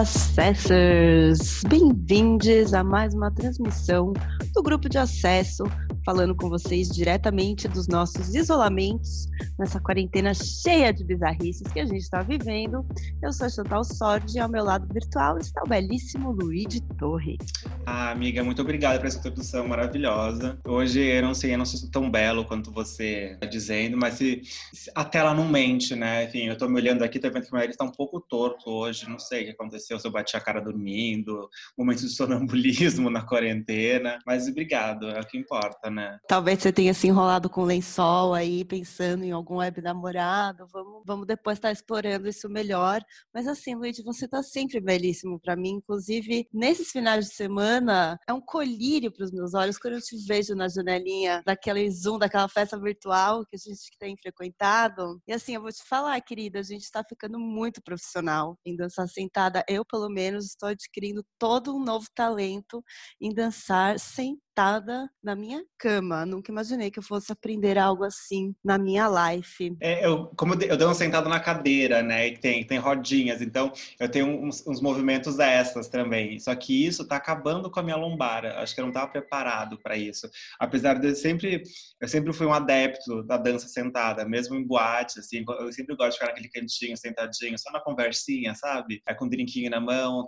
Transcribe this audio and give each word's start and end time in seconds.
Acessors! 0.00 1.62
Bem-vindos 1.68 2.72
a 2.72 2.82
mais 2.82 3.12
uma 3.12 3.30
transmissão 3.30 4.14
do 4.54 4.62
grupo 4.62 4.88
de 4.88 4.96
acesso, 4.96 5.64
falando 6.10 6.34
com 6.34 6.48
vocês 6.48 6.88
diretamente 6.88 7.68
dos 7.68 7.86
nossos 7.86 8.34
isolamentos 8.34 9.28
nessa 9.56 9.78
quarentena 9.78 10.34
cheia 10.34 10.92
de 10.92 11.04
bizarrices 11.04 11.62
que 11.72 11.78
a 11.78 11.84
gente 11.84 12.00
está 12.00 12.20
vivendo. 12.20 12.84
Eu 13.22 13.32
sou 13.32 13.46
a 13.46 13.48
Chantal 13.48 13.84
Sordi 13.84 14.38
e 14.38 14.40
ao 14.40 14.48
meu 14.48 14.64
lado 14.64 14.92
virtual 14.92 15.38
está 15.38 15.62
o 15.62 15.68
belíssimo 15.68 16.32
Luigi 16.32 16.80
Torre. 16.98 17.38
Ah, 17.86 18.10
amiga, 18.10 18.42
muito 18.42 18.60
obrigada 18.60 18.98
por 18.98 19.06
essa 19.06 19.18
introdução 19.18 19.68
maravilhosa. 19.68 20.58
Hoje 20.66 21.00
eu 21.00 21.22
não 21.22 21.32
sei, 21.32 21.54
eu 21.54 21.58
não 21.58 21.64
sou 21.64 21.88
tão 21.88 22.10
belo 22.10 22.44
quanto 22.44 22.72
você 22.72 23.34
está 23.34 23.46
dizendo, 23.46 23.96
mas 23.96 24.14
se, 24.14 24.42
se, 24.72 24.90
a 24.96 25.04
tela 25.04 25.32
não 25.32 25.48
mente, 25.48 25.94
né? 25.94 26.24
Enfim, 26.24 26.46
eu 26.46 26.54
estou 26.54 26.68
me 26.68 26.74
olhando 26.74 27.04
aqui, 27.04 27.20
tô 27.20 27.30
vendo 27.30 27.44
que 27.44 27.52
meu 27.52 27.60
nariz 27.60 27.74
está 27.74 27.84
um 27.84 27.92
pouco 27.92 28.20
torto 28.20 28.68
hoje, 28.68 29.08
não 29.08 29.18
sei 29.20 29.42
o 29.42 29.44
que 29.44 29.50
aconteceu, 29.52 29.96
se 29.96 30.08
eu 30.08 30.10
bati 30.10 30.36
a 30.36 30.40
cara 30.40 30.60
dormindo, 30.60 31.48
momentos 31.78 32.02
de 32.02 32.10
sonambulismo 32.16 33.08
na 33.10 33.22
quarentena, 33.22 34.18
mas 34.26 34.48
obrigado, 34.48 35.08
é 35.08 35.20
o 35.20 35.26
que 35.26 35.38
importa, 35.38 35.88
né? 35.88 35.99
Talvez 36.28 36.60
você 36.60 36.72
tenha 36.72 36.94
se 36.94 37.06
enrolado 37.06 37.48
com 37.50 37.64
lençol 37.64 38.34
aí, 38.34 38.64
pensando 38.64 39.24
em 39.24 39.32
algum 39.32 39.56
web 39.56 39.80
namorado, 39.80 40.66
vamos, 40.72 41.02
vamos 41.04 41.26
depois 41.26 41.58
estar 41.58 41.68
tá 41.68 41.72
explorando 41.72 42.28
isso 42.28 42.48
melhor. 42.48 43.02
Mas 43.32 43.46
assim, 43.46 43.74
Luiz, 43.74 44.02
você 44.02 44.24
está 44.24 44.42
sempre 44.42 44.80
belíssimo 44.80 45.38
para 45.40 45.56
mim, 45.56 45.70
inclusive 45.70 46.46
nesses 46.52 46.90
finais 46.90 47.26
de 47.26 47.34
semana, 47.34 48.18
é 48.28 48.32
um 48.32 48.40
colírio 48.40 49.12
para 49.12 49.24
os 49.24 49.32
meus 49.32 49.54
olhos 49.54 49.78
quando 49.78 49.94
eu 49.94 50.00
te 50.00 50.16
vejo 50.26 50.54
na 50.54 50.68
janelinha 50.68 51.42
daquele 51.44 51.90
Zoom, 51.90 52.18
daquela 52.18 52.48
festa 52.48 52.78
virtual 52.78 53.44
que 53.46 53.56
a 53.56 53.58
gente 53.58 53.90
tem 53.98 54.16
frequentado. 54.16 55.20
E 55.26 55.32
assim, 55.32 55.54
eu 55.54 55.62
vou 55.62 55.72
te 55.72 55.82
falar, 55.88 56.20
querida, 56.20 56.60
a 56.60 56.62
gente 56.62 56.82
está 56.82 57.02
ficando 57.02 57.38
muito 57.38 57.82
profissional 57.82 58.58
em 58.64 58.76
dançar 58.76 59.08
sentada. 59.08 59.64
Eu, 59.68 59.84
pelo 59.84 60.08
menos, 60.08 60.46
estou 60.46 60.68
adquirindo 60.68 61.24
todo 61.38 61.74
um 61.74 61.82
novo 61.82 62.06
talento 62.14 62.82
em 63.20 63.32
dançar 63.32 63.98
na 65.22 65.34
minha 65.34 65.62
cama. 65.78 66.26
Nunca 66.26 66.50
imaginei 66.50 66.90
que 66.90 66.98
eu 66.98 67.02
fosse 67.02 67.32
aprender 67.32 67.78
algo 67.78 68.04
assim 68.04 68.54
na 68.64 68.78
minha 68.78 69.08
life. 69.08 69.76
É, 69.80 70.04
eu, 70.04 70.26
como 70.36 70.54
eu, 70.54 70.76
eu 70.76 70.94
sentado 70.94 71.28
na 71.28 71.40
cadeira, 71.40 72.02
né? 72.02 72.28
E 72.28 72.38
tem, 72.38 72.64
tem 72.64 72.78
rodinhas, 72.78 73.40
então 73.40 73.72
eu 73.98 74.08
tenho 74.10 74.26
uns, 74.26 74.66
uns 74.66 74.80
movimentos 74.80 75.38
extras 75.38 75.88
também. 75.88 76.38
Só 76.38 76.54
que 76.54 76.86
isso 76.86 77.06
tá 77.06 77.16
acabando 77.16 77.70
com 77.70 77.80
a 77.80 77.82
minha 77.82 77.96
lombar. 77.96 78.44
Acho 78.44 78.74
que 78.74 78.80
eu 78.80 78.84
não 78.84 78.90
estava 78.90 79.10
preparado 79.10 79.78
para 79.82 79.96
isso. 79.96 80.28
Apesar 80.58 80.98
de 80.98 81.08
eu 81.08 81.14
sempre, 81.14 81.62
eu 82.00 82.08
sempre 82.08 82.32
fui 82.32 82.46
um 82.46 82.52
adepto 82.52 83.22
da 83.22 83.36
dança 83.36 83.68
sentada, 83.68 84.24
mesmo 84.24 84.56
em 84.56 84.66
boate, 84.66 85.20
assim. 85.20 85.44
Eu 85.60 85.72
sempre 85.72 85.96
gosto 85.96 86.12
de 86.12 86.18
ficar 86.18 86.26
naquele 86.26 86.48
cantinho, 86.50 86.96
sentadinho, 86.96 87.58
só 87.58 87.70
na 87.70 87.80
conversinha, 87.80 88.54
sabe? 88.54 89.02
É 89.06 89.14
com 89.14 89.24
um 89.24 89.28
drinquinho 89.28 89.70
na 89.70 89.80
mão, 89.80 90.26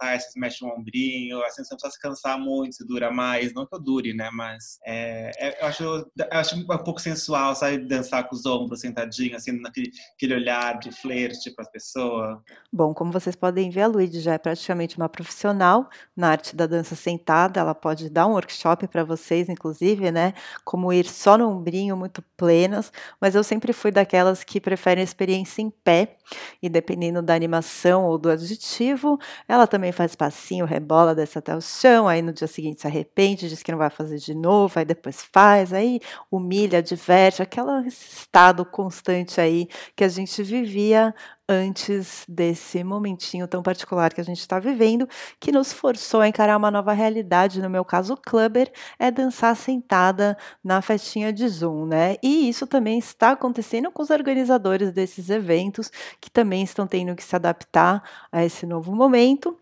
aí 0.00 0.20
você 0.20 0.38
mexe 0.38 0.64
um 0.64 0.68
ombrinho, 0.68 1.42
assim, 1.44 1.64
você 1.64 1.74
não 1.74 1.78
precisa 1.78 1.90
se 1.90 2.00
cansar 2.00 2.38
muito, 2.38 2.76
se 2.76 2.86
dura 2.86 3.10
mais. 3.10 3.52
Não 3.56 3.66
que 3.66 3.74
eu 3.74 3.80
dure, 3.80 4.12
né? 4.12 4.28
Mas 4.30 4.78
é, 4.84 5.30
é, 5.38 5.62
eu, 5.62 5.66
acho, 5.66 5.82
eu 5.82 6.06
acho 6.30 6.56
um 6.56 6.64
pouco 6.64 7.00
sensual, 7.00 7.54
sabe? 7.56 7.78
Dançar 7.78 8.28
com 8.28 8.36
os 8.36 8.44
ombros 8.44 8.80
sentadinho, 8.80 9.34
assim, 9.34 9.52
naquele 9.60 9.90
aquele 10.14 10.34
olhar 10.34 10.78
de 10.78 10.92
flerte 10.92 11.50
para 11.50 11.64
a 11.64 11.68
pessoa. 11.68 12.42
Bom, 12.72 12.92
como 12.92 13.10
vocês 13.10 13.34
podem 13.34 13.70
ver, 13.70 13.82
a 13.82 13.86
Luíde 13.86 14.20
já 14.20 14.34
é 14.34 14.38
praticamente 14.38 14.96
uma 14.96 15.08
profissional 15.08 15.88
na 16.16 16.28
arte 16.28 16.54
da 16.54 16.66
dança 16.66 16.94
sentada. 16.94 17.60
Ela 17.60 17.74
pode 17.74 18.10
dar 18.10 18.26
um 18.26 18.32
workshop 18.32 18.86
para 18.88 19.04
vocês, 19.04 19.48
inclusive, 19.48 20.10
né? 20.10 20.34
Como 20.64 20.92
ir 20.92 21.06
só 21.06 21.38
no 21.38 21.48
ombrinho, 21.48 21.96
muito 21.96 22.22
plenas. 22.36 22.92
Mas 23.20 23.34
eu 23.34 23.42
sempre 23.42 23.72
fui 23.72 23.90
daquelas 23.90 24.44
que 24.44 24.60
preferem 24.60 25.00
a 25.00 25.04
experiência 25.04 25.62
em 25.62 25.70
pé. 25.70 26.16
E 26.60 26.68
dependendo 26.68 27.22
da 27.22 27.34
animação 27.34 28.04
ou 28.04 28.18
do 28.18 28.28
adjetivo, 28.28 29.18
ela 29.48 29.66
também 29.66 29.92
faz 29.92 30.14
passinho, 30.14 30.64
rebola, 30.66 31.14
desce 31.14 31.38
até 31.38 31.54
o 31.56 31.60
chão. 31.60 32.08
Aí 32.08 32.20
no 32.20 32.32
dia 32.32 32.48
seguinte 32.48 32.80
se 32.80 32.86
arrepende, 32.86 33.35
diz 33.36 33.62
que 33.62 33.72
não 33.72 33.78
vai 33.78 33.90
fazer 33.90 34.18
de 34.18 34.34
novo. 34.34 34.78
Aí 34.78 34.84
depois 34.84 35.22
faz, 35.32 35.72
aí 35.72 36.00
humilha, 36.30 36.82
diverte. 36.82 37.42
Aquele 37.42 37.86
estado 37.88 38.64
constante 38.64 39.40
aí 39.40 39.68
que 39.94 40.04
a 40.04 40.08
gente 40.08 40.42
vivia 40.42 41.14
antes 41.48 42.24
desse 42.28 42.82
momentinho 42.82 43.46
tão 43.46 43.62
particular 43.62 44.12
que 44.12 44.20
a 44.20 44.24
gente 44.24 44.40
está 44.40 44.58
vivendo, 44.58 45.08
que 45.38 45.52
nos 45.52 45.72
forçou 45.72 46.20
a 46.20 46.28
encarar 46.28 46.56
uma 46.56 46.70
nova 46.70 46.92
realidade. 46.92 47.62
No 47.62 47.70
meu 47.70 47.84
caso, 47.84 48.14
o 48.14 48.16
clubber 48.16 48.70
é 48.98 49.10
dançar 49.10 49.54
sentada 49.56 50.36
na 50.62 50.82
festinha 50.82 51.32
de 51.32 51.48
Zoom, 51.48 51.86
né? 51.86 52.16
E 52.22 52.48
isso 52.48 52.66
também 52.66 52.98
está 52.98 53.32
acontecendo 53.32 53.90
com 53.90 54.02
os 54.02 54.10
organizadores 54.10 54.92
desses 54.92 55.30
eventos, 55.30 55.90
que 56.20 56.30
também 56.30 56.62
estão 56.62 56.86
tendo 56.86 57.14
que 57.14 57.22
se 57.22 57.36
adaptar 57.36 58.02
a 58.32 58.44
esse 58.44 58.66
novo 58.66 58.94
momento. 58.94 59.56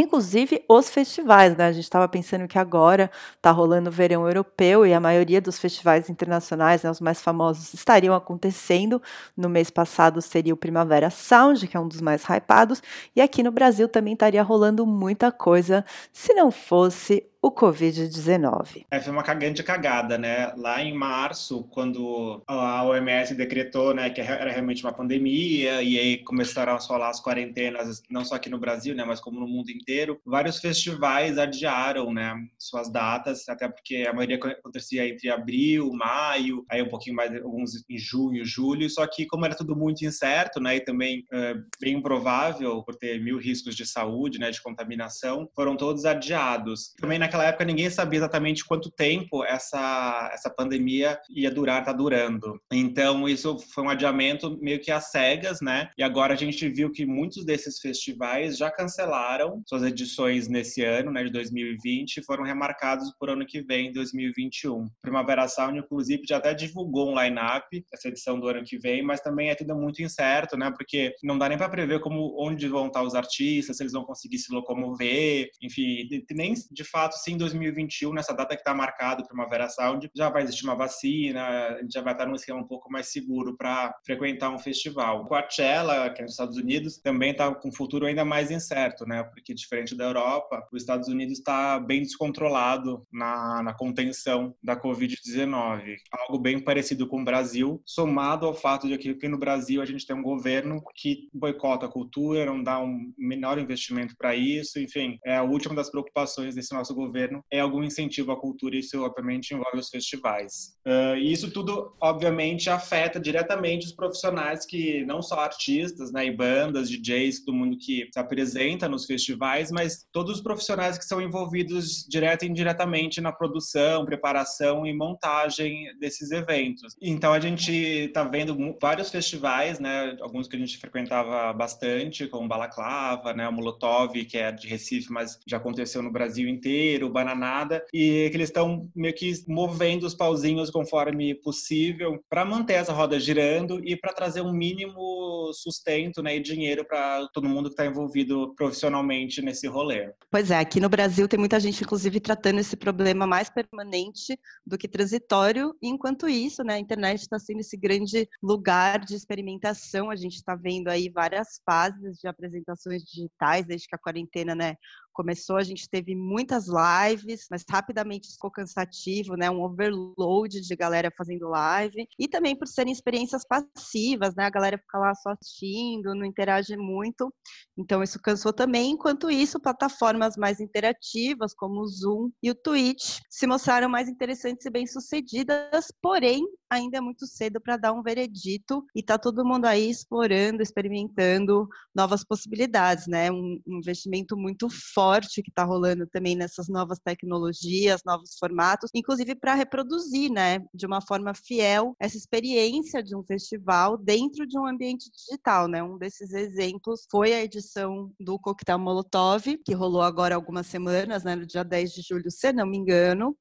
Inclusive 0.00 0.64
os 0.68 0.88
festivais, 0.88 1.56
né? 1.56 1.66
A 1.66 1.72
gente 1.72 1.82
estava 1.82 2.06
pensando 2.08 2.46
que 2.46 2.56
agora 2.56 3.10
está 3.36 3.50
rolando 3.50 3.90
o 3.90 3.92
verão 3.92 4.24
europeu 4.28 4.86
e 4.86 4.94
a 4.94 5.00
maioria 5.00 5.40
dos 5.40 5.58
festivais 5.58 6.08
internacionais, 6.08 6.84
né, 6.84 6.90
os 6.90 7.00
mais 7.00 7.20
famosos, 7.20 7.74
estariam 7.74 8.14
acontecendo. 8.14 9.02
No 9.36 9.48
mês 9.48 9.70
passado 9.70 10.22
seria 10.22 10.54
o 10.54 10.56
Primavera 10.56 11.10
Sound, 11.10 11.66
que 11.66 11.76
é 11.76 11.80
um 11.80 11.88
dos 11.88 12.00
mais 12.00 12.22
hypados, 12.22 12.80
e 13.16 13.20
aqui 13.20 13.42
no 13.42 13.50
Brasil 13.50 13.88
também 13.88 14.12
estaria 14.12 14.42
rolando 14.42 14.86
muita 14.86 15.32
coisa 15.32 15.84
se 16.12 16.32
não 16.32 16.52
fosse 16.52 17.26
o 17.40 17.52
Covid-19. 17.52 18.84
É, 18.90 19.00
foi 19.00 19.12
uma 19.12 19.22
grande 19.22 19.62
cagada, 19.62 20.18
né? 20.18 20.52
Lá 20.56 20.82
em 20.82 20.92
março, 20.92 21.64
quando 21.70 22.42
a 22.46 22.84
OMS 22.84 23.34
decretou 23.34 23.94
né, 23.94 24.10
que 24.10 24.20
era 24.20 24.50
realmente 24.50 24.82
uma 24.84 24.92
pandemia, 24.92 25.80
e 25.82 25.98
aí 25.98 26.18
começaram 26.24 26.72
a 26.72 26.78
rolar 26.78 27.10
as 27.10 27.22
quarentenas, 27.22 28.02
não 28.10 28.24
só 28.24 28.34
aqui 28.34 28.50
no 28.50 28.58
Brasil, 28.58 28.94
né, 28.94 29.04
mas 29.04 29.20
como 29.20 29.38
no 29.38 29.46
mundo 29.46 29.70
inteiro, 29.70 30.20
vários 30.26 30.58
festivais 30.58 31.38
adiaram 31.38 32.12
né, 32.12 32.34
suas 32.58 32.90
datas, 32.90 33.48
até 33.48 33.68
porque 33.68 34.06
a 34.08 34.12
maioria 34.12 34.36
acontecia 34.36 35.08
entre 35.08 35.30
abril, 35.30 35.92
maio, 35.92 36.64
aí 36.68 36.82
um 36.82 36.88
pouquinho 36.88 37.14
mais, 37.14 37.34
alguns 37.36 37.84
em 37.88 37.98
junho, 37.98 38.44
julho, 38.44 38.90
só 38.90 39.06
que 39.06 39.26
como 39.26 39.44
era 39.44 39.54
tudo 39.54 39.76
muito 39.76 40.04
incerto, 40.04 40.60
né, 40.60 40.76
e 40.76 40.80
também 40.80 41.24
é, 41.32 41.54
bem 41.80 41.94
improvável, 41.94 42.82
por 42.82 42.96
ter 42.96 43.22
mil 43.22 43.38
riscos 43.38 43.76
de 43.76 43.86
saúde, 43.86 44.40
né, 44.40 44.50
de 44.50 44.60
contaminação, 44.60 45.48
foram 45.54 45.76
todos 45.76 46.04
adiados. 46.04 46.94
Também 47.00 47.18
na 47.18 47.28
naquela 47.38 47.44
época 47.44 47.64
ninguém 47.64 47.90
sabia 47.90 48.18
exatamente 48.18 48.64
quanto 48.64 48.90
tempo 48.90 49.44
essa, 49.44 50.30
essa 50.32 50.50
pandemia 50.50 51.18
ia 51.30 51.50
durar, 51.50 51.84
tá 51.84 51.92
durando. 51.92 52.60
Então 52.72 53.28
isso 53.28 53.58
foi 53.72 53.84
um 53.84 53.88
adiamento 53.88 54.58
meio 54.60 54.80
que 54.80 54.90
às 54.90 55.10
cegas, 55.10 55.60
né? 55.60 55.90
E 55.96 56.02
agora 56.02 56.34
a 56.34 56.36
gente 56.36 56.68
viu 56.68 56.90
que 56.90 57.06
muitos 57.06 57.44
desses 57.44 57.78
festivais 57.78 58.56
já 58.56 58.70
cancelaram 58.70 59.62
suas 59.66 59.82
edições 59.82 60.48
nesse 60.48 60.84
ano, 60.84 61.10
né, 61.12 61.22
de 61.24 61.30
2020, 61.30 62.16
e 62.16 62.24
foram 62.24 62.44
remarcados 62.44 63.12
por 63.18 63.30
ano 63.30 63.46
que 63.46 63.62
vem, 63.62 63.92
2021. 63.92 64.88
Primavera 65.00 65.46
Sound, 65.48 65.78
inclusive, 65.78 66.22
já 66.28 66.38
até 66.38 66.52
divulgou 66.54 67.10
um 67.10 67.22
line-up, 67.22 67.84
essa 67.92 68.08
edição 68.08 68.38
do 68.40 68.48
ano 68.48 68.64
que 68.64 68.78
vem, 68.78 69.02
mas 69.02 69.20
também 69.20 69.50
é 69.50 69.54
tudo 69.54 69.76
muito 69.76 70.02
incerto, 70.02 70.56
né? 70.56 70.70
Porque 70.76 71.14
não 71.22 71.38
dá 71.38 71.48
nem 71.48 71.58
para 71.58 71.68
prever 71.68 72.00
como 72.00 72.34
onde 72.38 72.66
vão 72.68 72.88
estar 72.88 73.02
os 73.02 73.14
artistas, 73.14 73.76
se 73.76 73.82
eles 73.82 73.92
vão 73.92 74.04
conseguir 74.04 74.38
se 74.38 74.52
locomover, 74.52 75.48
enfim, 75.62 76.08
nem 76.30 76.54
de 76.70 76.84
fato 76.84 77.17
se 77.18 77.32
em 77.32 77.36
2021, 77.36 78.12
nessa 78.12 78.32
data 78.32 78.54
que 78.54 78.60
está 78.60 78.74
marcado 78.74 79.26
Primavera 79.26 79.68
Sound, 79.68 80.10
já 80.14 80.28
vai 80.28 80.42
existir 80.42 80.64
uma 80.64 80.74
vacina, 80.74 81.44
a 81.44 81.82
gente 81.82 81.92
já 81.92 82.02
vai 82.02 82.12
estar 82.12 82.26
num 82.26 82.34
esquema 82.34 82.60
um 82.60 82.66
pouco 82.66 82.90
mais 82.90 83.08
seguro 83.08 83.56
para 83.56 83.94
frequentar 84.04 84.50
um 84.50 84.58
festival. 84.58 85.24
Coachella, 85.26 86.10
que 86.10 86.20
é 86.20 86.22
nos 86.22 86.32
Estados 86.32 86.56
Unidos, 86.56 86.98
também 86.98 87.32
está 87.32 87.52
com 87.54 87.68
um 87.68 87.72
futuro 87.72 88.06
ainda 88.06 88.24
mais 88.24 88.50
incerto, 88.50 89.04
né? 89.06 89.22
Porque 89.22 89.52
diferente 89.54 89.96
da 89.96 90.04
Europa, 90.04 90.66
os 90.72 90.82
Estados 90.82 91.08
Unidos 91.08 91.38
está 91.38 91.78
bem 91.80 92.02
descontrolado 92.02 93.06
na, 93.12 93.62
na 93.62 93.74
contenção 93.74 94.54
da 94.62 94.80
Covid-19. 94.80 95.96
Algo 96.12 96.38
bem 96.38 96.58
parecido 96.58 97.06
com 97.06 97.20
o 97.20 97.24
Brasil, 97.24 97.82
somado 97.84 98.46
ao 98.46 98.54
fato 98.54 98.88
de 98.88 98.96
que 98.96 99.10
aqui 99.10 99.28
no 99.28 99.38
Brasil 99.38 99.82
a 99.82 99.86
gente 99.86 100.06
tem 100.06 100.16
um 100.16 100.22
governo 100.22 100.82
que 100.94 101.28
boicota 101.32 101.86
a 101.86 101.90
cultura, 101.90 102.46
não 102.46 102.62
dá 102.62 102.80
um 102.80 103.12
menor 103.18 103.58
investimento 103.58 104.14
para 104.16 104.34
isso, 104.34 104.78
enfim, 104.78 105.18
é 105.24 105.36
a 105.36 105.42
última 105.42 105.74
das 105.74 105.90
preocupações 105.90 106.54
desse 106.54 106.72
nosso 106.74 106.94
governo 106.94 107.07
governo 107.08 107.42
é 107.50 107.60
algum 107.60 107.82
incentivo 107.82 108.32
à 108.32 108.36
cultura 108.36 108.76
e 108.76 108.80
isso 108.80 109.02
obviamente 109.02 109.52
envolve 109.52 109.78
os 109.78 109.88
festivais. 109.88 110.76
Uh, 110.86 111.16
e 111.16 111.32
isso 111.32 111.50
tudo 111.50 111.94
obviamente 112.00 112.70
afeta 112.70 113.18
diretamente 113.18 113.86
os 113.86 113.92
profissionais 113.92 114.64
que 114.64 115.04
não 115.04 115.22
só 115.22 115.40
artistas, 115.40 116.12
né, 116.12 116.26
e 116.26 116.30
bandas, 116.30 116.88
DJs, 116.88 117.44
todo 117.44 117.56
mundo 117.56 117.76
que 117.78 118.08
se 118.12 118.18
apresenta 118.18 118.88
nos 118.88 119.06
festivais, 119.06 119.70
mas 119.70 120.06
todos 120.12 120.36
os 120.36 120.42
profissionais 120.42 120.98
que 120.98 121.04
são 121.04 121.20
envolvidos 121.20 122.06
direto 122.08 122.44
e 122.44 122.48
indiretamente 122.48 123.20
na 123.20 123.32
produção, 123.32 124.04
preparação 124.04 124.86
e 124.86 124.94
montagem 124.94 125.86
desses 125.98 126.30
eventos. 126.30 126.94
Então 127.00 127.32
a 127.32 127.40
gente 127.40 127.72
está 127.72 128.24
vendo 128.24 128.56
vários 128.80 129.10
festivais, 129.10 129.78
né, 129.78 130.16
alguns 130.20 130.46
que 130.46 130.56
a 130.56 130.58
gente 130.58 130.78
frequentava 130.78 131.52
bastante, 131.52 132.26
como 132.28 132.48
Balaclava, 132.48 133.32
né, 133.32 133.48
o 133.48 133.52
Molotov, 133.52 134.12
que 134.24 134.38
é 134.38 134.52
de 134.52 134.68
Recife, 134.68 135.10
mas 135.10 135.38
já 135.46 135.56
aconteceu 135.56 136.02
no 136.02 136.12
Brasil 136.12 136.48
inteiro 136.48 136.97
inteiro, 136.98 137.08
bananada, 137.08 137.84
e 137.92 138.28
que 138.30 138.36
eles 138.36 138.48
estão 138.48 138.90
meio 138.94 139.14
que 139.14 139.32
movendo 139.46 140.04
os 140.04 140.14
pauzinhos 140.14 140.70
conforme 140.70 141.34
possível 141.34 142.22
para 142.28 142.44
manter 142.44 142.74
essa 142.74 142.92
roda 142.92 143.18
girando 143.20 143.80
e 143.86 143.96
para 143.96 144.12
trazer 144.12 144.40
um 144.40 144.52
mínimo 144.52 145.52
sustento 145.54 146.22
né, 146.22 146.36
e 146.36 146.40
dinheiro 146.40 146.84
para 146.84 147.28
todo 147.28 147.48
mundo 147.48 147.68
que 147.68 147.74
está 147.74 147.86
envolvido 147.86 148.54
profissionalmente 148.56 149.40
nesse 149.40 149.66
rolê. 149.68 150.12
Pois 150.30 150.50
é, 150.50 150.58
aqui 150.58 150.80
no 150.80 150.88
Brasil 150.88 151.28
tem 151.28 151.38
muita 151.38 151.60
gente, 151.60 151.82
inclusive, 151.82 152.20
tratando 152.20 152.58
esse 152.58 152.76
problema 152.76 153.26
mais 153.26 153.48
permanente 153.48 154.38
do 154.66 154.76
que 154.76 154.88
transitório, 154.88 155.74
e 155.80 155.88
enquanto 155.88 156.28
isso, 156.28 156.62
né, 156.64 156.74
a 156.74 156.78
internet 156.78 157.20
está 157.20 157.38
sendo 157.38 157.60
esse 157.60 157.76
grande 157.76 158.28
lugar 158.42 159.04
de 159.04 159.14
experimentação. 159.14 160.10
A 160.10 160.16
gente 160.16 160.34
está 160.34 160.54
vendo 160.54 160.88
aí 160.88 161.08
várias 161.08 161.60
fases 161.64 162.18
de 162.18 162.26
apresentações 162.26 163.02
digitais 163.04 163.66
desde 163.66 163.86
que 163.86 163.94
a 163.94 163.98
quarentena 163.98 164.54
né, 164.54 164.74
começou, 165.18 165.56
a 165.56 165.64
gente 165.64 165.88
teve 165.90 166.14
muitas 166.14 166.66
lives, 166.68 167.48
mas 167.50 167.64
rapidamente 167.68 168.30
ficou 168.30 168.52
cansativo, 168.52 169.34
né? 169.34 169.50
Um 169.50 169.64
overload 169.64 170.60
de 170.60 170.76
galera 170.76 171.12
fazendo 171.18 171.48
live. 171.48 172.06
E 172.16 172.28
também 172.28 172.54
por 172.54 172.68
serem 172.68 172.92
experiências 172.92 173.42
passivas, 173.44 174.36
né? 174.36 174.44
A 174.44 174.50
galera 174.50 174.78
fica 174.78 174.96
lá 174.96 175.12
só 175.16 175.30
assistindo, 175.30 176.14
não 176.14 176.24
interage 176.24 176.76
muito. 176.76 177.34
Então 177.76 178.00
isso 178.00 178.20
cansou 178.22 178.52
também. 178.52 178.92
Enquanto 178.92 179.28
isso, 179.28 179.58
plataformas 179.58 180.36
mais 180.36 180.60
interativas, 180.60 181.52
como 181.52 181.80
o 181.80 181.88
Zoom 181.88 182.30
e 182.40 182.52
o 182.52 182.54
Twitch, 182.54 183.18
se 183.28 183.44
mostraram 183.44 183.88
mais 183.88 184.08
interessantes 184.08 184.64
e 184.66 184.70
bem-sucedidas, 184.70 185.92
porém, 186.00 186.46
ainda 186.70 186.98
é 186.98 187.00
muito 187.00 187.26
cedo 187.26 187.60
para 187.60 187.76
dar 187.76 187.92
um 187.92 188.02
veredito 188.04 188.84
e 188.94 189.02
tá 189.02 189.18
todo 189.18 189.44
mundo 189.44 189.64
aí 189.64 189.90
explorando, 189.90 190.62
experimentando 190.62 191.66
novas 191.92 192.22
possibilidades, 192.22 193.08
né? 193.08 193.32
Um 193.32 193.60
investimento 193.66 194.36
muito 194.36 194.68
forte 194.94 195.07
forte 195.08 195.42
que 195.42 195.50
está 195.50 195.64
rolando 195.64 196.06
também 196.06 196.36
nessas 196.36 196.68
novas 196.68 196.98
tecnologias, 196.98 198.02
novos 198.04 198.36
formatos, 198.38 198.90
inclusive 198.94 199.34
para 199.34 199.54
reproduzir, 199.54 200.30
né, 200.30 200.58
de 200.74 200.84
uma 200.84 201.00
forma 201.00 201.32
fiel 201.34 201.96
essa 201.98 202.18
experiência 202.18 203.02
de 203.02 203.16
um 203.16 203.24
festival 203.24 203.96
dentro 203.96 204.46
de 204.46 204.58
um 204.58 204.66
ambiente 204.66 205.10
digital, 205.10 205.66
né? 205.66 205.82
Um 205.82 205.96
desses 205.96 206.32
exemplos 206.34 207.06
foi 207.10 207.32
a 207.32 207.42
edição 207.42 208.12
do 208.20 208.38
Coquetel 208.38 208.78
Molotov, 208.78 209.56
que 209.64 209.72
rolou 209.72 210.02
agora 210.02 210.34
algumas 210.34 210.66
semanas, 210.66 211.24
né, 211.24 211.34
no 211.34 211.46
dia 211.46 211.64
10 211.64 211.92
de 211.92 212.02
julho, 212.02 212.30
se 212.30 212.52
não 212.52 212.66
me 212.66 212.76
engano. 212.76 213.34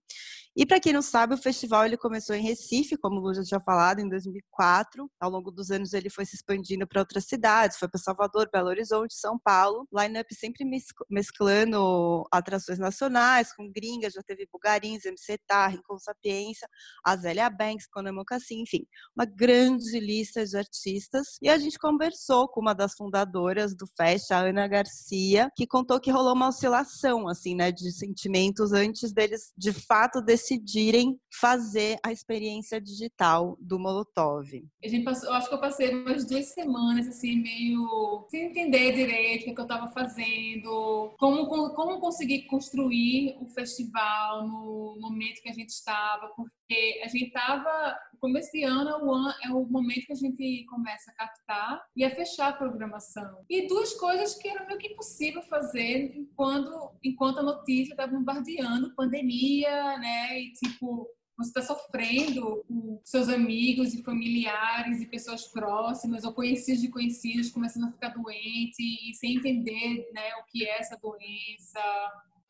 E 0.59 0.65
para 0.65 0.79
quem 0.79 0.91
não 0.91 1.03
sabe, 1.03 1.35
o 1.35 1.37
festival 1.37 1.85
ele 1.85 1.95
começou 1.95 2.35
em 2.35 2.41
Recife, 2.41 2.97
como 2.97 3.17
o 3.17 3.19
Lu 3.19 3.31
já 3.31 3.43
tinha 3.43 3.59
falado, 3.59 3.99
em 3.99 4.09
2004. 4.09 5.07
Ao 5.19 5.29
longo 5.29 5.51
dos 5.51 5.69
anos 5.69 5.93
ele 5.93 6.09
foi 6.09 6.25
se 6.25 6.35
expandindo 6.35 6.87
para 6.87 6.99
outras 6.99 7.25
cidades, 7.25 7.77
foi 7.77 7.87
para 7.87 7.99
Salvador, 7.99 8.49
Belo 8.51 8.69
Horizonte, 8.69 9.13
São 9.13 9.37
Paulo. 9.37 9.87
Line-up 9.93 10.33
sempre 10.33 10.65
mesclando 11.11 12.23
atrações 12.31 12.79
nacionais 12.79 13.53
com 13.53 13.71
gringas, 13.71 14.13
já 14.13 14.23
teve 14.23 14.47
Bugarins, 14.51 15.05
MC 15.05 15.37
Tar, 15.45 15.73
Rincon 15.73 15.99
Sapiência, 15.99 16.67
Azélia 17.05 17.51
Banks, 17.51 17.85
Conan 17.85 18.13
Mocassin, 18.13 18.61
enfim, 18.61 18.83
uma 19.15 19.25
grande 19.25 19.99
lista 19.99 20.43
de 20.43 20.57
artistas. 20.57 21.37
E 21.39 21.49
a 21.49 21.59
gente 21.59 21.77
conversou 21.77 22.47
com 22.47 22.61
uma 22.61 22.73
das 22.73 22.95
fundadoras 22.95 23.75
do 23.75 23.85
Fest, 23.95 24.31
a 24.31 24.39
Ana 24.39 24.67
Garcia, 24.67 25.51
que 25.55 25.67
contou 25.67 25.99
que 25.99 26.09
rolou 26.09 26.33
uma 26.33 26.47
oscilação, 26.47 27.27
assim, 27.27 27.53
né, 27.53 27.71
de 27.71 27.91
sentimentos 27.91 28.73
antes 28.73 29.13
deles, 29.13 29.53
de 29.55 29.71
fato, 29.71 30.19
decidirem 30.19 30.46
decidirem 30.47 31.19
fazer 31.29 31.97
a 32.03 32.11
experiência 32.11 32.79
digital 32.79 33.57
do 33.59 33.77
Molotov? 33.77 34.47
A 34.83 34.87
gente 34.87 35.03
passou, 35.03 35.29
eu 35.29 35.35
acho 35.35 35.49
que 35.49 35.55
eu 35.55 35.59
passei 35.59 35.93
umas 35.93 36.25
duas 36.25 36.45
semanas 36.53 37.07
assim 37.07 37.35
meio 37.35 38.25
sem 38.29 38.45
entender 38.45 38.93
direito 38.93 39.51
o 39.51 39.53
que 39.53 39.59
eu 39.59 39.65
estava 39.65 39.87
fazendo, 39.89 41.13
como 41.17 41.47
como 41.47 41.99
conseguir 41.99 42.43
construir 42.43 43.37
o 43.41 43.47
festival 43.47 44.47
no 44.47 44.97
momento 44.99 45.41
que 45.41 45.49
a 45.49 45.53
gente 45.53 45.69
estava, 45.69 46.29
porque 46.35 46.56
a 47.03 47.07
gente 47.07 47.27
estava 47.27 47.97
começo 48.19 48.51
de 48.51 48.63
ano 48.63 48.89
é 48.89 48.95
o, 48.95 49.29
é 49.45 49.49
o 49.51 49.65
momento 49.65 50.05
que 50.07 50.13
a 50.13 50.15
gente 50.15 50.65
começa 50.65 51.11
a 51.11 51.13
captar 51.13 51.81
e 51.95 52.03
a 52.03 52.13
fechar 52.13 52.49
a 52.49 52.53
programação. 52.53 53.45
E 53.49 53.67
duas 53.67 53.93
coisas 53.93 54.35
que 54.35 54.47
era 54.47 54.65
meio 54.65 54.79
que 54.79 54.87
impossível 54.87 55.41
fazer 55.43 56.15
enquanto, 56.15 56.91
enquanto 57.03 57.39
a 57.39 57.43
notícia 57.43 57.93
estava 57.93 58.11
bombardeando 58.11 58.95
pandemia, 58.95 59.97
né? 59.99 60.39
E 60.39 60.53
tipo, 60.53 61.07
você 61.37 61.49
está 61.49 61.61
sofrendo 61.61 62.63
com 62.67 62.99
seus 63.03 63.29
amigos 63.29 63.93
e 63.93 64.03
familiares 64.03 64.99
e 65.01 65.05
pessoas 65.05 65.47
próximas 65.47 66.23
ou 66.23 66.33
conhecidos 66.33 66.81
de 66.81 66.89
conhecidos 66.89 67.51
começando 67.51 67.85
a 67.85 67.91
ficar 67.91 68.09
doente 68.09 68.81
e 68.81 69.13
sem 69.13 69.35
entender 69.35 70.09
né, 70.13 70.35
o 70.41 70.45
que 70.51 70.65
é 70.65 70.79
essa 70.79 70.97
doença 70.97 71.79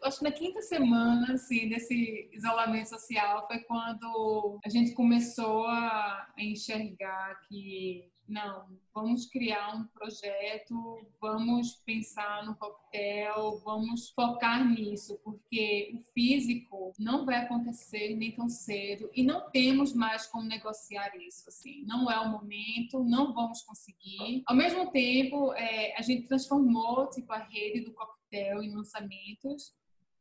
acho 0.04 0.20
que 0.20 0.24
na 0.24 0.32
quinta 0.32 0.62
semana 0.62 1.34
assim 1.34 1.70
desse 1.70 2.30
isolamento 2.34 2.90
social 2.90 3.48
foi 3.48 3.60
quando 3.60 4.60
a 4.64 4.70
gente 4.70 4.94
começou 4.94 5.66
a 5.66 6.28
enxergar 6.38 7.42
que 7.48 8.10
não, 8.28 8.68
vamos 8.94 9.26
criar 9.26 9.74
um 9.74 9.86
projeto, 9.86 11.08
vamos 11.22 11.76
pensar 11.86 12.46
no 12.46 12.56
coquetel, 12.56 13.62
vamos 13.64 14.10
focar 14.10 14.68
nisso, 14.70 15.18
porque 15.24 15.94
o 15.96 16.02
físico 16.14 16.92
não 17.00 17.26
vai 17.26 17.38
acontecer 17.38 18.16
nem 18.16 18.36
tão 18.36 18.50
cedo 18.50 19.10
e 19.14 19.24
não 19.24 19.50
temos 19.50 19.94
mais 19.94 20.28
como 20.28 20.44
negociar 20.44 21.16
isso, 21.26 21.48
assim, 21.48 21.86
não 21.86 22.12
é 22.12 22.20
o 22.20 22.30
momento, 22.30 23.02
não 23.04 23.34
vamos 23.34 23.62
conseguir. 23.62 24.44
Ao 24.46 24.56
mesmo 24.56 24.92
tempo, 24.92 25.54
é, 25.54 25.96
a 25.96 26.02
gente 26.02 26.28
transformou 26.28 27.10
tipo 27.10 27.32
a 27.32 27.38
rede 27.38 27.86
do 27.86 27.94
coquetel 27.94 28.62
em 28.62 28.76
lançamentos 28.76 29.74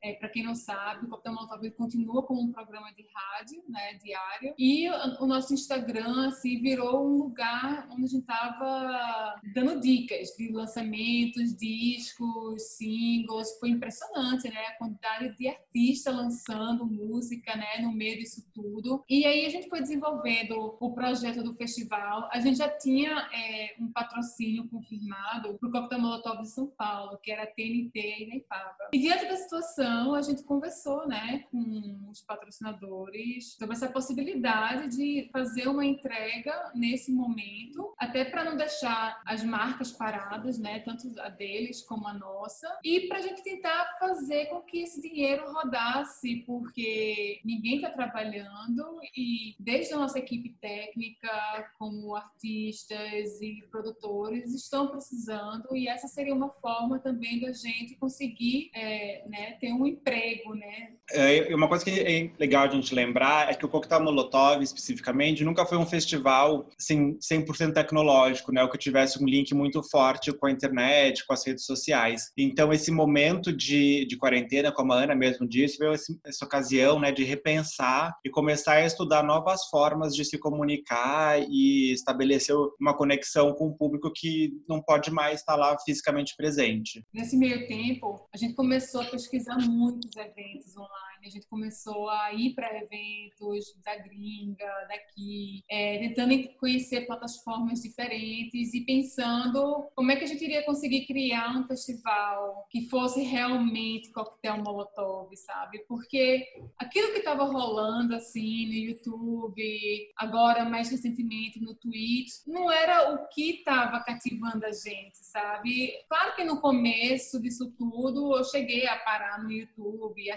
é, 0.06 0.12
para 0.14 0.28
quem 0.28 0.44
não 0.44 0.54
sabe, 0.54 1.04
o 1.04 1.08
Coquetel 1.08 1.34
Molotov 1.34 1.70
continua 1.72 2.22
como 2.22 2.40
um 2.40 2.52
programa 2.52 2.92
de 2.92 3.04
rádio, 3.12 3.62
né, 3.68 3.94
diário. 3.94 4.54
E 4.56 4.88
o 4.88 5.26
nosso 5.26 5.52
Instagram 5.52 6.28
assim, 6.28 6.60
virou 6.60 7.04
um 7.04 7.18
lugar 7.18 7.88
onde 7.90 8.04
a 8.04 8.06
gente 8.06 8.20
estava 8.20 9.34
dando 9.52 9.80
dicas 9.80 10.28
de 10.36 10.52
lançamentos, 10.52 11.56
discos, 11.56 12.62
singles. 12.76 13.58
Foi 13.58 13.70
impressionante, 13.70 14.48
né? 14.48 14.66
A 14.66 14.78
quantidade 14.78 15.36
de 15.36 15.48
artistas 15.48 16.14
lançando 16.14 16.86
música, 16.86 17.56
né, 17.56 17.80
no 17.80 17.92
meio 17.92 18.18
disso 18.18 18.46
tudo. 18.54 19.02
E 19.08 19.24
aí 19.24 19.44
a 19.44 19.50
gente 19.50 19.68
foi 19.68 19.80
desenvolvendo 19.80 20.76
o 20.78 20.94
projeto 20.94 21.42
do 21.42 21.54
festival. 21.54 22.28
A 22.32 22.38
gente 22.38 22.58
já 22.58 22.68
tinha 22.68 23.28
é, 23.32 23.74
um 23.80 23.90
patrocínio 23.90 24.68
confirmado 24.68 25.58
para 25.58 25.98
o 25.98 26.00
Molotov 26.00 26.42
de 26.42 26.50
São 26.50 26.68
Paulo, 26.68 27.18
que 27.20 27.32
era 27.32 27.42
a 27.42 27.46
TNT 27.46 27.90
e 27.94 28.26
Neipava. 28.28 28.88
E 28.92 28.98
diante 28.98 29.26
da 29.26 29.36
situação 29.36 29.95
a 30.14 30.22
gente 30.22 30.42
conversou 30.42 31.06
né, 31.06 31.44
com 31.50 32.08
os 32.10 32.20
patrocinadores 32.20 33.54
sobre 33.54 33.74
essa 33.74 33.88
possibilidade 33.88 34.96
de 34.96 35.28
fazer 35.32 35.68
uma 35.68 35.84
entrega 35.84 36.72
nesse 36.74 37.12
momento, 37.12 37.94
até 37.98 38.24
para 38.24 38.44
não 38.44 38.56
deixar 38.56 39.22
as 39.26 39.42
marcas 39.42 39.92
paradas, 39.92 40.58
né, 40.58 40.80
tanto 40.80 41.08
a 41.20 41.28
deles 41.28 41.82
como 41.82 42.06
a 42.06 42.14
nossa, 42.14 42.68
e 42.84 43.02
para 43.08 43.18
a 43.18 43.22
gente 43.22 43.42
tentar 43.42 43.96
fazer 43.98 44.46
com 44.46 44.60
que 44.60 44.82
esse 44.82 45.00
dinheiro 45.00 45.50
rodasse, 45.52 46.44
porque 46.46 47.40
ninguém 47.44 47.76
está 47.76 47.90
trabalhando 47.90 49.00
e 49.16 49.54
desde 49.58 49.94
a 49.94 49.98
nossa 49.98 50.18
equipe 50.18 50.50
técnica, 50.60 51.30
como 51.78 52.14
artistas 52.14 53.40
e 53.40 53.66
produtores, 53.70 54.54
estão 54.54 54.88
precisando, 54.88 55.74
e 55.76 55.88
essa 55.88 56.08
seria 56.08 56.34
uma 56.34 56.50
forma 56.50 56.98
também 56.98 57.40
da 57.40 57.52
gente 57.52 57.96
conseguir 57.96 58.70
é, 58.74 59.24
né, 59.28 59.52
ter 59.60 59.72
um 59.72 59.85
emprego, 59.86 60.54
né? 60.54 60.96
É, 61.12 61.54
uma 61.54 61.68
coisa 61.68 61.84
que 61.84 61.90
é 61.90 62.30
legal 62.38 62.64
a 62.64 62.70
gente 62.70 62.94
lembrar 62.94 63.50
é 63.50 63.54
que 63.54 63.64
o 63.64 63.68
Coquetel 63.68 64.02
Molotov, 64.02 64.62
especificamente, 64.62 65.44
nunca 65.44 65.64
foi 65.64 65.78
um 65.78 65.86
festival 65.86 66.68
assim, 66.78 67.16
100% 67.18 67.72
tecnológico, 67.72 68.52
né? 68.52 68.62
O 68.64 68.70
que 68.70 68.76
tivesse 68.76 69.22
um 69.22 69.26
link 69.26 69.54
muito 69.54 69.82
forte 69.84 70.32
com 70.32 70.46
a 70.46 70.50
internet, 70.50 71.24
com 71.24 71.32
as 71.32 71.46
redes 71.46 71.64
sociais. 71.64 72.32
Então, 72.36 72.72
esse 72.72 72.90
momento 72.90 73.52
de, 73.52 74.04
de 74.06 74.16
quarentena, 74.16 74.72
como 74.72 74.92
a 74.92 74.96
Ana 74.96 75.14
mesmo 75.14 75.46
disse, 75.46 75.78
veio 75.78 75.92
essa 75.92 76.44
ocasião 76.44 76.98
né, 76.98 77.12
de 77.12 77.22
repensar 77.22 78.12
e 78.24 78.30
começar 78.30 78.74
a 78.74 78.86
estudar 78.86 79.22
novas 79.22 79.66
formas 79.70 80.14
de 80.14 80.24
se 80.24 80.38
comunicar 80.38 81.40
e 81.48 81.92
estabelecer 81.92 82.56
uma 82.80 82.96
conexão 82.96 83.52
com 83.54 83.68
o 83.68 83.76
público 83.76 84.12
que 84.14 84.52
não 84.68 84.82
pode 84.82 85.10
mais 85.10 85.40
estar 85.40 85.54
lá 85.54 85.76
fisicamente 85.84 86.34
presente. 86.36 87.04
Nesse 87.14 87.36
meio 87.36 87.66
tempo, 87.68 88.26
a 88.34 88.36
gente 88.36 88.54
começou 88.54 89.02
a 89.02 89.04
pesquisar 89.04 89.56
muitos 89.68 90.16
eventos 90.16 90.76
online 90.76 91.15
A 91.24 91.28
gente 91.28 91.46
começou 91.48 92.08
a 92.08 92.32
ir 92.32 92.54
para 92.54 92.76
eventos 92.78 93.74
da 93.84 93.96
gringa, 93.96 94.70
daqui, 94.88 95.62
é, 95.68 95.98
tentando 95.98 96.48
conhecer 96.58 97.06
plataformas 97.06 97.82
diferentes 97.82 98.74
e 98.74 98.80
pensando 98.82 99.88
como 99.94 100.10
é 100.10 100.16
que 100.16 100.24
a 100.24 100.26
gente 100.26 100.44
iria 100.44 100.64
conseguir 100.64 101.06
criar 101.06 101.56
um 101.56 101.66
festival 101.66 102.66
que 102.70 102.88
fosse 102.88 103.22
realmente 103.22 104.12
coquetel 104.12 104.58
molotov, 104.58 105.34
sabe? 105.36 105.84
Porque 105.88 106.46
aquilo 106.78 107.12
que 107.12 107.18
estava 107.18 107.44
rolando 107.44 108.14
assim 108.14 108.66
no 108.66 108.74
YouTube, 108.74 110.12
agora 110.16 110.64
mais 110.64 110.90
recentemente 110.90 111.60
no 111.60 111.74
Twitch, 111.74 112.46
não 112.46 112.70
era 112.70 113.14
o 113.14 113.28
que 113.28 113.58
estava 113.58 114.00
cativando 114.00 114.64
a 114.66 114.72
gente, 114.72 115.18
sabe? 115.18 115.92
Claro 116.08 116.34
que 116.36 116.44
no 116.44 116.60
começo 116.60 117.40
disso 117.40 117.72
tudo 117.76 118.36
eu 118.36 118.44
cheguei 118.44 118.86
a 118.86 118.96
parar 118.96 119.42
no 119.42 119.50
YouTube 119.50 120.22
e 120.22 120.30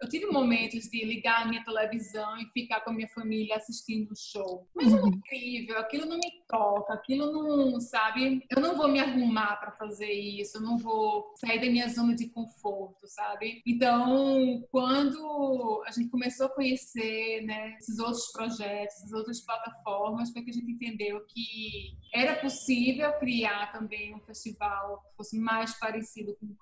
Eu 0.00 0.08
tive 0.08 0.26
momentos 0.26 0.84
de 0.88 1.04
ligar 1.04 1.42
a 1.42 1.46
minha 1.46 1.64
televisão 1.64 2.38
e 2.38 2.46
ficar 2.52 2.80
com 2.80 2.90
a 2.90 2.92
minha 2.92 3.08
família 3.08 3.56
assistindo 3.56 4.10
o 4.12 4.16
show. 4.16 4.68
Mas 4.74 4.92
uhum. 4.92 5.06
é 5.06 5.08
incrível, 5.08 5.78
aquilo 5.78 6.06
não 6.06 6.16
me 6.16 6.42
toca, 6.48 6.94
aquilo 6.94 7.32
não, 7.32 7.80
sabe? 7.80 8.44
Eu 8.50 8.60
não 8.60 8.76
vou 8.76 8.88
me 8.88 9.00
arrumar 9.00 9.56
para 9.56 9.72
fazer 9.72 10.10
isso, 10.12 10.58
eu 10.58 10.62
não 10.62 10.76
vou 10.76 11.32
sair 11.36 11.60
da 11.60 11.66
minha 11.66 11.88
zona 11.88 12.14
de 12.14 12.28
conforto, 12.28 13.06
sabe? 13.06 13.62
Então, 13.66 14.62
quando 14.70 15.82
a 15.86 15.90
gente 15.90 16.10
começou 16.10 16.46
a 16.46 16.54
conhecer, 16.54 17.42
né, 17.42 17.76
esses 17.78 17.98
outros 17.98 18.30
projetos, 18.32 18.96
essas 18.96 19.12
outras 19.12 19.40
plataformas, 19.40 20.30
foi 20.30 20.42
que 20.42 20.50
a 20.50 20.54
gente 20.54 20.70
entendeu 20.70 21.24
que 21.26 21.96
era 22.14 22.36
possível 22.36 23.12
criar 23.14 23.72
também 23.72 24.14
um 24.14 24.20
festival 24.20 25.02
que 25.02 25.16
fosse 25.16 25.38
mais 25.38 25.78
parecido 25.78 26.36
com 26.36 26.46
o 26.46 26.56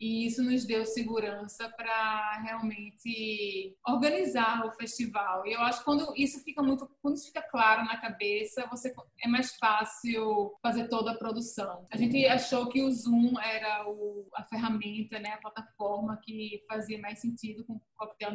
E 0.00 0.26
isso 0.26 0.42
nos 0.42 0.64
deu 0.64 0.84
segurança 0.84 1.68
para 1.68 2.40
realmente 2.42 3.76
organizar 3.86 4.66
o 4.66 4.70
festival. 4.72 5.46
E 5.46 5.52
eu 5.52 5.60
acho 5.60 5.78
que 5.78 5.84
quando 5.84 6.12
isso 6.16 6.42
fica 6.42 6.62
muito, 6.62 6.88
quando 7.00 7.16
isso 7.16 7.26
fica 7.26 7.42
claro 7.42 7.84
na 7.84 8.00
cabeça, 8.00 8.66
você 8.68 8.92
é 9.22 9.28
mais 9.28 9.54
fácil 9.56 10.52
fazer 10.62 10.88
toda 10.88 11.12
a 11.12 11.18
produção. 11.18 11.86
A 11.92 11.96
gente 11.96 12.26
achou 12.26 12.68
que 12.68 12.82
o 12.82 12.90
Zoom 12.90 13.38
era 13.38 13.88
o, 13.88 14.26
a 14.34 14.42
ferramenta, 14.44 15.18
né, 15.18 15.34
a 15.34 15.40
plataforma 15.40 16.18
que 16.22 16.64
fazia 16.68 16.98
mais 16.98 17.20
sentido 17.20 17.64
com 17.64 17.80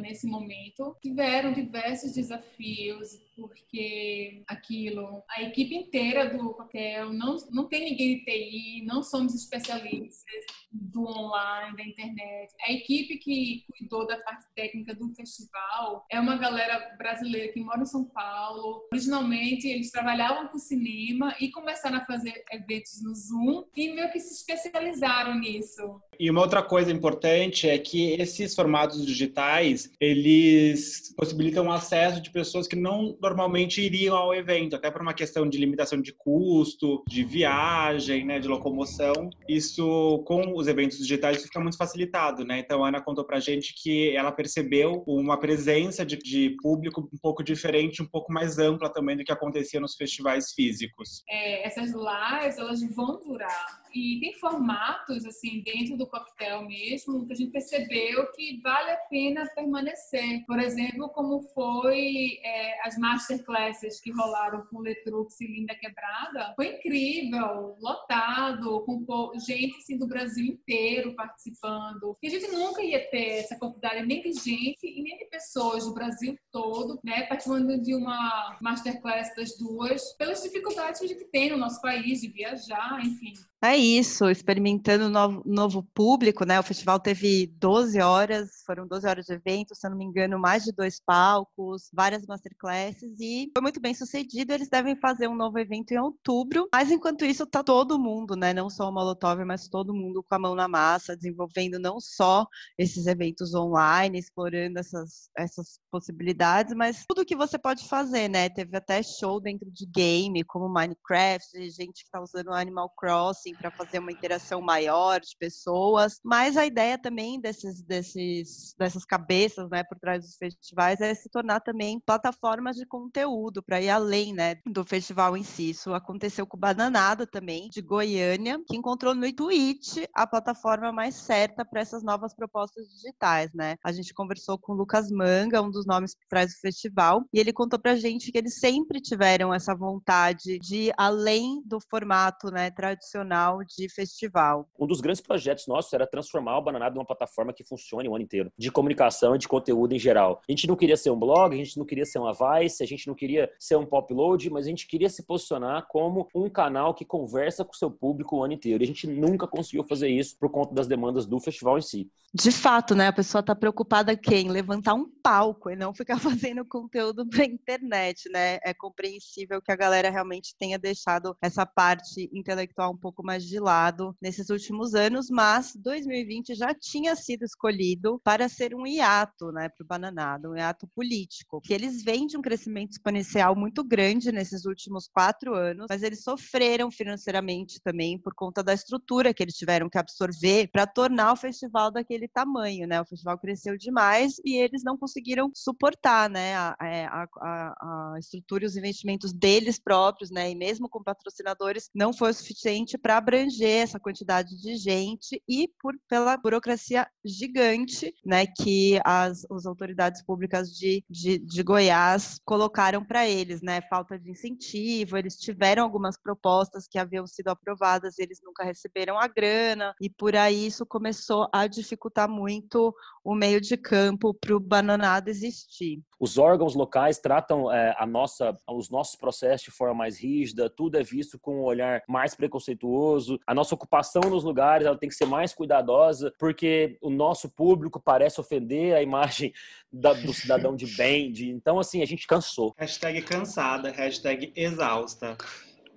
nesse 0.00 0.26
momento. 0.26 0.96
Tiveram 1.00 1.52
diversos 1.52 2.12
desafios 2.12 3.18
porque 3.38 4.42
aquilo, 4.48 5.22
a 5.30 5.42
equipe 5.42 5.74
inteira 5.74 6.28
do 6.28 6.52
coquetel 6.54 7.12
não 7.12 7.36
não 7.50 7.68
tem 7.68 7.84
ninguém 7.84 8.18
de 8.18 8.24
TI, 8.24 8.84
não 8.84 9.02
somos 9.02 9.34
especialistas 9.34 10.44
do 10.72 11.04
online, 11.06 11.76
da 11.76 11.84
internet. 11.84 12.52
A 12.66 12.72
equipe 12.72 13.16
que 13.18 13.64
cuidou 13.78 14.06
da 14.06 14.16
parte 14.18 14.46
técnica 14.54 14.94
do 14.94 15.08
festival 15.14 16.04
é 16.10 16.18
uma 16.18 16.36
galera 16.36 16.94
brasileira 16.98 17.52
que 17.52 17.60
mora 17.60 17.82
em 17.82 17.86
São 17.86 18.04
Paulo. 18.04 18.86
Originalmente, 18.92 19.68
eles 19.68 19.90
trabalhavam 19.90 20.48
com 20.48 20.58
cinema 20.58 21.34
e 21.40 21.50
começaram 21.50 21.98
a 21.98 22.04
fazer 22.04 22.44
eventos 22.50 23.02
no 23.02 23.14
Zoom 23.14 23.64
e 23.76 23.92
meio 23.92 24.10
que 24.10 24.20
se 24.20 24.34
especializaram 24.34 25.38
nisso. 25.38 26.00
E 26.18 26.30
uma 26.30 26.40
outra 26.40 26.62
coisa 26.62 26.90
importante 26.90 27.68
é 27.68 27.78
que 27.78 28.12
esses 28.20 28.54
formatos 28.54 29.06
digitais, 29.06 29.57
eles 30.00 31.14
possibilitam 31.16 31.66
o 31.66 31.72
acesso 31.72 32.20
de 32.20 32.30
pessoas 32.30 32.66
que 32.66 32.76
não 32.76 33.16
normalmente 33.20 33.80
iriam 33.80 34.16
ao 34.16 34.34
evento, 34.34 34.76
até 34.76 34.90
por 34.90 35.02
uma 35.02 35.14
questão 35.14 35.48
de 35.48 35.58
limitação 35.58 36.00
de 36.00 36.12
custo, 36.12 37.02
de 37.06 37.24
viagem, 37.24 38.24
né, 38.24 38.38
de 38.38 38.48
locomoção. 38.48 39.30
Isso, 39.48 40.22
com 40.26 40.54
os 40.56 40.68
eventos 40.68 40.98
digitais, 40.98 41.42
fica 41.42 41.60
muito 41.60 41.76
facilitado, 41.76 42.44
né? 42.44 42.58
Então, 42.58 42.84
a 42.84 42.88
Ana 42.88 43.00
contou 43.00 43.24
pra 43.24 43.40
gente 43.40 43.74
que 43.74 44.14
ela 44.14 44.32
percebeu 44.32 45.02
uma 45.06 45.38
presença 45.38 46.04
de, 46.04 46.16
de 46.16 46.56
público 46.62 47.08
um 47.12 47.18
pouco 47.18 47.42
diferente, 47.42 48.02
um 48.02 48.06
pouco 48.06 48.32
mais 48.32 48.58
ampla 48.58 48.92
também 48.92 49.16
do 49.16 49.24
que 49.24 49.32
acontecia 49.32 49.80
nos 49.80 49.94
festivais 49.94 50.52
físicos. 50.52 51.22
É, 51.28 51.66
essas 51.66 51.90
lives, 51.90 52.58
elas 52.58 52.82
vão 52.94 53.18
durar. 53.18 53.82
E 53.94 54.20
tem 54.20 54.34
formatos, 54.34 55.24
assim, 55.24 55.62
dentro 55.62 55.96
do 55.96 56.06
coquetel 56.06 56.66
mesmo, 56.66 57.26
que 57.26 57.32
a 57.32 57.36
gente 57.36 57.50
percebeu 57.50 58.30
que 58.32 58.60
vale 58.62 58.90
a 58.90 58.96
pena 59.10 59.48
permanecer. 59.54 60.44
Por 60.46 60.58
exemplo, 60.58 61.08
como 61.10 61.42
foi 61.54 62.38
é, 62.42 62.86
as 62.86 62.96
masterclasses 62.98 64.00
que 64.00 64.10
rolaram 64.10 64.66
com 64.66 64.80
Letrux 64.80 65.40
e 65.40 65.46
Linda 65.46 65.74
Quebrada. 65.74 66.54
Foi 66.56 66.76
incrível, 66.76 67.76
lotado, 67.80 68.82
com 68.84 68.98
gente 69.38 69.76
assim, 69.78 69.98
do 69.98 70.06
Brasil 70.06 70.44
inteiro 70.44 71.14
participando. 71.14 72.16
E 72.22 72.26
a 72.26 72.30
gente 72.30 72.50
nunca 72.50 72.82
ia 72.82 73.08
ter 73.10 73.38
essa 73.38 73.56
quantidade 73.56 74.04
nem 74.06 74.20
de 74.22 74.32
gente 74.32 74.86
e 74.86 75.02
nem 75.02 75.16
de 75.16 75.24
pessoas 75.26 75.84
do 75.84 75.94
Brasil 75.94 76.36
todo, 76.50 76.98
né, 77.04 77.22
participando 77.24 77.80
de 77.80 77.94
uma 77.94 78.56
masterclass 78.60 79.34
das 79.34 79.56
duas, 79.56 80.12
pelas 80.16 80.42
dificuldades 80.42 81.00
que 81.00 81.06
a 81.06 81.08
gente 81.08 81.24
tem 81.26 81.50
no 81.50 81.56
nosso 81.56 81.80
país 81.80 82.20
de 82.20 82.28
viajar, 82.28 83.00
enfim. 83.04 83.32
É 83.60 83.76
isso, 83.76 84.30
experimentando 84.30 85.10
novo, 85.10 85.42
novo 85.44 85.82
público, 85.92 86.44
né? 86.44 86.60
O 86.60 86.62
festival 86.62 87.00
teve 87.00 87.48
12 87.58 88.00
horas, 88.00 88.62
foram 88.64 88.86
12 88.86 89.04
horas 89.08 89.26
de 89.26 89.32
evento, 89.32 89.74
se 89.74 89.84
eu 89.84 89.90
não 89.90 89.98
me 89.98 90.04
engano, 90.04 90.38
mais 90.38 90.62
de 90.62 90.70
dois 90.70 91.00
palcos, 91.00 91.90
várias 91.92 92.24
masterclasses 92.24 93.18
e 93.18 93.50
foi 93.52 93.60
muito 93.60 93.80
bem 93.80 93.92
sucedido. 93.94 94.52
Eles 94.52 94.68
devem 94.68 94.94
fazer 95.00 95.26
um 95.26 95.34
novo 95.34 95.58
evento 95.58 95.90
em 95.90 95.98
outubro, 95.98 96.68
mas 96.72 96.92
enquanto 96.92 97.24
isso, 97.24 97.44
tá 97.48 97.64
todo 97.64 97.98
mundo, 97.98 98.36
né? 98.36 98.54
Não 98.54 98.70
só 98.70 98.88
o 98.88 98.92
Molotov, 98.92 99.44
mas 99.44 99.66
todo 99.66 99.92
mundo 99.92 100.22
com 100.22 100.34
a 100.36 100.38
mão 100.38 100.54
na 100.54 100.68
massa, 100.68 101.16
desenvolvendo 101.16 101.80
não 101.80 101.98
só 101.98 102.46
esses 102.78 103.08
eventos 103.08 103.54
online, 103.54 104.20
explorando 104.20 104.78
essas, 104.78 105.30
essas 105.36 105.80
possibilidades, 105.90 106.74
mas 106.76 107.04
tudo 107.08 107.26
que 107.26 107.34
você 107.34 107.58
pode 107.58 107.88
fazer, 107.88 108.28
né? 108.28 108.48
Teve 108.48 108.76
até 108.76 109.02
show 109.02 109.40
dentro 109.40 109.68
de 109.68 109.84
game, 109.84 110.44
como 110.44 110.68
Minecraft, 110.68 111.68
gente 111.70 112.04
que 112.04 112.10
tá 112.12 112.22
usando 112.22 112.52
Animal 112.52 112.88
Crossing 112.96 113.47
assim, 113.48 113.56
para 113.56 113.70
fazer 113.70 113.98
uma 113.98 114.12
interação 114.12 114.60
maior 114.60 115.20
de 115.20 115.36
pessoas. 115.38 116.18
Mas 116.24 116.56
a 116.56 116.66
ideia 116.66 116.98
também 116.98 117.40
desses, 117.40 117.82
desses, 117.82 118.74
dessas 118.78 119.04
cabeças, 119.04 119.68
né, 119.70 119.82
por 119.84 119.98
trás 119.98 120.22
dos 120.24 120.36
festivais 120.36 121.00
é 121.00 121.14
se 121.14 121.28
tornar 121.30 121.60
também 121.60 122.00
plataformas 122.00 122.76
de 122.76 122.86
conteúdo 122.86 123.62
para 123.62 123.80
ir 123.80 123.90
além, 123.90 124.32
né, 124.34 124.56
do 124.66 124.84
festival 124.84 125.36
em 125.36 125.42
si. 125.42 125.70
Isso 125.70 125.92
aconteceu 125.94 126.46
com 126.46 126.56
o 126.56 126.60
Bananada 126.60 127.26
também, 127.26 127.68
de 127.70 127.80
Goiânia, 127.82 128.58
que 128.66 128.76
encontrou 128.76 129.14
no 129.14 129.32
Twitch 129.32 129.98
a 130.14 130.26
plataforma 130.26 130.92
mais 130.92 131.14
certa 131.14 131.64
para 131.64 131.80
essas 131.80 132.02
novas 132.02 132.34
propostas 132.34 132.86
digitais, 132.88 133.50
né? 133.54 133.76
A 133.84 133.92
gente 133.92 134.12
conversou 134.14 134.58
com 134.58 134.72
o 134.72 134.76
Lucas 134.76 135.10
Manga, 135.10 135.62
um 135.62 135.70
dos 135.70 135.86
nomes 135.86 136.14
por 136.14 136.26
trás 136.28 136.52
do 136.52 136.58
festival, 136.60 137.22
e 137.32 137.38
ele 137.38 137.52
contou 137.52 137.78
pra 137.78 137.96
gente 137.96 138.30
que 138.32 138.38
eles 138.38 138.58
sempre 138.58 139.00
tiveram 139.00 139.52
essa 139.52 139.74
vontade 139.74 140.58
de 140.58 140.90
além 140.96 141.62
do 141.64 141.78
formato, 141.90 142.50
né, 142.50 142.70
tradicional 142.70 143.37
de 143.76 143.88
festival. 143.88 144.68
Um 144.78 144.86
dos 144.86 145.00
grandes 145.00 145.20
projetos 145.20 145.66
nossos 145.66 145.92
era 145.92 146.06
transformar 146.06 146.58
o 146.58 146.62
Bananada 146.62 146.94
numa 146.94 147.04
plataforma 147.04 147.52
que 147.52 147.64
funcione 147.64 148.08
o 148.08 148.14
ano 148.14 148.24
inteiro, 148.24 148.52
de 148.56 148.70
comunicação 148.70 149.34
e 149.34 149.38
de 149.38 149.48
conteúdo 149.48 149.94
em 149.94 149.98
geral. 149.98 150.42
A 150.48 150.52
gente 150.52 150.66
não 150.66 150.76
queria 150.76 150.96
ser 150.96 151.10
um 151.10 151.18
blog, 151.18 151.54
a 151.54 151.64
gente 151.64 151.76
não 151.78 151.84
queria 151.84 152.04
ser 152.04 152.18
uma 152.18 152.32
Vice, 152.32 152.82
a 152.82 152.86
gente 152.86 153.06
não 153.06 153.14
queria 153.14 153.50
ser 153.58 153.76
um 153.76 153.86
pop 153.86 154.12
load, 154.12 154.50
mas 154.50 154.66
a 154.66 154.68
gente 154.68 154.86
queria 154.86 155.08
se 155.08 155.22
posicionar 155.22 155.86
como 155.88 156.28
um 156.34 156.48
canal 156.48 156.94
que 156.94 157.04
conversa 157.04 157.64
com 157.64 157.72
o 157.72 157.76
seu 157.76 157.90
público 157.90 158.36
o 158.36 158.44
ano 158.44 158.54
inteiro. 158.54 158.82
E 158.82 158.84
a 158.84 158.86
gente 158.86 159.06
nunca 159.06 159.46
conseguiu 159.46 159.84
fazer 159.84 160.08
isso 160.08 160.36
por 160.38 160.50
conta 160.50 160.74
das 160.74 160.86
demandas 160.86 161.26
do 161.26 161.38
festival 161.40 161.78
em 161.78 161.82
si. 161.82 162.10
De 162.32 162.52
fato, 162.52 162.94
né? 162.94 163.06
A 163.06 163.12
pessoa 163.12 163.40
está 163.40 163.54
preocupada 163.54 164.14
quem? 164.14 164.50
Levantar 164.50 164.92
um 164.92 165.10
palco 165.22 165.70
e 165.70 165.76
não 165.76 165.94
ficar 165.94 166.18
fazendo 166.20 166.64
conteúdo 166.64 167.26
para 167.26 167.44
internet, 167.44 168.28
né? 168.30 168.58
É 168.62 168.74
compreensível 168.74 169.62
que 169.62 169.72
a 169.72 169.76
galera 169.76 170.10
realmente 170.10 170.54
tenha 170.58 170.78
deixado 170.78 171.34
essa 171.40 171.64
parte 171.64 172.28
intelectual 172.32 172.92
um 172.92 172.96
pouco 172.96 173.22
mais 173.28 173.44
de 173.44 173.60
lado 173.60 174.16
nesses 174.22 174.48
últimos 174.48 174.94
anos, 174.94 175.28
mas 175.28 175.76
2020 175.76 176.54
já 176.54 176.72
tinha 176.72 177.14
sido 177.14 177.44
escolhido 177.44 178.18
para 178.24 178.48
ser 178.48 178.74
um 178.74 178.86
hiato, 178.86 179.52
né, 179.52 179.68
para 179.68 179.84
o 179.84 179.86
Bananado, 179.86 180.52
um 180.52 180.56
hiato 180.56 180.88
político, 180.94 181.60
que 181.60 181.74
eles 181.74 182.02
vêm 182.02 182.26
de 182.26 182.38
um 182.38 182.40
crescimento 182.40 182.92
exponencial 182.92 183.54
muito 183.54 183.84
grande 183.84 184.32
nesses 184.32 184.64
últimos 184.64 185.08
quatro 185.08 185.54
anos, 185.54 185.84
mas 185.90 186.02
eles 186.02 186.22
sofreram 186.22 186.90
financeiramente 186.90 187.78
também 187.82 188.18
por 188.18 188.34
conta 188.34 188.62
da 188.62 188.72
estrutura 188.72 189.34
que 189.34 189.42
eles 189.42 189.56
tiveram 189.56 189.90
que 189.90 189.98
absorver 189.98 190.68
para 190.68 190.86
tornar 190.86 191.34
o 191.34 191.36
festival 191.36 191.90
daquele 191.90 192.28
tamanho, 192.28 192.86
né? 192.86 192.98
O 192.98 193.04
festival 193.04 193.38
cresceu 193.38 193.76
demais 193.76 194.36
e 194.42 194.56
eles 194.56 194.82
não 194.82 194.96
conseguiram 194.96 195.50
suportar, 195.54 196.30
né, 196.30 196.56
a, 196.56 196.76
é, 196.80 197.04
a, 197.04 197.28
a, 197.42 198.14
a 198.14 198.18
estrutura 198.18 198.64
e 198.64 198.66
os 198.66 198.76
investimentos 198.76 199.34
deles 199.34 199.78
próprios, 199.78 200.30
né, 200.30 200.50
e 200.50 200.54
mesmo 200.54 200.88
com 200.88 201.02
patrocinadores, 201.02 201.90
não 201.94 202.14
foi 202.14 202.30
o 202.30 202.34
suficiente 202.34 202.96
para 202.96 203.17
abranger 203.18 203.82
essa 203.82 204.00
quantidade 204.00 204.60
de 204.60 204.76
gente 204.76 205.42
e 205.48 205.68
por, 205.80 205.94
pela 206.08 206.36
burocracia 206.36 207.06
gigante 207.24 208.14
né, 208.24 208.46
que 208.46 209.00
as, 209.04 209.44
as 209.50 209.66
autoridades 209.66 210.22
públicas 210.22 210.70
de, 210.70 211.04
de, 211.08 211.38
de 211.38 211.62
Goiás 211.62 212.40
colocaram 212.44 213.04
para 213.04 213.28
eles, 213.28 213.60
né? 213.62 213.80
Falta 213.82 214.18
de 214.18 214.30
incentivo, 214.30 215.16
eles 215.16 215.36
tiveram 215.36 215.82
algumas 215.82 216.20
propostas 216.20 216.86
que 216.88 216.98
haviam 216.98 217.26
sido 217.26 217.48
aprovadas, 217.48 218.18
eles 218.18 218.40
nunca 218.42 218.64
receberam 218.64 219.18
a 219.18 219.26
grana, 219.26 219.94
e 220.00 220.08
por 220.08 220.34
aí 220.34 220.66
isso 220.66 220.86
começou 220.86 221.48
a 221.52 221.66
dificultar 221.66 222.28
muito 222.28 222.94
o 223.24 223.34
meio 223.34 223.60
de 223.60 223.76
campo 223.76 224.32
para 224.32 224.56
o 224.56 224.60
bananado 224.60 225.28
existir. 225.28 226.00
Os 226.18 226.38
órgãos 226.38 226.74
locais 226.74 227.18
tratam 227.18 227.72
é, 227.72 227.94
a 227.98 228.06
nossa, 228.06 228.56
os 228.68 228.90
nossos 228.90 229.16
processos 229.16 229.66
de 229.66 229.70
forma 229.70 229.94
mais 229.94 230.18
rígida, 230.18 230.70
tudo 230.70 230.96
é 230.96 231.02
visto 231.02 231.38
com 231.38 231.60
um 231.60 231.64
olhar 231.64 232.02
mais 232.08 232.34
preconceituoso. 232.34 233.07
A 233.46 233.54
nossa 233.54 233.74
ocupação 233.74 234.22
nos 234.22 234.44
lugares 234.44 234.86
ela 234.86 234.98
tem 234.98 235.08
que 235.08 235.14
ser 235.14 235.26
mais 235.26 235.54
cuidadosa, 235.54 236.32
porque 236.38 236.96
o 237.00 237.10
nosso 237.10 237.48
público 237.48 238.00
parece 238.00 238.40
ofender 238.40 238.94
a 238.94 239.02
imagem 239.02 239.52
da, 239.92 240.12
do 240.12 240.32
cidadão 240.32 240.74
de 240.74 240.86
bem. 240.96 241.30
De, 241.32 241.50
então, 241.50 241.78
assim, 241.78 242.02
a 242.02 242.06
gente 242.06 242.26
cansou. 242.26 242.74
Hashtag 242.76 243.22
cansada, 243.22 243.90
hashtag 243.90 244.52
exausta 244.54 245.36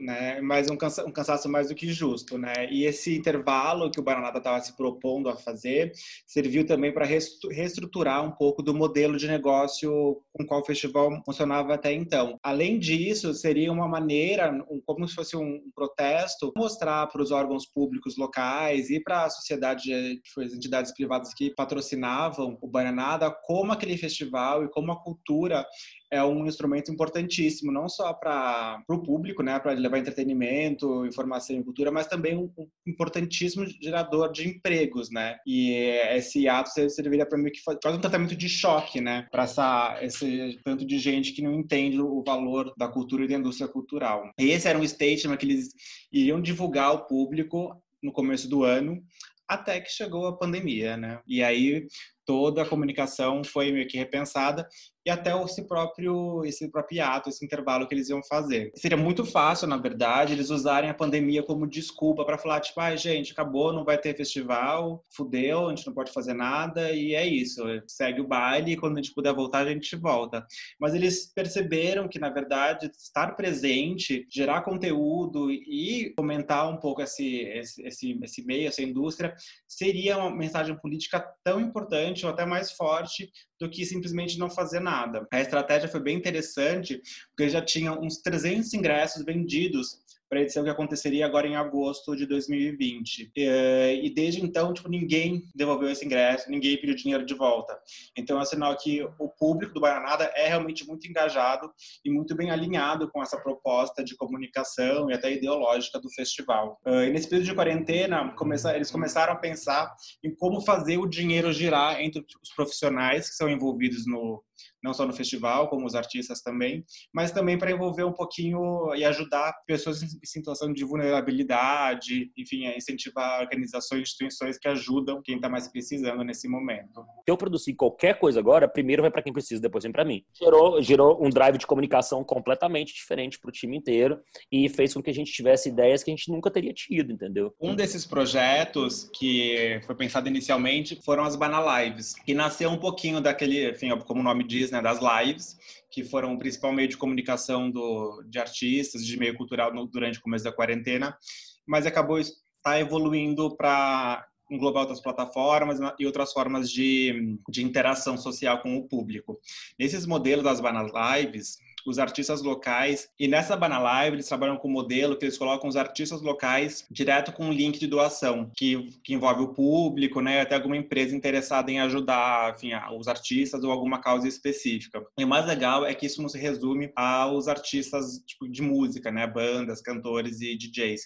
né? 0.02 0.42
Mas 0.42 0.70
um, 0.70 0.76
cansa 0.76 1.06
um 1.06 1.12
cansaço 1.12 1.48
mais 1.48 1.70
do 1.70 1.76
que 1.76 1.92
justo, 1.94 2.38
né? 2.38 2.68
E 2.70 2.86
esse 2.86 3.16
intervalo 3.16 3.92
que 3.92 4.00
o 4.00 4.04
Bananada 4.04 4.40
estava 4.40 4.60
se 4.60 4.76
propondo 4.76 5.30
a 5.30 5.36
fazer 5.36 5.92
serviu 6.26 6.66
também 6.66 6.94
para 6.94 7.06
reestruturar 7.06 8.26
um 8.26 8.32
pouco 8.32 8.64
do 8.64 8.74
modelo 8.74 9.18
de 9.18 9.28
negócio 9.28 10.22
com 10.34 10.46
qual 10.46 10.62
o 10.62 10.66
festival 10.66 11.22
funcionava 11.26 11.74
até 11.74 11.94
então. 11.94 12.38
Além 12.44 12.80
disso, 12.80 13.34
seria 13.34 13.72
uma 13.72 13.88
maneira, 13.88 14.52
como 14.86 15.08
se 15.08 15.16
fosse 15.16 15.38
um 15.38 15.62
protesto, 15.76 16.52
mostrar 16.56 17.08
para 17.08 17.22
os 17.22 17.32
órgãos 17.32 17.66
públicos 17.66 18.18
locais 18.18 18.90
e 18.90 19.00
para 19.00 19.26
a 19.26 19.30
sociedade, 19.30 20.22
as 20.38 20.54
entidades 20.54 20.92
privadas 20.94 21.34
que 21.34 21.54
patrocinavam 21.54 22.58
o 22.62 22.68
Bananada, 22.68 23.30
como 23.44 23.72
aquele 23.72 23.98
festival 23.98 24.64
e 24.64 24.70
como 24.70 24.92
a 24.92 25.02
cultura 25.02 25.66
é 26.12 26.22
um 26.22 26.46
instrumento 26.46 26.92
importantíssimo, 26.92 27.72
não 27.72 27.88
só 27.88 28.14
para 28.14 28.84
o 28.90 29.00
público, 29.00 29.42
né, 29.42 29.58
para 29.60 29.72
levar 29.72 29.98
entretenimento, 29.98 31.06
informação 31.06 31.56
e 31.56 31.64
cultura, 31.64 31.90
mas 31.90 32.06
também 32.06 32.36
um, 32.36 32.52
importantíssimo 32.86 33.66
gerador 33.82 34.32
de 34.32 34.48
empregos, 34.48 35.10
né? 35.10 35.38
E 35.48 35.72
esse 36.12 36.50
ato 36.50 36.70
serviria 36.90 37.26
para 37.26 37.38
mim 37.38 37.50
que 37.50 37.62
faz, 37.64 37.78
faz 37.82 37.96
um 37.96 38.02
tratamento 38.02 38.36
de 38.36 38.50
choque, 38.50 39.00
né, 39.00 39.26
para 39.32 40.00
esse 40.02 40.60
tanto 40.66 40.86
de 40.86 41.00
gente 41.00 41.32
que 41.32 41.42
não 41.42 41.54
entende 41.54 42.02
o 42.02 42.22
valor 42.22 42.74
da 42.78 42.90
cultura 42.90 43.24
e 43.24 43.28
da 43.28 43.36
indústria 43.36 43.70
cultural. 43.70 44.30
Esse 44.38 44.68
era 44.68 44.78
um 44.78 44.86
statement 44.86 45.38
que 45.38 45.46
eles 45.46 45.70
iriam 46.12 46.42
divulgar 46.42 46.88
ao 46.88 47.08
público 47.08 47.82
no 48.04 48.12
começo 48.12 48.50
do 48.50 48.64
ano, 48.64 49.02
até 49.48 49.80
que 49.82 49.92
chegou 49.92 50.28
a 50.28 50.38
pandemia, 50.38 50.96
né? 50.96 51.20
E 51.28 51.44
aí 51.44 51.86
toda 52.26 52.62
a 52.62 52.66
comunicação 52.66 53.44
foi 53.44 53.72
meio 53.72 53.88
que 53.88 53.98
repensada 53.98 54.66
e 55.06 55.10
até 55.10 55.32
esse 55.44 55.68
próprio 55.68 56.44
esse 56.46 56.70
próprio 56.70 57.04
ato, 57.04 57.30
esse 57.30 57.44
intervalo 57.44 57.88
que 57.88 57.94
eles 57.94 58.10
iam 58.10 58.22
fazer. 58.24 58.72
Seria 58.76 58.98
muito 58.98 59.26
fácil, 59.26 59.68
na 59.68 59.78
verdade, 59.78 60.34
eles 60.34 60.50
usarem 60.50 60.90
a 60.90 60.94
pandemia 60.94 61.44
como 61.44 61.68
desculpa 61.68 62.26
para 62.26 62.38
falar 62.38 62.60
tipo, 62.60 62.80
ah, 62.80 62.96
gente, 62.96 63.32
acabou, 63.32 63.74
não 63.74 63.84
vai 63.84 63.98
ter 63.98 64.16
festival, 64.16 65.04
fudeu, 65.16 65.68
a 65.68 65.70
gente 65.70 65.88
não 65.88 65.94
pode 65.94 66.12
fazer 66.12 66.34
nada 66.34 66.92
e 66.92 67.16
é 67.16 67.26
isso, 67.26 67.64
segue 67.88 68.22
o 68.22 68.28
baile 68.28 68.74
e 68.74 68.78
quando 68.78 68.98
a 68.98 69.02
gente 69.02 69.14
puder 69.14 69.34
voltar, 69.34 69.66
a 69.66 69.70
gente 69.70 69.96
volta. 69.96 70.46
Mas 70.80 70.94
eles 70.94 71.32
perceberam 71.34 72.08
que, 72.08 72.20
na 72.20 72.30
verdade, 72.30 72.92
estar 72.96 73.36
presente, 73.36 74.28
gerar 74.30 74.62
conteúdo 74.62 75.52
e 75.52 76.14
fomentar 76.16 76.70
um 76.70 76.78
pouco 76.78 77.02
esse 77.02 77.42
esse 77.42 77.82
esse, 77.84 78.20
esse 78.24 78.46
meio, 78.46 78.68
essa 78.68 78.82
indústria, 78.82 79.34
seria 79.68 80.18
uma 80.18 80.36
mensagem 80.36 80.76
política 80.78 81.26
tão 81.44 81.60
importante 81.60 82.26
ou 82.26 82.32
até 82.32 82.46
mais 82.46 82.72
forte 82.72 83.32
do 83.62 83.70
que 83.70 83.86
simplesmente 83.86 84.40
não 84.40 84.50
fazer 84.50 84.80
nada. 84.80 85.28
A 85.32 85.40
estratégia 85.40 85.88
foi 85.88 86.02
bem 86.02 86.18
interessante, 86.18 87.00
porque 87.30 87.48
já 87.48 87.62
tinha 87.62 87.94
uns 87.94 88.18
300 88.18 88.74
ingressos 88.74 89.24
vendidos 89.24 90.01
a 90.38 90.42
edição 90.42 90.64
que 90.64 90.70
aconteceria 90.70 91.26
agora 91.26 91.48
em 91.48 91.56
agosto 91.56 92.16
de 92.16 92.26
2020. 92.26 93.32
E, 93.36 94.10
desde 94.16 94.42
então, 94.42 94.74
tipo, 94.74 94.90
ninguém 94.90 95.44
devolveu 95.54 95.90
esse 95.90 96.06
ingresso, 96.06 96.50
ninguém 96.50 96.80
pediu 96.80 96.96
dinheiro 96.96 97.26
de 97.26 97.34
volta. 97.34 97.78
Então, 98.18 98.40
é 98.40 98.46
sinal 98.46 98.76
que 98.78 99.04
o 99.20 99.30
público 99.30 99.74
do 99.74 99.82
Baianada 99.82 100.32
é 100.36 100.48
realmente 100.48 100.88
muito 100.88 101.08
engajado 101.08 101.72
e 102.06 102.10
muito 102.10 102.36
bem 102.36 102.50
alinhado 102.50 103.10
com 103.10 103.22
essa 103.22 103.38
proposta 103.38 104.04
de 104.04 104.16
comunicação 104.16 105.10
e 105.10 105.14
até 105.14 105.32
ideológica 105.32 106.00
do 106.00 106.10
festival. 106.10 106.80
E 106.86 107.10
nesse 107.10 107.28
período 107.28 107.48
de 107.48 107.56
quarentena, 107.56 108.34
eles 108.74 108.92
começaram 108.92 109.34
a 109.34 109.38
pensar 109.38 109.94
em 110.24 110.34
como 110.34 110.62
fazer 110.62 110.98
o 110.98 111.08
dinheiro 111.08 111.52
girar 111.52 112.00
entre 112.00 112.26
os 112.42 112.54
profissionais 112.56 113.30
que 113.30 113.36
são 113.36 113.50
envolvidos 113.50 114.06
no, 114.08 114.44
não 114.84 114.94
só 114.94 115.06
no 115.06 115.14
festival, 115.14 115.70
como 115.70 115.86
os 115.86 115.96
artistas 115.96 116.42
também, 116.42 116.84
mas 117.14 117.32
também 117.32 117.58
para 117.58 117.72
envolver 117.72 118.04
um 118.04 118.14
pouquinho 118.14 118.94
e 118.96 119.04
ajudar 119.06 119.54
pessoas 119.66 120.02
em 120.02 120.08
situação 120.24 120.74
de 120.74 120.84
vulnerabilidade, 120.84 122.32
enfim, 122.38 122.68
a 122.68 122.76
incentivar 122.76 123.42
organizações, 123.42 124.02
instituições 124.02 124.58
que 124.58 124.68
ajudam 124.68 125.22
quem 125.24 125.36
está 125.36 125.50
mais 125.50 125.68
precisando 125.68 126.24
nesse 126.24 126.48
momento. 126.48 127.02
Se 127.24 127.32
eu 127.32 127.38
produzir 127.38 127.74
qualquer 127.76 128.18
coisa 128.20 128.40
agora, 128.40 128.68
primeiro 128.68 129.02
vai 129.02 129.12
para 129.12 129.22
quem 129.22 129.34
precisa, 129.34 129.62
depois 129.62 129.84
vem 129.84 129.92
para 129.92 130.06
mim. 130.06 130.24
Gerou, 130.34 130.82
gerou 130.82 131.24
um 131.24 131.30
drive 131.30 131.58
de 131.58 131.68
comunicação 131.68 132.24
completamente 132.24 132.94
diferente 132.94 133.40
para 133.40 133.50
o 133.50 133.52
time 133.52 133.78
inteiro 133.78 134.20
e 134.52 134.68
fez 134.70 134.94
com 134.94 135.02
que 135.02 135.10
a 135.10 135.14
gente 135.14 135.32
tivesse 135.32 135.70
ideias 135.70 136.04
que 136.04 136.12
a 136.12 136.16
gente 136.16 136.32
nunca 136.32 136.50
teria 136.50 136.74
tido, 136.74 137.12
entendeu? 137.12 137.54
Um 137.62 137.76
desses 137.76 138.06
projetos 138.06 139.10
que 139.14 139.80
foi 139.86 139.96
pensado 139.96 140.28
inicialmente 140.28 141.00
foram 141.04 141.24
as 141.24 141.36
Bana 141.36 141.84
Lives, 141.84 142.14
que 142.26 142.34
nasceu 142.34 142.70
um 142.70 142.78
pouquinho 142.78 143.22
daquele, 143.22 143.70
enfim, 143.70 143.90
como 144.06 144.22
o 144.22 144.24
nome 144.24 144.44
diz, 144.52 144.70
né, 144.70 144.82
das 144.82 145.00
lives, 145.00 145.58
que 145.90 146.04
foram 146.04 146.34
o 146.34 146.38
principal 146.38 146.74
meio 146.74 146.88
de 146.88 146.98
comunicação 146.98 147.72
do, 147.72 148.24
de 148.28 148.38
artistas, 148.38 149.06
de 149.06 149.18
meio 149.18 149.36
cultural 149.36 149.74
no, 149.74 149.88
durante 149.88 150.20
o 150.20 150.22
começo 150.22 150.44
da 150.44 150.52
quarentena, 150.52 151.18
mas 151.66 151.86
acabou 151.86 152.20
está 152.20 152.80
evoluindo 152.80 153.56
para 153.56 154.26
englobar 154.50 154.82
outras 154.82 155.02
plataformas 155.02 155.80
e 155.98 156.06
outras 156.06 156.34
formas 156.34 156.70
de, 156.70 157.38
de 157.50 157.64
interação 157.64 158.18
social 158.18 158.62
com 158.62 158.78
o 158.78 158.88
público. 158.88 159.40
Nesses 159.80 160.06
modelos 160.06 160.44
das 160.44 160.60
Banana 160.60 161.18
Lives, 161.18 161.58
os 161.86 162.00
artistas 162.00 162.42
locais. 162.42 163.10
E 163.20 163.28
nessa 163.28 163.56
Bana 163.56 163.80
Live, 163.80 164.16
eles 164.16 164.28
trabalham 164.28 164.58
com 164.58 164.68
um 164.68 164.72
modelo 164.72 165.18
que 165.18 165.26
eles 165.26 165.38
colocam 165.38 165.70
os 165.70 165.76
artistas 165.76 166.22
locais 166.22 166.86
direto 166.90 167.32
com 167.32 167.46
um 167.46 167.54
link 167.54 167.80
de 167.80 167.88
doação, 167.88 168.52
que, 168.56 168.90
que 169.04 169.14
envolve 169.14 169.42
o 169.44 169.54
público, 169.54 170.22
né? 170.22 170.42
Até 170.42 170.56
alguma 170.56 170.78
empresa 170.78 171.16
interessada 171.16 171.72
em 171.72 171.80
ajudar, 171.80 172.56
enfim, 172.56 172.72
os 172.98 173.08
artistas 173.08 173.64
ou 173.64 173.72
alguma 173.72 174.00
causa 174.00 174.28
específica. 174.28 175.04
E 175.18 175.24
o 175.24 175.28
mais 175.28 175.46
legal 175.46 175.86
é 175.86 175.94
que 175.94 176.06
isso 176.06 176.22
não 176.22 176.30
se 176.30 176.38
resume 176.38 176.92
aos 176.96 177.48
artistas 177.48 178.20
tipo, 178.26 178.48
de 178.50 178.62
música, 178.62 179.12
né? 179.12 179.28
Bandas, 179.28 179.82
cantores 179.82 180.42
e 180.42 180.58
DJs 180.58 181.02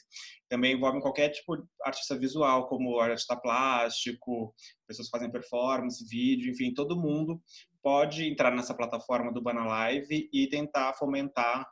também 0.47 0.73
envolve 0.73 1.01
qualquer 1.01 1.29
tipo 1.29 1.57
de 1.57 1.63
artista 1.83 2.17
visual, 2.17 2.67
como 2.67 2.99
artista 2.99 3.35
plástico, 3.35 4.53
pessoas 4.87 5.07
que 5.07 5.11
fazem 5.11 5.31
performance, 5.31 6.07
vídeo, 6.07 6.51
enfim, 6.51 6.73
todo 6.73 6.95
mundo 6.95 7.41
pode 7.85 8.27
entrar 8.27 8.49
nessa 8.49 8.73
plataforma 8.73 9.31
do 9.31 9.39
Bana 9.39 9.63
Live 9.63 10.27
e 10.33 10.47
tentar 10.47 10.95
fomentar 10.95 11.63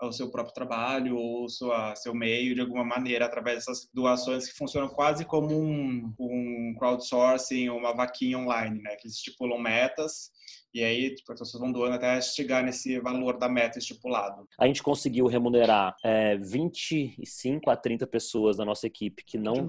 o 0.00 0.12
seu 0.12 0.30
próprio 0.30 0.54
trabalho 0.54 1.16
ou 1.16 1.48
sua, 1.48 1.96
seu 1.96 2.14
meio 2.14 2.54
de 2.54 2.60
alguma 2.60 2.84
maneira 2.84 3.26
através 3.26 3.56
dessas 3.56 3.88
doações 3.92 4.46
que 4.48 4.56
funcionam 4.56 4.88
quase 4.88 5.24
como 5.24 5.60
um, 5.60 6.14
um 6.20 6.74
crowdsourcing, 6.78 7.68
uma 7.70 7.92
vaquinha 7.92 8.38
online, 8.38 8.80
né? 8.80 8.94
Que 8.94 9.08
eles 9.08 9.16
estipulam 9.16 9.58
metas 9.58 10.30
e 10.76 10.84
aí, 10.84 11.14
tipo, 11.14 11.32
as 11.32 11.38
pessoas 11.38 11.58
vão 11.58 11.72
doando 11.72 11.94
até 11.94 12.20
chegar 12.20 12.62
nesse 12.62 13.00
valor 13.00 13.38
da 13.38 13.48
meta 13.48 13.78
estipulado. 13.78 14.46
A 14.58 14.66
gente 14.66 14.82
conseguiu 14.82 15.26
remunerar 15.26 15.96
é, 16.04 16.36
25 16.36 17.70
a 17.70 17.74
30 17.74 18.06
pessoas 18.06 18.58
da 18.58 18.64
nossa 18.66 18.86
equipe 18.86 19.24
que 19.24 19.38
não 19.38 19.66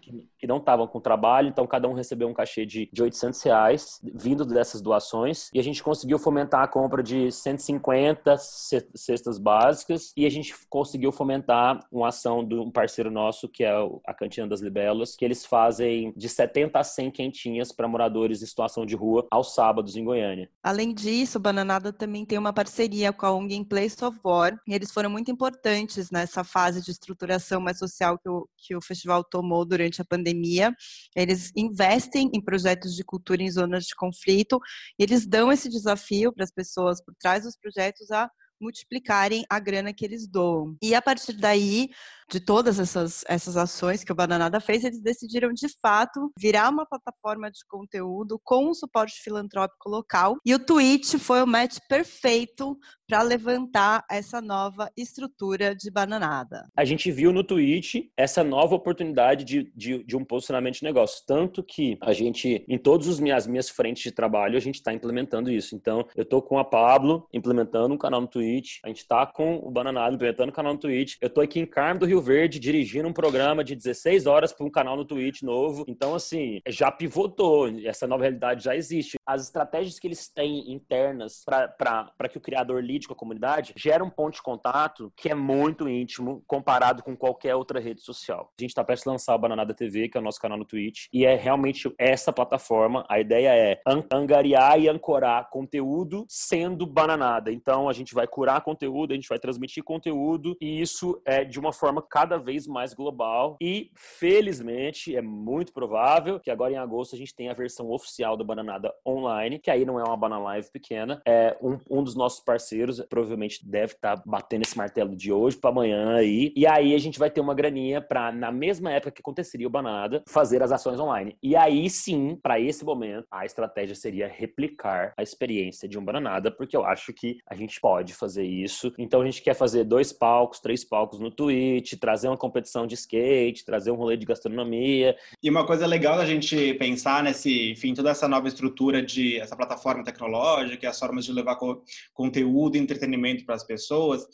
que, 0.00 0.28
que, 0.38 0.46
não 0.46 0.58
estavam 0.58 0.86
com 0.86 1.00
trabalho, 1.00 1.48
então 1.48 1.66
cada 1.66 1.88
um 1.88 1.92
recebeu 1.92 2.28
um 2.28 2.32
cachê 2.32 2.64
de, 2.64 2.88
de 2.92 3.02
800 3.02 3.42
reais 3.42 4.00
vindo 4.14 4.44
dessas 4.44 4.80
doações 4.80 5.50
e 5.52 5.58
a 5.58 5.62
gente 5.62 5.82
conseguiu 5.82 6.20
fomentar 6.20 6.62
a 6.62 6.68
compra 6.68 7.02
de 7.02 7.32
150 7.32 8.36
cestas 8.36 9.38
básicas 9.38 10.12
e 10.16 10.24
a 10.24 10.30
gente 10.30 10.54
conseguiu 10.68 11.10
fomentar 11.10 11.84
uma 11.90 12.08
ação 12.08 12.46
de 12.46 12.54
um 12.54 12.70
parceiro 12.70 13.10
nosso 13.10 13.48
que 13.48 13.64
é 13.64 13.72
a 14.06 14.14
Cantina 14.14 14.46
das 14.46 14.60
Libelas, 14.60 15.16
que 15.16 15.24
eles 15.24 15.44
fazem 15.44 16.12
de 16.16 16.28
70 16.28 16.78
a 16.78 16.84
100 16.84 17.10
quentinhas 17.10 17.72
para 17.72 17.88
moradores 17.88 18.40
em 18.40 18.46
situação 18.46 18.86
de 18.86 18.94
rua 18.94 19.26
aos 19.32 19.52
sábados 19.52 19.96
em 19.96 20.04
Goiânia. 20.04 20.43
Além 20.62 20.94
disso, 20.94 21.38
Bananada 21.38 21.92
também 21.92 22.24
tem 22.24 22.38
uma 22.38 22.52
parceria 22.52 23.12
com 23.12 23.26
a 23.26 23.32
ONG 23.32 23.54
em 23.54 23.64
Place 23.64 24.02
of 24.04 24.18
War, 24.24 24.58
e 24.66 24.74
eles 24.74 24.90
foram 24.90 25.10
muito 25.10 25.30
importantes 25.30 26.10
nessa 26.10 26.44
fase 26.44 26.82
de 26.82 26.90
estruturação 26.90 27.60
mais 27.60 27.78
social 27.78 28.18
que 28.18 28.28
o, 28.28 28.48
que 28.56 28.76
o 28.76 28.80
festival 28.80 29.22
tomou 29.24 29.64
durante 29.64 30.00
a 30.00 30.04
pandemia. 30.04 30.74
Eles 31.14 31.52
investem 31.56 32.30
em 32.34 32.40
projetos 32.40 32.94
de 32.94 33.04
cultura 33.04 33.42
em 33.42 33.50
zonas 33.50 33.84
de 33.84 33.94
conflito, 33.94 34.58
e 34.98 35.02
eles 35.02 35.26
dão 35.26 35.52
esse 35.52 35.68
desafio 35.68 36.32
para 36.32 36.44
as 36.44 36.52
pessoas 36.52 37.02
por 37.02 37.14
trás 37.16 37.44
dos 37.44 37.56
projetos 37.56 38.10
a 38.10 38.30
multiplicarem 38.60 39.44
a 39.48 39.58
grana 39.58 39.92
que 39.92 40.04
eles 40.04 40.26
doam. 40.26 40.76
E 40.82 40.94
a 40.94 41.02
partir 41.02 41.34
daí, 41.34 41.90
de 42.30 42.40
todas 42.40 42.78
essas, 42.78 43.24
essas 43.28 43.56
ações 43.56 44.04
que 44.04 44.12
o 44.12 44.14
Bananada 44.14 44.60
fez, 44.60 44.84
eles 44.84 45.00
decidiram 45.00 45.52
de 45.52 45.68
fato 45.80 46.32
virar 46.38 46.70
uma 46.70 46.86
plataforma 46.86 47.50
de 47.50 47.60
conteúdo 47.68 48.40
com 48.42 48.70
um 48.70 48.74
suporte 48.74 49.20
filantrópico 49.22 49.88
local. 49.88 50.36
E 50.44 50.54
o 50.54 50.58
Twitch 50.58 51.14
foi 51.16 51.42
o 51.42 51.46
match 51.46 51.78
perfeito 51.88 52.76
para 53.06 53.22
levantar 53.22 54.04
essa 54.10 54.40
nova 54.40 54.90
estrutura 54.96 55.74
de 55.74 55.90
bananada. 55.90 56.66
A 56.76 56.84
gente 56.84 57.10
viu 57.10 57.32
no 57.32 57.44
Twitch 57.44 57.96
essa 58.16 58.42
nova 58.42 58.74
oportunidade 58.74 59.44
de, 59.44 59.72
de, 59.74 60.02
de 60.04 60.16
um 60.16 60.24
posicionamento 60.24 60.76
de 60.76 60.84
negócio. 60.84 61.22
Tanto 61.26 61.62
que 61.62 61.98
a 62.00 62.12
gente, 62.12 62.64
em 62.68 62.78
todas 62.78 63.08
as 63.08 63.20
minhas, 63.20 63.68
frentes 63.68 64.02
de 64.02 64.12
trabalho, 64.12 64.56
a 64.56 64.60
gente 64.60 64.76
está 64.76 64.92
implementando 64.92 65.50
isso. 65.50 65.74
Então, 65.74 66.06
eu 66.16 66.22
estou 66.22 66.40
com 66.40 66.58
a 66.58 66.64
Pablo 66.64 67.28
implementando 67.32 67.94
um 67.94 67.98
canal 67.98 68.20
no 68.20 68.28
Twitch, 68.28 68.78
a 68.84 68.88
gente 68.88 68.98
está 68.98 69.26
com 69.26 69.56
o 69.56 69.70
Bananada 69.70 70.14
implementando 70.14 70.50
um 70.50 70.54
canal 70.54 70.72
no 70.72 70.78
Twitch. 70.78 71.16
Eu 71.20 71.28
estou 71.28 71.42
aqui 71.42 71.60
em 71.60 71.66
Carmo 71.66 72.00
do 72.00 72.06
Rio 72.06 72.13
Verde 72.20 72.58
dirigindo 72.58 73.08
um 73.08 73.12
programa 73.12 73.64
de 73.64 73.74
16 73.74 74.26
horas 74.26 74.52
para 74.52 74.66
um 74.66 74.70
canal 74.70 74.96
no 74.96 75.04
Twitch 75.04 75.42
novo. 75.42 75.84
Então, 75.88 76.14
assim, 76.14 76.60
já 76.68 76.90
pivotou, 76.90 77.68
essa 77.84 78.06
nova 78.06 78.22
realidade 78.22 78.64
já 78.64 78.76
existe. 78.76 79.16
As 79.26 79.44
estratégias 79.44 79.98
que 79.98 80.06
eles 80.06 80.28
têm 80.28 80.72
internas 80.72 81.44
para 81.44 82.28
que 82.28 82.38
o 82.38 82.40
criador 82.40 82.82
lide 82.82 83.06
com 83.06 83.14
a 83.14 83.16
comunidade 83.16 83.72
gera 83.76 84.04
um 84.04 84.10
ponto 84.10 84.34
de 84.34 84.42
contato 84.42 85.12
que 85.16 85.28
é 85.28 85.34
muito 85.34 85.88
íntimo 85.88 86.42
comparado 86.46 87.02
com 87.02 87.16
qualquer 87.16 87.54
outra 87.54 87.80
rede 87.80 88.02
social. 88.02 88.50
A 88.58 88.62
gente 88.62 88.70
está 88.70 88.84
prestes 88.84 89.06
a 89.06 89.12
lançar 89.12 89.34
o 89.34 89.38
Bananada 89.38 89.74
TV, 89.74 90.08
que 90.08 90.16
é 90.16 90.20
o 90.20 90.24
nosso 90.24 90.40
canal 90.40 90.58
no 90.58 90.64
Twitch, 90.64 91.06
e 91.12 91.24
é 91.24 91.34
realmente 91.34 91.92
essa 91.98 92.32
plataforma. 92.32 93.04
A 93.08 93.20
ideia 93.20 93.54
é 93.54 93.80
angariar 94.12 94.78
e 94.78 94.88
ancorar 94.88 95.48
conteúdo 95.50 96.26
sendo 96.28 96.86
bananada. 96.86 97.50
Então 97.50 97.88
a 97.88 97.92
gente 97.92 98.14
vai 98.14 98.26
curar 98.26 98.60
conteúdo, 98.62 99.12
a 99.12 99.14
gente 99.14 99.28
vai 99.28 99.38
transmitir 99.38 99.82
conteúdo, 99.82 100.56
e 100.60 100.80
isso 100.80 101.20
é 101.24 101.44
de 101.44 101.58
uma 101.58 101.72
forma 101.72 102.02
cada 102.08 102.38
vez 102.38 102.66
mais 102.66 102.94
global. 102.94 103.56
E 103.60 103.90
felizmente 103.94 105.14
é 105.16 105.22
muito 105.22 105.72
provável 105.72 106.38
que 106.40 106.50
agora 106.50 106.72
em 106.72 106.76
agosto 106.76 107.14
a 107.14 107.18
gente 107.18 107.34
tenha 107.34 107.50
a 107.50 107.54
versão 107.54 107.90
oficial 107.90 108.36
do 108.36 108.44
Bananada 108.44 108.92
online, 109.06 109.58
que 109.58 109.70
aí 109.70 109.84
não 109.84 109.98
é 109.98 110.04
uma 110.04 110.16
Banana 110.16 110.42
Live 110.42 110.70
pequena, 110.70 111.20
é 111.26 111.56
um, 111.62 111.78
um 111.90 112.02
dos 112.02 112.14
nossos 112.14 112.40
parceiros 112.40 113.00
provavelmente 113.08 113.66
deve 113.66 113.92
estar 113.92 114.16
tá 114.16 114.22
batendo 114.26 114.62
esse 114.62 114.76
martelo 114.76 115.16
de 115.16 115.32
hoje 115.32 115.56
para 115.56 115.70
amanhã 115.70 116.16
aí. 116.16 116.52
E 116.56 116.66
aí 116.66 116.94
a 116.94 116.98
gente 116.98 117.18
vai 117.18 117.30
ter 117.30 117.40
uma 117.40 117.54
graninha 117.54 118.00
para 118.00 118.32
na 118.32 118.50
mesma 118.50 118.92
época 118.92 119.10
que 119.10 119.20
aconteceria 119.20 119.66
o 119.66 119.70
Banada, 119.70 120.22
fazer 120.26 120.62
as 120.62 120.72
ações 120.72 120.98
online. 121.00 121.36
E 121.42 121.56
aí 121.56 121.88
sim, 121.88 122.36
para 122.42 122.60
esse 122.60 122.84
momento, 122.84 123.26
a 123.30 123.44
estratégia 123.44 123.94
seria 123.94 124.28
replicar 124.28 125.12
a 125.16 125.22
experiência 125.22 125.88
de 125.88 125.98
um 125.98 126.04
Bananada, 126.04 126.50
porque 126.50 126.76
eu 126.76 126.84
acho 126.84 127.12
que 127.12 127.38
a 127.46 127.54
gente 127.54 127.80
pode 127.80 128.14
fazer 128.14 128.44
isso. 128.44 128.92
Então 128.98 129.22
a 129.22 129.24
gente 129.24 129.42
quer 129.42 129.54
fazer 129.54 129.84
dois 129.84 130.12
palcos, 130.12 130.60
três 130.60 130.84
palcos 130.84 131.20
no 131.20 131.30
Twitch, 131.30 131.93
trazer 131.96 132.28
uma 132.28 132.36
competição 132.36 132.86
de 132.86 132.94
skate, 132.94 133.64
trazer 133.64 133.90
um 133.90 133.96
rolê 133.96 134.16
de 134.16 134.26
gastronomia. 134.26 135.16
E 135.42 135.50
uma 135.50 135.66
coisa 135.66 135.86
legal 135.86 136.16
da 136.16 136.26
gente 136.26 136.74
pensar 136.74 137.22
nesse, 137.22 137.70
enfim, 137.70 137.94
toda 137.94 138.10
essa 138.10 138.28
nova 138.28 138.48
estrutura 138.48 139.02
de 139.02 139.38
essa 139.38 139.56
plataforma 139.56 140.04
tecnológica, 140.04 140.88
as 140.88 140.98
formas 140.98 141.24
de 141.24 141.32
levar 141.32 141.56
co 141.56 141.82
conteúdo 142.12 142.76
entretenimento 142.76 143.44
para 143.44 143.54
as 143.54 143.64
pessoas, 143.64 144.26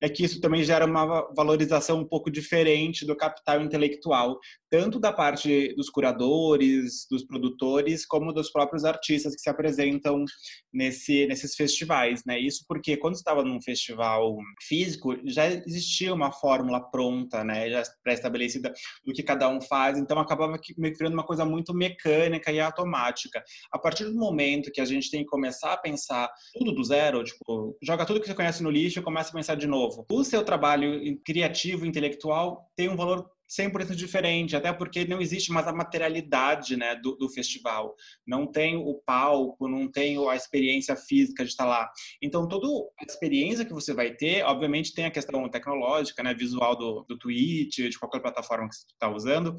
é 0.00 0.08
que 0.08 0.24
isso 0.24 0.40
também 0.40 0.62
gera 0.62 0.86
uma 0.86 1.28
valorização 1.34 2.00
um 2.00 2.04
pouco 2.04 2.30
diferente 2.30 3.04
do 3.04 3.16
capital 3.16 3.60
intelectual, 3.62 4.38
tanto 4.70 4.98
da 4.98 5.12
parte 5.12 5.74
dos 5.74 5.90
curadores, 5.90 7.06
dos 7.10 7.24
produtores, 7.24 8.06
como 8.06 8.32
dos 8.32 8.50
próprios 8.50 8.84
artistas 8.84 9.34
que 9.34 9.40
se 9.40 9.50
apresentam 9.50 10.24
nesse, 10.72 11.26
nesses 11.26 11.54
festivais, 11.54 12.22
né? 12.24 12.38
Isso 12.38 12.64
porque 12.68 12.96
quando 12.96 13.14
estava 13.14 13.42
num 13.42 13.60
festival 13.60 14.36
físico, 14.62 15.16
já 15.24 15.46
existia 15.46 16.14
uma 16.14 16.30
fórmula 16.30 16.80
pronta, 17.08 17.42
né? 17.42 17.70
Já 17.70 17.82
pré-estabelecida 18.02 18.72
do 19.04 19.12
que 19.12 19.22
cada 19.22 19.48
um 19.48 19.60
faz, 19.60 19.98
então 19.98 20.18
acabava 20.18 20.52
meio 20.52 20.92
que 20.92 20.98
virando 20.98 21.14
uma 21.14 21.24
coisa 21.24 21.44
muito 21.44 21.74
mecânica 21.74 22.52
e 22.52 22.60
automática. 22.60 23.42
A 23.72 23.78
partir 23.78 24.04
do 24.04 24.14
momento 24.14 24.70
que 24.70 24.80
a 24.80 24.84
gente 24.84 25.10
tem 25.10 25.20
que 25.20 25.26
começar 25.30 25.72
a 25.72 25.76
pensar 25.76 26.30
tudo 26.58 26.72
do 26.72 26.84
zero, 26.84 27.24
tipo, 27.24 27.76
joga 27.82 28.04
tudo 28.04 28.20
que 28.20 28.26
você 28.26 28.34
conhece 28.34 28.62
no 28.62 28.70
lixo 28.70 28.98
e 28.98 29.02
começa 29.02 29.30
a 29.30 29.34
pensar 29.34 29.54
de 29.54 29.66
novo. 29.66 30.06
O 30.10 30.24
seu 30.24 30.44
trabalho 30.44 31.00
criativo, 31.24 31.86
intelectual, 31.86 32.70
tem 32.76 32.88
um 32.88 32.96
valor 32.96 33.26
100% 33.48 33.94
diferente, 33.94 34.54
até 34.54 34.72
porque 34.72 35.04
não 35.04 35.20
existe 35.20 35.50
mais 35.50 35.66
a 35.66 35.72
materialidade 35.72 36.76
né, 36.76 36.94
do, 36.96 37.16
do, 37.16 37.28
festival. 37.28 37.94
Não 38.26 38.46
tem 38.46 38.76
o 38.76 38.94
palco, 39.06 39.68
não 39.68 39.90
tem 39.90 40.18
a 40.28 40.36
experiência 40.36 40.94
física 40.96 41.44
de 41.44 41.50
estar 41.50 41.64
lá. 41.64 41.88
Então, 42.22 42.46
toda 42.46 42.66
a 43.00 43.04
experiência 43.04 43.64
que 43.64 43.72
você 43.72 43.94
vai 43.94 44.14
ter, 44.14 44.44
obviamente, 44.44 44.94
tem 44.94 45.06
a 45.06 45.10
questão 45.10 45.48
tecnológica, 45.48 46.22
né, 46.22 46.34
visual 46.34 46.76
do, 46.76 47.04
do 47.08 47.18
Twitch, 47.18 47.76
de 47.76 47.98
qualquer 47.98 48.20
plataforma 48.20 48.68
que 48.68 48.76
você 48.76 48.86
está 48.92 49.08
usando, 49.10 49.54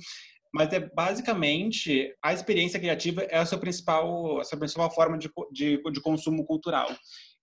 mas 0.54 0.72
é 0.74 0.80
basicamente 0.80 2.14
a 2.24 2.34
experiência 2.34 2.80
criativa 2.80 3.22
é 3.24 3.38
a 3.38 3.46
sua 3.46 3.60
principal, 3.60 4.40
a 4.40 4.44
sua 4.44 4.58
principal 4.58 4.90
forma 4.94 5.18
de, 5.18 5.30
de, 5.52 5.82
de 5.82 6.02
consumo 6.02 6.46
cultural. 6.46 6.90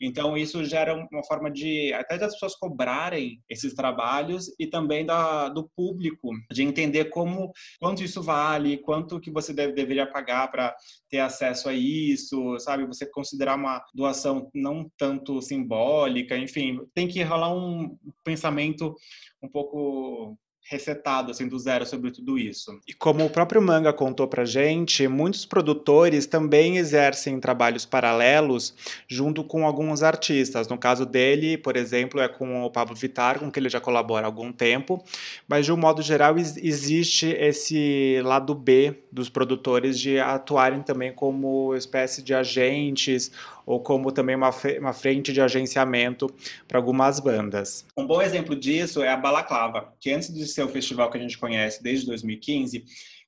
Então, 0.01 0.37
isso 0.37 0.63
gera 0.65 0.95
uma 0.95 1.25
forma 1.25 1.51
de 1.51 1.93
até 1.95 2.19
das 2.19 2.35
pessoas 2.35 2.55
cobrarem 2.55 3.41
esses 3.49 3.75
trabalhos 3.75 4.53
e 4.59 4.67
também 4.67 5.07
da, 5.07 5.49
do 5.49 5.69
público, 5.75 6.31
de 6.53 6.63
entender 6.63 7.07
como 7.07 7.51
quanto 7.81 8.03
isso 8.03 8.23
vale, 8.23 8.79
quanto 8.79 9.21
que 9.21 9.31
você 9.31 9.55
deve, 9.55 9.73
deveria 9.73 10.11
pagar 10.11 10.51
para 10.51 10.77
ter 11.09 11.21
acesso 11.21 11.69
a 11.69 11.75
isso, 11.75 12.59
sabe? 12.59 12.87
Você 12.87 13.07
considerar 13.11 13.57
uma 13.57 13.83
doação 13.95 14.51
não 14.55 14.91
tanto 14.99 15.41
simbólica, 15.41 16.37
enfim, 16.37 16.79
tem 16.95 17.09
que 17.09 17.23
rolar 17.23 17.55
um 17.55 17.97
pensamento 18.23 18.95
um 19.43 19.49
pouco 19.49 20.37
resetado 20.69 21.31
assim 21.31 21.47
do 21.47 21.59
zero 21.59 21.87
sobre 21.87 22.11
tudo 22.11 22.39
isso. 22.39 22.79
E 22.87 22.93
como 22.93 23.25
o 23.25 23.31
próprio 23.31 23.63
manga 23.63 23.93
contou 23.93 24.27
pra 24.27 24.45
gente, 24.45 25.07
muitos 25.07 25.47
produtores 25.47 26.27
também 26.27 26.77
exercem 26.77 27.39
trabalhos 27.39 27.87
paralelos 27.87 28.75
junto 29.07 29.45
com 29.45 29.65
alguns 29.65 30.03
artistas. 30.03 30.67
No 30.69 30.77
caso 30.77 31.07
dele, 31.07 31.57
por 31.57 31.77
exemplo, 31.77 32.21
é 32.21 32.29
com 32.29 32.65
o 32.65 32.71
Pablo 32.71 32.97
Vittar, 32.97 33.39
com 33.39 33.51
quem 33.51 33.61
ele 33.63 33.69
já 33.69 33.81
colabora 33.81 34.27
há 34.27 34.29
algum 34.29 34.53
tempo, 34.53 35.03
mas 35.49 35.65
de 35.65 35.73
um 35.73 35.77
modo 35.77 36.03
geral 36.03 36.37
existe 36.37 37.27
esse 37.27 38.21
lado 38.25 38.55
B 38.55 38.97
dos 39.13 39.29
produtores 39.29 39.99
de 39.99 40.19
atuarem 40.19 40.83
também 40.83 41.13
como 41.13 41.75
espécie 41.75 42.23
de 42.23 42.35
agentes 42.35 43.31
ou 43.67 43.81
como 43.81 44.13
também 44.13 44.37
uma, 44.37 44.51
uma 44.79 44.93
frente 44.93 45.33
de 45.33 45.41
agenciamento 45.41 46.33
para 46.69 46.79
algumas 46.79 47.19
bandas. 47.19 47.85
Um 47.97 48.07
bom 48.07 48.23
exemplo 48.23 48.55
disso 48.55 49.03
é 49.03 49.09
a 49.09 49.17
Balaclava, 49.17 49.93
que 49.99 50.13
antes 50.13 50.33
de 50.33 50.47
ser 50.57 50.65
o 50.65 50.69
festival 50.69 51.11
que 51.11 51.19
a 51.19 51.21
gente 51.21 51.39
conhece 51.39 51.83
desde 51.83 52.07
2015, 52.07 52.85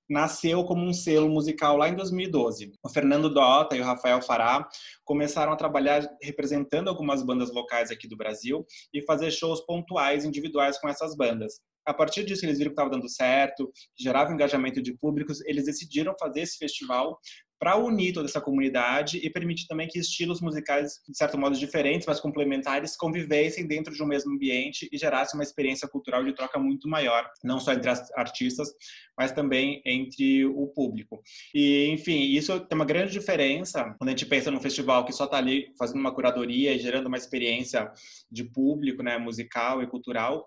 nasceu 0.08 0.64
como 0.64 0.84
um 0.84 0.92
selo 0.92 1.28
musical 1.28 1.76
lá 1.76 1.88
em 1.88 1.94
2012. 1.94 2.72
O 2.82 2.88
Fernando 2.88 3.32
Dota 3.32 3.76
e 3.76 3.80
o 3.80 3.84
Rafael 3.84 4.22
Fará 4.22 4.66
começaram 5.04 5.52
a 5.52 5.56
trabalhar 5.56 6.08
representando 6.22 6.88
algumas 6.88 7.22
bandas 7.22 7.52
locais 7.52 7.90
aqui 7.90 8.08
do 8.08 8.16
Brasil 8.16 8.64
e 8.92 9.02
fazer 9.02 9.30
shows 9.30 9.60
pontuais 9.66 10.24
individuais 10.24 10.78
com 10.80 10.88
essas 10.88 11.14
bandas. 11.14 11.60
A 11.86 11.94
partir 11.94 12.24
disso, 12.24 12.44
eles 12.44 12.58
viram 12.58 12.70
que 12.70 12.74
estava 12.74 12.90
dando 12.90 13.08
certo, 13.08 13.70
gerava 13.98 14.32
engajamento 14.32 14.82
de 14.82 14.96
públicos, 14.96 15.40
eles 15.46 15.64
decidiram 15.64 16.14
fazer 16.18 16.40
esse 16.40 16.58
festival 16.58 17.18
para 17.58 17.76
unir 17.76 18.12
toda 18.12 18.28
essa 18.28 18.40
comunidade 18.40 19.18
e 19.18 19.28
permitir 19.30 19.66
também 19.66 19.88
que 19.88 19.98
estilos 19.98 20.40
musicais, 20.40 21.00
de 21.08 21.16
certo 21.16 21.36
modo 21.36 21.56
diferentes, 21.56 22.06
mas 22.06 22.20
complementares, 22.20 22.96
convivessem 22.96 23.66
dentro 23.66 23.92
de 23.92 24.02
um 24.02 24.06
mesmo 24.06 24.32
ambiente 24.32 24.88
e 24.92 24.96
gerasse 24.96 25.34
uma 25.34 25.42
experiência 25.42 25.88
cultural 25.88 26.24
de 26.24 26.34
troca 26.34 26.58
muito 26.58 26.88
maior, 26.88 27.28
não 27.42 27.58
só 27.58 27.72
entre 27.72 27.90
as 27.90 28.10
artistas, 28.12 28.68
mas 29.16 29.32
também 29.32 29.82
entre 29.84 30.46
o 30.46 30.68
público. 30.68 31.20
E, 31.54 31.88
enfim, 31.90 32.20
isso 32.20 32.60
tem 32.60 32.76
uma 32.76 32.84
grande 32.84 33.12
diferença 33.12 33.94
quando 33.98 34.08
a 34.08 34.12
gente 34.12 34.26
pensa 34.26 34.50
num 34.50 34.60
festival 34.60 35.04
que 35.04 35.12
só 35.12 35.24
está 35.24 35.38
ali 35.38 35.72
fazendo 35.78 36.00
uma 36.00 36.14
curadoria 36.14 36.72
e 36.72 36.78
gerando 36.78 37.06
uma 37.06 37.16
experiência 37.16 37.90
de 38.30 38.44
público, 38.44 39.02
né, 39.02 39.18
musical 39.18 39.82
e 39.82 39.86
cultural, 39.86 40.46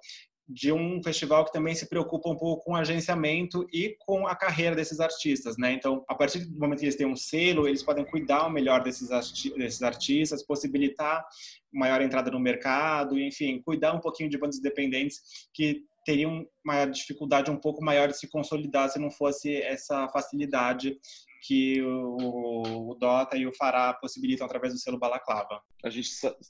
de 0.51 0.71
um 0.71 1.01
festival 1.01 1.45
que 1.45 1.53
também 1.53 1.73
se 1.73 1.87
preocupa 1.87 2.29
um 2.29 2.35
pouco 2.35 2.63
com 2.65 2.75
agenciamento 2.75 3.65
e 3.71 3.95
com 3.99 4.27
a 4.27 4.35
carreira 4.35 4.75
desses 4.75 4.99
artistas, 4.99 5.57
né? 5.57 5.71
Então, 5.71 6.03
a 6.07 6.15
partir 6.15 6.39
do 6.39 6.59
momento 6.59 6.79
que 6.79 6.85
eles 6.85 6.95
têm 6.95 7.07
um 7.07 7.15
selo, 7.15 7.67
eles 7.67 7.81
podem 7.81 8.03
cuidar 8.03 8.49
melhor 8.49 8.83
desses, 8.83 9.11
arti 9.11 9.49
desses 9.57 9.81
artistas, 9.81 10.45
possibilitar 10.45 11.23
maior 11.71 12.01
entrada 12.01 12.29
no 12.29 12.39
mercado, 12.39 13.17
enfim, 13.17 13.61
cuidar 13.61 13.93
um 13.93 14.01
pouquinho 14.01 14.29
de 14.29 14.37
bandas 14.37 14.57
independentes 14.57 15.21
que 15.53 15.83
teriam 16.03 16.45
uma 16.65 16.85
dificuldade 16.85 17.49
um 17.49 17.57
pouco 17.57 17.83
maior 17.83 18.07
de 18.07 18.17
se 18.17 18.27
consolidar 18.27 18.89
se 18.89 18.99
não 18.99 19.11
fosse 19.11 19.55
essa 19.61 20.07
facilidade 20.09 20.97
que 21.41 21.81
o, 21.81 22.91
o 22.91 22.95
Dota 22.95 23.35
e 23.37 23.47
o 23.47 23.53
Fará 23.53 23.93
possibilitam 23.93 24.45
através 24.45 24.73
do 24.73 24.79
selo 24.79 24.99
Balaclava. 24.99 25.61
A 25.83 25.89
gente 25.89 26.09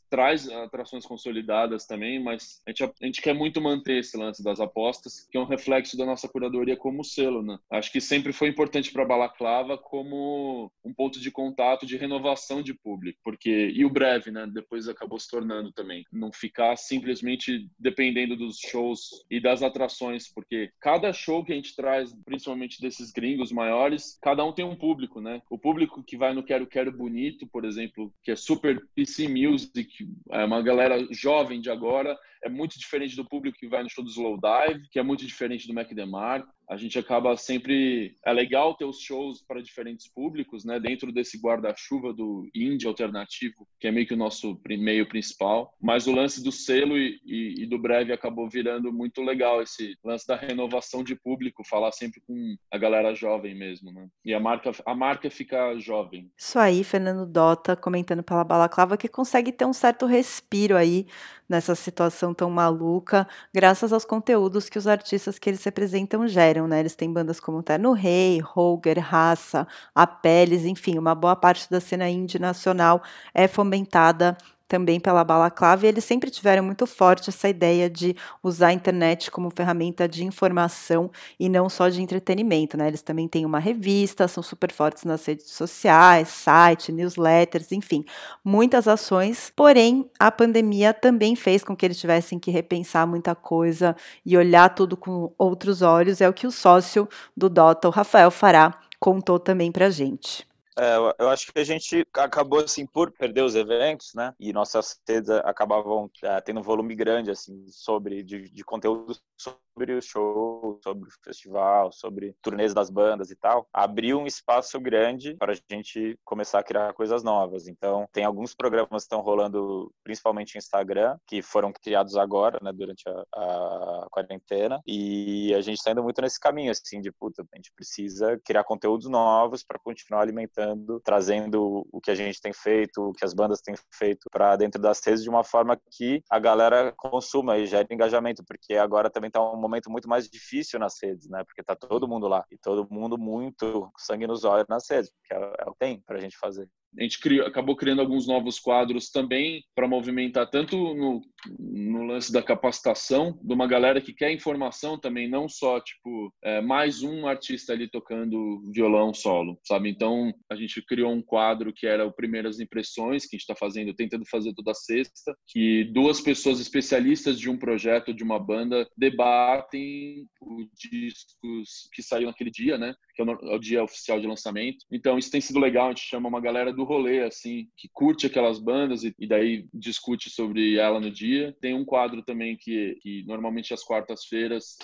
traz 0.10 0.50
atrações 0.50 1.06
consolidadas 1.06 1.86
também, 1.86 2.22
mas 2.22 2.62
a 2.68 2.72
gente, 2.72 2.84
a 2.84 3.06
gente 3.06 3.22
quer 3.22 3.34
muito 3.34 3.62
manter 3.62 4.00
esse 4.00 4.18
lance 4.18 4.44
das 4.44 4.60
apostas, 4.60 5.26
que 5.32 5.38
é 5.38 5.40
um 5.40 5.46
reflexo 5.46 5.98
da 5.98 6.06
nossa 6.06 6.28
curadoria 6.28 6.76
como 6.76 7.04
selo, 7.04 7.42
né? 7.42 7.58
Acho 7.70 7.92
que 7.92 8.02
sempre 8.02 8.34
foi 8.34 8.50
importante 8.50 8.92
para 8.92 9.06
Balaclava 9.06 9.78
como 9.78 10.70
um 10.84 10.94
ponto 10.94 11.20
de 11.20 11.32
contato 11.32 11.86
de 11.86 11.96
renovação 11.96 12.62
de 12.62 12.74
público, 12.74 13.20
porque 13.24 13.72
e 13.74 13.86
o 13.86 13.90
breve, 13.90 14.32
né? 14.32 14.46
Depois 14.54 14.90
acabou 14.90 15.18
se 15.18 15.30
tornando 15.30 15.72
também, 15.72 16.04
não 16.12 16.32
ficar 16.32 16.76
simplesmente 16.76 17.70
dependendo 17.80 18.36
dos 18.36 18.58
shows 18.60 19.26
e 19.30 19.40
das 19.40 19.64
atrações, 19.64 20.28
porque 20.28 20.72
cada 20.80 21.14
show 21.14 21.44
que 21.44 21.54
a 21.54 21.56
gente 21.56 21.76
traz, 21.76 22.14
principalmente 22.26 22.82
desses 22.82 23.12
gringos 23.12 23.52
maiores, 23.52 24.18
cada 24.22 24.44
um 24.44 24.52
tem 24.52 24.66
um 24.66 24.76
público, 24.82 25.22
né? 25.22 25.44
O 25.48 25.60
público 25.60 26.02
que 26.02 26.18
vai 26.18 26.34
no 26.34 26.42
Quero 26.42 26.66
Quero 26.66 26.92
Bonito, 26.92 27.46
por 27.46 27.66
exemplo, 27.66 28.12
que 28.24 28.32
é 28.32 28.36
super 28.36 28.84
PC 28.96 29.28
Music, 29.28 30.10
é 30.32 30.44
uma 30.44 30.60
galera 30.64 31.08
jovem 31.12 31.62
de 31.62 31.70
agora, 31.70 32.18
é 32.44 32.50
muito 32.50 32.80
diferente 32.80 33.16
do 33.16 33.26
público 33.26 33.58
que 33.58 33.68
vai 33.68 33.84
no 33.84 33.90
show 33.90 34.04
do 34.04 34.10
Slow 34.10 34.40
Dive, 34.40 34.88
que 34.92 35.00
é 35.00 35.04
muito 35.04 35.26
diferente 35.26 35.68
do 35.68 35.74
Mac 35.74 35.92
DeMarco 35.94 36.52
a 36.72 36.78
gente 36.78 36.98
acaba 36.98 37.36
sempre 37.36 38.16
é 38.26 38.32
legal 38.32 38.74
ter 38.76 38.86
os 38.86 39.02
shows 39.02 39.44
para 39.46 39.62
diferentes 39.62 40.08
públicos, 40.08 40.64
né? 40.64 40.80
Dentro 40.80 41.12
desse 41.12 41.38
guarda-chuva 41.38 42.14
do 42.14 42.50
indie 42.56 42.88
alternativo, 42.88 43.68
que 43.78 43.90
é 43.90 43.92
meio 43.92 44.08
que 44.08 44.14
o 44.14 44.18
nosso 44.18 44.58
meio 44.66 45.06
principal. 45.06 45.74
Mas 45.82 46.08
o 46.08 46.14
lance 46.14 46.42
do 46.42 46.50
selo 46.50 46.98
e, 46.98 47.20
e, 47.26 47.64
e, 47.64 47.66
do 47.66 47.78
breve 47.78 48.14
acabou 48.14 48.50
virando 48.50 48.90
muito 48.94 49.22
legal 49.22 49.62
esse 49.62 49.98
lance 50.02 50.26
da 50.26 50.38
renovação 50.38 51.04
de 51.04 51.14
público, 51.14 51.68
falar 51.68 51.92
sempre 51.92 52.22
com 52.26 52.56
a 52.72 52.78
galera 52.78 53.14
jovem 53.14 53.54
mesmo, 53.54 53.92
né? 53.92 54.08
E 54.24 54.34
a 54.34 54.40
marca 54.40 54.72
a 54.86 54.96
marca 54.96 55.30
fica 55.30 55.78
jovem. 55.78 56.32
Isso 56.38 56.58
aí, 56.58 56.86
Fernando 56.86 57.26
Dota 57.26 57.76
comentando 57.76 58.24
pela 58.24 58.46
Balaclava 58.46 58.96
que 58.96 59.10
consegue 59.10 59.52
ter 59.52 59.66
um 59.66 59.74
certo 59.74 60.06
respiro 60.06 60.78
aí 60.78 61.06
nessa 61.50 61.76
situação 61.76 62.31
tão 62.34 62.50
maluca, 62.50 63.28
graças 63.54 63.92
aos 63.94 64.06
conteúdos 64.06 64.70
que 64.70 64.78
os 64.78 64.88
artistas 64.88 65.38
que 65.40 65.50
eles 65.50 65.64
representam 65.64 66.28
geram, 66.28 66.68
né? 66.68 66.80
Eles 66.80 66.96
têm 66.96 67.12
bandas 67.12 67.40
como 67.40 67.64
Terno 67.64 67.94
Rei, 67.94 68.40
Holger, 68.40 69.00
Raça, 69.00 69.68
Apeles, 69.96 70.66
enfim, 70.66 70.98
uma 70.98 71.16
boa 71.16 71.36
parte 71.36 71.70
da 71.70 71.80
cena 71.80 72.10
indie 72.10 72.40
nacional 72.40 73.02
é 73.34 73.48
fomentada 73.48 74.38
também 74.72 75.02
pela 75.02 75.22
Balaclava, 75.22 75.86
e 75.86 75.90
eles 75.90 76.06
sempre 76.06 76.32
tiveram 76.32 76.64
muito 76.64 76.88
forte 76.88 77.30
essa 77.30 77.50
ideia 77.50 77.90
de 77.90 78.16
usar 78.42 78.68
a 78.68 78.74
internet 78.74 79.30
como 79.30 79.52
ferramenta 79.54 80.08
de 80.08 80.24
informação 80.24 81.12
e 81.38 81.50
não 81.50 81.68
só 81.68 81.90
de 81.90 82.02
entretenimento, 82.02 82.78
né? 82.78 82.88
Eles 82.88 83.02
também 83.02 83.28
têm 83.28 83.46
uma 83.46 83.60
revista, 83.60 84.30
são 84.30 84.42
super 84.42 84.72
fortes 84.72 85.04
nas 85.04 85.26
redes 85.26 85.52
sociais, 85.52 86.30
site, 86.30 86.90
newsletters, 86.90 87.74
enfim, 87.74 88.06
muitas 88.46 88.88
ações. 88.88 89.52
Porém, 89.54 90.10
a 90.18 90.32
pandemia 90.32 90.94
também 90.94 91.36
fez 91.36 91.66
com 91.66 91.76
que 91.76 91.86
eles 91.86 92.00
tivessem 92.00 92.40
que 92.40 92.50
repensar 92.50 93.06
muita 93.06 93.36
coisa 93.36 93.94
e 94.26 94.38
olhar 94.38 94.70
tudo 94.70 94.96
com 94.96 95.34
outros 95.38 95.82
olhos. 95.82 96.22
É 96.22 96.30
o 96.30 96.34
que 96.34 96.48
o 96.48 96.52
sócio 96.52 97.10
do 97.36 97.50
Dota, 97.50 97.90
o 97.90 97.92
Rafael 97.92 98.32
Fará, 98.32 98.80
contou 98.98 99.38
também 99.38 99.70
pra 99.70 99.90
gente. 99.90 100.50
É, 100.82 100.96
eu 101.20 101.30
acho 101.30 101.54
que 101.54 101.60
a 101.60 101.64
gente 101.64 102.04
acabou 102.12 102.60
assim 102.60 102.88
por 102.88 103.12
perder 103.12 103.44
os 103.44 103.54
eventos, 103.54 104.16
né? 104.16 104.34
E 104.40 104.52
nossas 104.52 105.00
redes 105.08 105.30
acabavam 105.30 106.10
é, 106.24 106.42
tendo 106.42 106.60
um 106.60 106.64
volume 106.64 106.96
grande 106.96 107.30
assim 107.30 107.68
sobre 107.68 108.24
de, 108.24 108.50
de 108.50 108.64
conteúdo 108.64 109.16
sobre 109.38 109.60
o 109.76 110.02
show, 110.02 110.80
sobre 110.84 111.10
o 111.10 111.14
festival, 111.24 111.92
sobre 111.92 112.36
turnês 112.42 112.74
das 112.74 112.90
bandas 112.90 113.32
e 113.32 113.36
tal, 113.36 113.68
abriu 113.74 114.20
um 114.20 114.28
espaço 114.28 114.80
grande 114.80 115.36
para 115.36 115.54
a 115.54 115.56
gente 115.70 116.18
começar 116.24 116.60
a 116.60 116.64
criar 116.64 116.94
coisas 116.94 117.24
novas. 117.24 117.68
Então, 117.68 118.08
tem 118.12 118.24
alguns 118.24 118.54
programas 118.54 118.90
que 118.90 118.96
estão 118.98 119.22
rolando, 119.22 119.92
principalmente 120.04 120.56
no 120.56 120.60
Instagram, 120.60 121.18
que 121.28 121.42
foram 121.42 121.72
criados 121.72 122.16
agora, 122.16 122.60
né, 122.62 122.72
durante 122.72 123.04
a, 123.08 123.24
a 123.36 124.08
quarentena, 124.12 124.82
e 124.86 125.54
a 125.56 125.62
gente 125.62 125.78
está 125.78 125.92
indo 125.92 126.04
muito 126.04 126.22
nesse 126.22 126.40
caminho, 126.40 126.72
assim, 126.72 127.02
de 127.02 127.12
puta, 127.12 127.44
a 127.54 127.58
gente 127.58 127.72
precisa 127.76 128.40
criar 128.46 128.64
conteúdos 128.64 129.08
novos 129.08 129.64
para 129.64 129.80
continuar 129.80 130.22
alimentando, 130.22 131.00
trazendo 131.04 131.88
o 131.92 132.00
que 132.02 132.12
a 132.12 132.16
gente 132.16 132.42
tem 132.42 132.54
feito, 132.54 133.02
o 133.02 133.14
que 133.14 133.26
as 133.26 133.34
bandas 133.34 133.62
têm 133.62 133.76
feito 133.94 134.28
para 134.32 134.56
dentro 134.56 134.82
das 134.82 135.02
redes 135.06 135.24
de 135.24 135.30
uma 135.30 135.44
forma 135.44 135.80
que 135.92 136.22
a 136.30 136.40
galera 136.40 136.94
consuma 136.98 137.58
e 137.58 137.66
gere 137.66 137.88
engajamento, 137.92 138.44
porque 138.46 138.76
agora 138.76 139.10
também 139.10 139.28
está 139.28 139.42
um 139.42 139.58
momento 139.58 139.71
muito 139.90 140.10
mais 140.10 140.30
difícil 140.30 140.80
nas 140.80 140.96
redes, 141.02 141.30
né? 141.30 141.44
Porque 141.44 141.64
tá 141.64 141.76
todo 141.76 142.08
mundo 142.08 142.28
lá 142.28 142.46
e 142.52 142.58
todo 142.58 142.88
mundo 142.92 143.18
muito 143.18 143.92
sangue 143.98 144.28
nos 144.28 144.44
olhos 144.44 144.68
nas 144.68 144.90
redes, 144.90 145.12
porque 145.12 145.34
é, 145.34 145.56
é 145.60 145.70
o 145.70 145.74
que 145.74 145.80
tem 145.80 146.02
para 146.02 146.18
a 146.18 146.22
gente 146.22 146.38
fazer 146.38 146.70
a 146.98 147.04
gente 147.04 147.20
criou, 147.20 147.48
acabou 147.48 147.76
criando 147.76 148.02
alguns 148.02 148.28
novos 148.28 148.60
quadros 148.60 149.10
também 149.10 149.64
para 149.74 149.88
movimentar 149.88 150.50
tanto 150.50 150.76
no, 150.94 151.22
no, 151.58 152.04
lance 152.04 152.32
da 152.32 152.44
capacitação 152.44 153.40
de 153.42 153.54
uma 153.54 153.66
galera 153.66 154.02
que 154.02 154.14
quer 154.14 154.32
informação 154.32 155.00
também, 155.00 155.30
não 155.30 155.48
só 155.48 155.80
tipo 155.80 156.34
é, 156.44 156.62
mais 156.62 157.02
um 157.02 157.28
artista 157.28 157.74
ali 157.74 157.90
tocando 157.90 158.62
violão 158.74 159.14
solo, 159.14 159.58
sabe? 159.64 159.90
Então 159.90 160.34
a 160.50 160.56
gente 160.56 160.82
criou 160.86 161.14
um 161.14 161.22
quadro 161.22 161.72
que 161.74 161.88
era 161.88 162.06
o 162.06 162.12
Primeiras 162.12 162.60
Impressões 162.60 163.26
que 163.26 163.36
a 163.36 163.38
gente 163.38 163.50
está 163.50 163.56
fazendo, 163.56 163.94
tentando 163.94 164.26
fazer 164.30 164.54
toda 164.54 164.74
sexta, 164.74 165.36
que 165.48 165.86
duas 165.86 166.20
pessoas 166.20 166.60
especialistas 166.60 167.40
de 167.40 167.50
um 167.50 167.58
projeto 167.58 168.14
de 168.14 168.24
uma 168.24 168.40
banda 168.40 168.88
debatem 168.98 170.28
os 170.42 170.68
discos 170.78 171.90
que 171.94 172.04
saíram 172.04 172.32
naquele 172.32 172.52
dia, 172.52 172.78
né? 172.78 172.94
Que 173.16 173.22
é 173.22 173.26
o, 173.26 173.32
é 173.32 173.56
o 173.56 173.60
dia 173.60 173.84
oficial 173.84 174.20
de 174.20 174.28
lançamento. 174.28 174.86
Então 174.92 175.18
isso 175.18 175.32
tem 175.32 175.40
sido 175.40 175.60
legal. 175.60 175.88
A 175.88 175.90
gente 175.90 176.02
chama 176.02 176.28
uma 176.28 176.42
galera 176.42 176.74
do 176.74 176.81
do 176.82 176.86
rolê, 176.86 177.24
assim, 177.24 177.68
que 177.78 177.88
curte 177.94 178.26
aquelas 178.26 178.60
bandas 178.60 179.04
e, 179.04 179.14
e 179.20 179.28
daí 179.28 179.68
discute 179.72 180.32
sobre 180.32 180.78
ela 180.78 181.00
no 181.00 181.12
dia. 181.12 181.56
Tem 181.62 181.76
um 181.76 181.86
quadro 181.86 182.24
também 182.24 182.58
que, 182.58 182.98
que 183.02 183.24
normalmente 183.28 183.72
às 183.72 183.84
quartas-feiras 183.84 184.78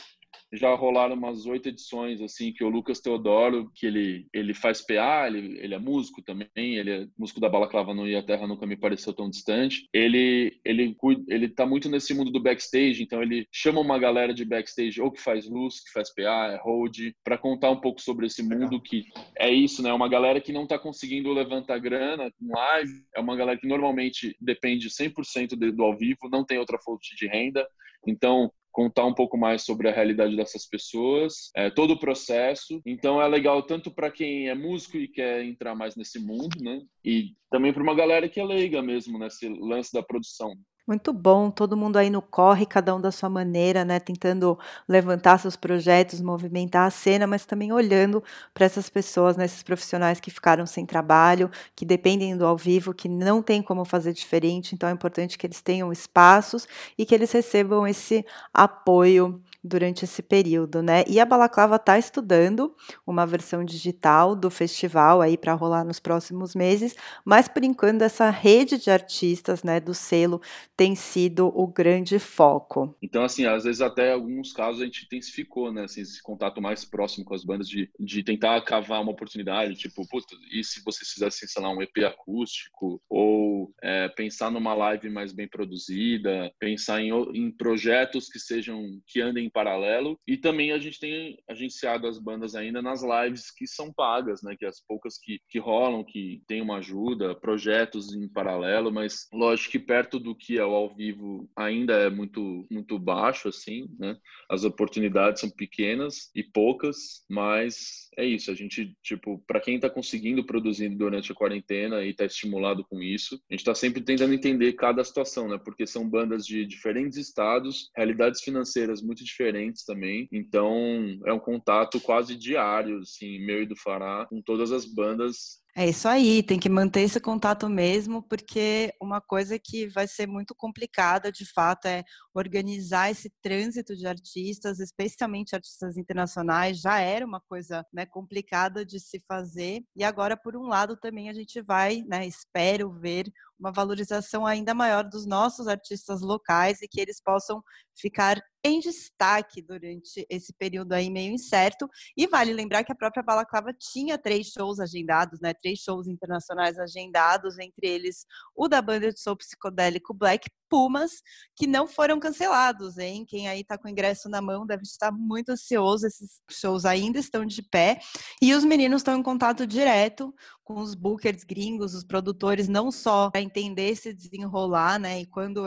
já 0.54 0.74
rolaram 0.74 1.16
umas 1.16 1.46
oito 1.46 1.68
edições, 1.68 2.22
assim, 2.22 2.54
que 2.54 2.64
o 2.64 2.70
Lucas 2.70 3.00
Teodoro, 3.00 3.70
que 3.76 3.86
ele, 3.86 4.28
ele 4.34 4.54
faz 4.54 4.82
PA, 4.82 5.28
ele, 5.28 5.60
ele 5.60 5.76
é 5.76 5.80
músico 5.80 6.22
também, 6.22 6.48
ele 6.56 6.92
é 6.92 7.08
músico 7.18 7.40
da 7.40 7.50
Balaclava 7.50 7.94
no 7.94 8.08
E 8.08 8.16
a 8.16 8.24
Terra 8.24 8.48
Nunca 8.48 8.66
Me 8.66 8.78
Pareceu 8.78 9.14
Tão 9.14 9.30
Distante. 9.30 9.88
Ele, 9.94 10.58
ele, 10.64 10.96
ele 11.28 11.50
tá 11.50 11.66
muito 11.66 11.90
nesse 11.90 12.14
mundo 12.14 12.32
do 12.32 12.42
backstage, 12.42 13.04
então 13.04 13.22
ele 13.22 13.48
chama 13.52 13.82
uma 13.82 14.00
galera 14.00 14.34
de 14.34 14.46
backstage, 14.46 15.02
ou 15.02 15.12
que 15.12 15.22
faz 15.22 15.50
luz, 15.50 15.84
que 15.84 15.92
faz 15.92 16.14
PA, 16.14 16.54
é 16.54 16.60
hold, 16.64 16.98
para 17.24 17.38
contar 17.38 17.70
um 17.70 17.82
pouco 17.82 18.02
sobre 18.02 18.28
esse 18.28 18.42
mundo 18.42 18.82
que 18.82 19.04
é 19.38 19.52
isso, 19.52 19.84
né? 19.84 19.92
Uma 19.92 20.08
galera 20.08 20.40
que 20.40 20.54
não 20.54 20.66
tá 20.66 20.80
conseguindo 20.80 21.34
levantar 21.34 21.78
grana 21.80 22.32
com 22.40 22.56
live, 22.56 23.04
é 23.16 23.20
uma 23.20 23.36
galera 23.36 23.60
que 23.60 23.68
normalmente 23.68 24.36
depende 24.40 24.90
100% 24.90 25.56
do 25.56 25.84
ao 25.84 25.98
vivo, 25.98 26.30
não 26.32 26.46
tem 26.46 26.58
outra 26.58 26.78
fonte 26.80 27.16
de 27.16 27.28
renda. 27.28 27.68
Então, 28.06 28.52
contar 28.78 29.08
um 29.08 29.14
pouco 29.14 29.36
mais 29.36 29.64
sobre 29.64 29.90
a 29.90 29.92
realidade 29.92 30.36
dessas 30.36 30.68
pessoas, 30.68 31.50
é, 31.56 31.68
todo 31.68 31.96
o 31.96 32.00
processo. 32.00 32.80
Então 32.86 33.20
é 33.20 33.28
legal 33.28 33.64
tanto 33.64 33.90
para 33.90 34.12
quem 34.12 34.50
é 34.50 34.54
músico 34.54 34.98
e 34.98 35.08
quer 35.08 35.44
entrar 35.44 35.74
mais 35.74 35.96
nesse 35.96 36.20
mundo, 36.20 36.62
né? 36.62 36.80
E 37.04 37.34
também 37.50 37.74
para 37.74 37.82
uma 37.82 37.96
galera 37.96 38.30
que 38.30 38.40
é 38.40 38.46
leiga 38.46 38.80
mesmo 38.80 39.18
nesse 39.18 39.50
lance 39.50 39.92
da 39.92 40.04
produção. 40.04 40.54
Muito 40.88 41.12
bom, 41.12 41.52
todo 41.52 41.76
mundo 41.76 41.98
aí 41.98 42.10
no 42.10 42.22
corre, 42.22 42.66
cada 42.66 42.96
um 42.96 43.02
da 43.02 43.12
sua 43.12 43.28
maneira, 43.30 43.84
né, 43.84 44.00
tentando 44.00 44.58
levantar 44.88 45.38
seus 45.38 45.58
projetos, 45.58 46.22
movimentar 46.22 46.88
a 46.88 46.90
cena, 46.90 47.28
mas 47.28 47.46
também 47.46 47.74
olhando 47.74 48.24
para 48.54 48.66
essas 48.66 48.90
pessoas, 48.90 49.36
né, 49.36 49.44
esses 49.44 49.62
profissionais 49.62 50.22
que 50.22 50.32
ficaram 50.32 50.66
sem 50.66 50.86
trabalho, 50.86 51.52
que 51.76 51.86
dependem 51.86 52.38
do 52.38 52.46
ao 52.46 52.56
vivo, 52.56 52.94
que 52.94 53.10
não 53.10 53.42
tem 53.44 53.62
como 53.62 53.84
fazer 53.84 54.14
diferente, 54.14 54.74
então 54.76 54.88
é 54.88 54.94
importante 54.94 55.38
que 55.38 55.46
eles 55.46 55.62
tenham 55.62 55.92
espaços 55.92 56.66
e 56.98 57.06
que 57.06 57.14
eles 57.14 57.34
recebam 57.34 57.86
esse 57.86 58.26
apoio 58.54 59.42
durante 59.68 60.06
esse 60.06 60.22
período, 60.22 60.82
né? 60.82 61.04
E 61.08 61.20
a 61.20 61.26
Balaclava 61.26 61.76
está 61.76 62.00
estudando 62.00 62.76
uma 63.06 63.26
versão 63.26 63.64
digital 63.64 64.36
do 64.36 64.50
festival 64.50 65.22
aí 65.22 65.38
para 65.38 65.54
rolar 65.54 65.84
nos 65.84 66.00
próximos 66.00 66.56
meses, 66.56 66.96
mas 67.24 67.48
por 67.48 67.64
enquanto 67.64 68.02
essa 68.02 68.30
rede 68.30 68.78
de 68.78 68.90
artistas, 68.90 69.64
né, 69.64 69.80
do 69.80 69.94
selo 69.94 70.42
tem 70.76 70.96
sido 70.96 71.48
o 71.48 71.68
grande 71.68 72.20
foco. 72.20 72.96
Então, 73.02 73.24
assim, 73.24 73.46
às 73.46 73.64
vezes 73.64 73.82
até 73.82 74.14
alguns 74.14 74.54
casos 74.54 74.82
a 74.82 74.86
gente 74.86 75.06
intensificou, 75.06 75.72
né, 75.72 75.84
assim, 75.84 76.02
esse 76.02 76.22
contato 76.22 76.62
mais 76.62 76.86
próximo 76.86 77.26
com 77.26 77.34
as 77.34 77.44
bandas 77.44 77.68
de, 77.68 77.90
de 78.00 78.24
tentar 78.24 78.62
cavar 78.62 79.02
uma 79.02 79.12
oportunidade, 79.12 79.76
tipo, 79.76 80.08
e 80.52 80.64
se 80.64 80.84
vocês 80.84 81.10
fizessem, 81.12 81.48
sei 81.48 81.62
lá, 81.62 81.70
um 81.70 81.82
EP 81.82 81.98
acústico 82.06 83.02
ou 83.10 83.74
é, 83.82 84.08
pensar 84.10 84.52
numa 84.52 84.74
live 84.74 85.10
mais 85.10 85.34
bem 85.34 85.48
produzida, 85.48 86.52
pensar 86.60 87.02
em, 87.02 87.12
em 87.34 87.52
projetos 87.52 88.30
que 88.30 88.40
sejam, 88.40 89.02
que 89.06 89.22
andem 89.22 89.46
em 89.46 89.50
paralelo. 89.58 90.20
E 90.28 90.38
também 90.38 90.72
a 90.72 90.78
gente 90.78 91.00
tem 91.00 91.36
agenciado 91.50 92.06
as 92.06 92.20
bandas 92.20 92.54
ainda 92.54 92.80
nas 92.80 93.02
lives 93.02 93.50
que 93.50 93.66
são 93.66 93.92
pagas, 93.92 94.44
né? 94.44 94.56
Que 94.56 94.68
as 94.68 94.80
poucas 94.80 95.18
que, 95.18 95.40
que 95.50 95.58
rolam, 95.58 96.04
que 96.04 96.44
tem 96.48 96.62
uma 96.62 96.78
ajuda, 96.78 97.34
projetos 97.34 98.14
em 98.14 98.30
paralelo, 98.30 98.92
mas 98.92 99.28
lógico 99.34 99.72
que 99.72 99.80
perto 99.80 100.20
do 100.20 100.36
que 100.36 100.60
é 100.60 100.66
o 100.66 100.76
ao 100.76 100.96
vivo 100.96 101.50
ainda 101.56 101.94
é 101.94 102.08
muito, 102.08 102.68
muito 102.70 103.00
baixo, 103.00 103.50
assim, 103.50 103.88
né? 103.98 104.16
As 104.48 104.64
oportunidades 104.64 105.42
são 105.42 105.50
pequenas 105.50 106.30
e 106.36 106.44
poucas, 106.44 107.26
mas 107.28 108.07
é 108.18 108.26
isso. 108.26 108.50
A 108.52 108.56
gente, 108.56 108.96
tipo, 109.04 109.42
para 109.48 109.62
quem 109.62 109.76
está 109.76 109.90
conseguindo 109.90 110.44
produzir 110.44 110.90
durante 110.90 111.32
a 111.32 111.36
quarentena 111.36 112.04
e 112.04 112.10
está 112.10 112.26
estimulado 112.26 112.84
com 112.84 113.02
isso, 113.02 113.36
a 113.50 113.54
gente 113.54 113.62
está 113.62 113.76
sempre 113.76 114.02
tentando 114.02 114.34
entender 114.34 114.74
cada 114.74 115.04
situação, 115.04 115.48
né? 115.48 115.60
Porque 115.64 115.86
são 115.86 116.10
bandas 116.10 116.46
de 116.46 116.66
diferentes 116.66 117.18
estados, 117.18 117.90
realidades 117.96 118.42
financeiras 118.42 119.02
muito 119.02 119.24
diferentes 119.24 119.86
também. 119.86 120.28
Então, 120.32 121.20
é 121.26 121.32
um 121.32 121.40
contato 121.40 122.00
quase 122.02 122.36
diário, 122.36 123.00
assim, 123.00 123.40
meu 123.40 123.62
e 123.62 123.66
do 123.68 123.76
Fará, 123.76 124.26
com 124.26 124.42
todas 124.42 124.72
as 124.72 124.86
bandas 124.86 125.62
é 125.80 125.88
isso 125.88 126.08
aí, 126.08 126.42
tem 126.42 126.58
que 126.58 126.70
manter 126.70 127.02
esse 127.02 127.20
contato 127.20 127.70
mesmo, 127.70 128.24
porque 128.24 128.92
uma 129.00 129.22
coisa 129.22 129.60
que 129.60 129.88
vai 129.88 130.08
ser 130.08 130.26
muito 130.26 130.56
complicada, 130.56 131.32
de 131.32 131.46
fato, 131.46 131.86
é 131.86 132.04
organizar 132.34 133.12
esse 133.12 133.32
trânsito 133.44 133.96
de 133.96 134.08
artistas, 134.08 134.80
especialmente 134.80 135.54
artistas 135.54 135.96
internacionais, 135.96 136.82
já 136.82 137.00
era 137.00 137.24
uma 137.24 137.40
coisa 137.40 137.86
né, 137.94 138.08
complicada 138.08 138.84
de 138.84 139.00
se 139.00 139.22
fazer, 139.28 139.84
e 139.96 140.04
agora, 140.04 140.36
por 140.36 140.58
um 140.58 140.64
lado, 140.64 140.98
também 140.98 141.30
a 141.30 141.34
gente 141.34 141.62
vai, 141.62 142.04
né, 142.08 142.26
espero 142.26 142.92
ver 142.92 143.32
uma 143.60 143.72
valorização 143.72 144.46
ainda 144.46 144.74
maior 144.74 145.04
dos 145.04 145.26
nossos 145.26 145.68
artistas 145.68 146.22
locais 146.22 146.82
e 146.82 146.88
que 146.88 147.00
eles 147.00 147.22
possam 147.22 147.62
ficar 147.96 148.40
em 148.64 148.80
destaque 148.80 149.62
durante 149.62 150.26
esse 150.30 150.54
período 150.54 150.94
aí 150.94 151.10
meio 151.10 151.34
incerto. 151.34 151.88
E 152.16 152.28
vale 152.28 152.54
lembrar 152.54 152.84
que 152.84 152.92
a 152.92 152.96
própria 152.96 153.24
Balaclava 153.24 153.74
tinha 153.74 154.18
três 154.18 154.48
shows 154.48 154.80
agendados, 154.80 155.40
né? 155.40 155.54
Três 155.54 155.80
shows 155.80 156.08
internacionais 156.08 156.78
agendados, 156.78 157.58
entre 157.58 157.88
eles 157.88 158.26
o 158.56 158.68
da 158.68 158.82
banda 158.82 159.12
de 159.12 159.20
soul 159.20 159.38
psicodélico 159.38 160.14
Black 160.14 160.50
Pumas, 160.70 161.22
que 161.56 161.68
não 161.68 161.88
foram 161.88 162.20
cancelados, 162.20 162.98
hein? 162.98 163.26
Quem 163.26 163.48
aí 163.48 163.64
tá 163.64 163.78
com 163.78 163.88
o 163.88 163.92
ingresso 163.92 164.30
na 164.30 164.42
mão 164.42 164.66
deve 164.66 164.84
estar 164.84 165.12
muito 165.12 165.50
ansioso. 165.50 166.06
Esses 166.06 166.42
shows 166.50 166.86
ainda 166.86 167.20
estão 167.20 167.46
de 167.46 167.62
pé. 167.62 168.00
E 168.42 168.54
os 168.54 168.64
meninos 168.64 169.02
estão 169.02 169.18
em 169.18 169.24
contato 169.24 169.66
direto 169.66 170.34
com 170.64 170.82
os 170.82 170.96
bookers 170.96 171.44
gringos, 171.44 171.94
os 171.94 172.04
produtores, 172.04 172.68
não 172.68 172.92
só 172.92 173.32
para 173.32 173.42
entender 173.42 173.96
se 173.96 174.14
desenrolar, 174.14 175.00
né? 175.00 175.22
E 175.22 175.26
quando 175.26 175.66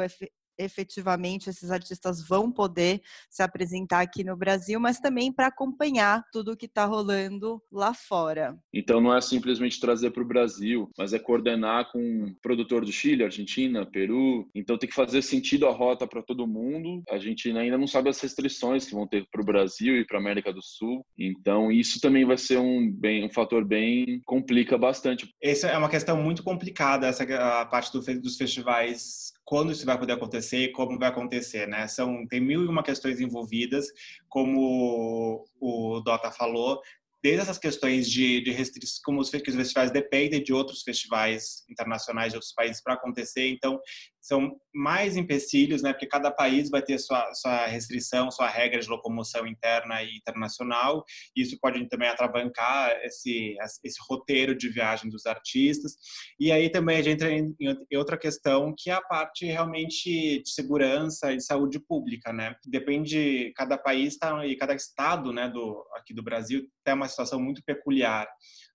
efetivamente 0.60 1.50
esses 1.50 1.70
artistas 1.70 2.26
vão 2.26 2.50
poder 2.50 3.00
se 3.28 3.42
apresentar 3.42 4.00
aqui 4.00 4.22
no 4.22 4.36
Brasil, 4.36 4.78
mas 4.78 5.00
também 5.00 5.32
para 5.32 5.46
acompanhar 5.46 6.24
tudo 6.32 6.52
o 6.52 6.56
que 6.56 6.66
está 6.66 6.84
rolando 6.84 7.62
lá 7.70 7.94
fora. 7.94 8.58
Então 8.72 9.00
não 9.00 9.14
é 9.14 9.20
simplesmente 9.20 9.80
trazer 9.80 10.10
para 10.10 10.22
o 10.22 10.26
Brasil, 10.26 10.90
mas 10.98 11.12
é 11.12 11.18
coordenar 11.18 11.90
com 11.90 11.98
um 11.98 12.34
produtor 12.42 12.84
do 12.84 12.92
Chile, 12.92 13.24
Argentina, 13.24 13.86
Peru. 13.86 14.48
Então 14.54 14.78
tem 14.78 14.88
que 14.88 14.94
fazer 14.94 15.22
sentido 15.22 15.66
a 15.66 15.72
rota 15.72 16.06
para 16.06 16.22
todo 16.22 16.46
mundo. 16.46 17.02
A 17.10 17.18
gente 17.18 17.50
ainda 17.56 17.78
não 17.78 17.86
sabe 17.86 18.08
as 18.08 18.20
restrições 18.20 18.86
que 18.86 18.94
vão 18.94 19.06
ter 19.06 19.26
para 19.30 19.40
o 19.40 19.44
Brasil 19.44 19.96
e 19.96 20.06
para 20.06 20.18
a 20.18 20.20
América 20.20 20.52
do 20.52 20.62
Sul. 20.62 21.04
Então 21.18 21.70
isso 21.70 22.00
também 22.00 22.24
vai 22.24 22.36
ser 22.36 22.58
um, 22.58 22.90
bem, 22.90 23.24
um 23.24 23.30
fator 23.30 23.64
bem 23.64 24.20
complica 24.26 24.76
bastante. 24.76 25.28
Essa 25.42 25.68
é 25.68 25.78
uma 25.78 25.88
questão 25.88 26.16
muito 26.16 26.42
complicada 26.42 27.06
essa 27.06 27.24
a 27.60 27.66
parte 27.66 27.92
do, 27.92 28.00
dos 28.20 28.36
festivais 28.36 29.32
quando 29.44 29.72
isso 29.72 29.84
vai 29.84 29.98
poder 29.98 30.12
acontecer 30.12 30.58
e 30.58 30.72
como 30.72 30.98
vai 30.98 31.08
acontecer, 31.08 31.66
né? 31.66 31.86
São 31.88 32.26
tem 32.26 32.40
mil 32.40 32.64
e 32.64 32.68
uma 32.68 32.82
questões 32.82 33.20
envolvidas, 33.20 33.86
como 34.28 35.44
o 35.60 36.00
Dota 36.00 36.30
falou, 36.30 36.80
desde 37.22 37.42
essas 37.42 37.58
questões 37.58 38.08
de, 38.08 38.40
de 38.40 38.50
restrições, 38.50 39.00
como 39.02 39.20
os 39.20 39.28
festivais 39.28 39.90
dependem 39.90 40.42
de 40.42 40.52
outros 40.52 40.82
festivais 40.82 41.64
internacionais 41.68 42.32
de 42.32 42.36
outros 42.36 42.52
países 42.52 42.82
para 42.82 42.94
acontecer, 42.94 43.48
então 43.48 43.78
são 44.20 44.56
mais 44.72 45.16
empecilhos, 45.16 45.82
né? 45.82 45.92
Porque 45.92 46.06
cada 46.06 46.30
país 46.30 46.70
vai 46.70 46.82
ter 46.82 46.98
sua, 46.98 47.32
sua 47.34 47.66
restrição, 47.66 48.30
sua 48.30 48.48
regra 48.48 48.80
de 48.80 48.88
locomoção 48.88 49.46
interna 49.46 50.02
e 50.02 50.16
internacional. 50.16 51.04
Isso 51.34 51.58
pode 51.60 51.88
também 51.88 52.08
atravancar 52.08 52.92
esse, 53.02 53.56
esse 53.82 53.98
roteiro 54.08 54.54
de 54.56 54.68
viagem 54.68 55.10
dos 55.10 55.26
artistas. 55.26 55.94
E 56.38 56.52
aí 56.52 56.70
também 56.70 56.98
a 56.98 57.02
gente 57.02 57.24
entra 57.24 57.32
em, 57.32 57.96
outra 57.96 58.18
questão, 58.18 58.74
que 58.76 58.90
é 58.90 58.94
a 58.94 59.02
parte 59.02 59.46
realmente 59.46 60.42
de 60.42 60.50
segurança 60.50 61.32
e 61.32 61.40
saúde 61.40 61.80
pública, 61.80 62.32
né? 62.32 62.54
Depende, 62.66 63.52
cada 63.56 63.76
país 63.76 64.16
tá, 64.16 64.46
e 64.46 64.56
cada 64.56 64.74
estado, 64.74 65.32
né, 65.32 65.48
do, 65.48 65.84
aqui 65.94 66.14
do 66.14 66.22
Brasil 66.22 66.66
tem 66.84 66.94
uma 66.94 67.08
situação 67.08 67.40
muito 67.40 67.62
peculiar 67.64 68.26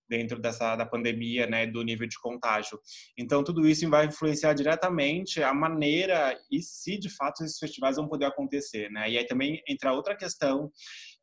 dentro 0.09 0.39
dessa 0.39 0.75
da 0.75 0.85
pandemia, 0.85 1.47
né, 1.47 1.65
do 1.65 1.83
nível 1.83 2.07
de 2.07 2.19
contágio. 2.19 2.79
Então 3.17 3.43
tudo 3.43 3.67
isso 3.67 3.89
vai 3.89 4.05
influenciar 4.05 4.53
diretamente 4.53 5.41
a 5.41 5.53
maneira 5.53 6.37
e 6.51 6.61
se 6.61 6.97
de 6.97 7.09
fato 7.09 7.43
esses 7.43 7.57
festivais 7.57 7.97
vão 7.97 8.07
poder 8.07 8.25
acontecer, 8.25 8.89
né? 8.91 9.09
E 9.09 9.17
aí 9.17 9.25
também 9.25 9.61
entra 9.67 9.93
outra 9.93 10.15
questão 10.15 10.71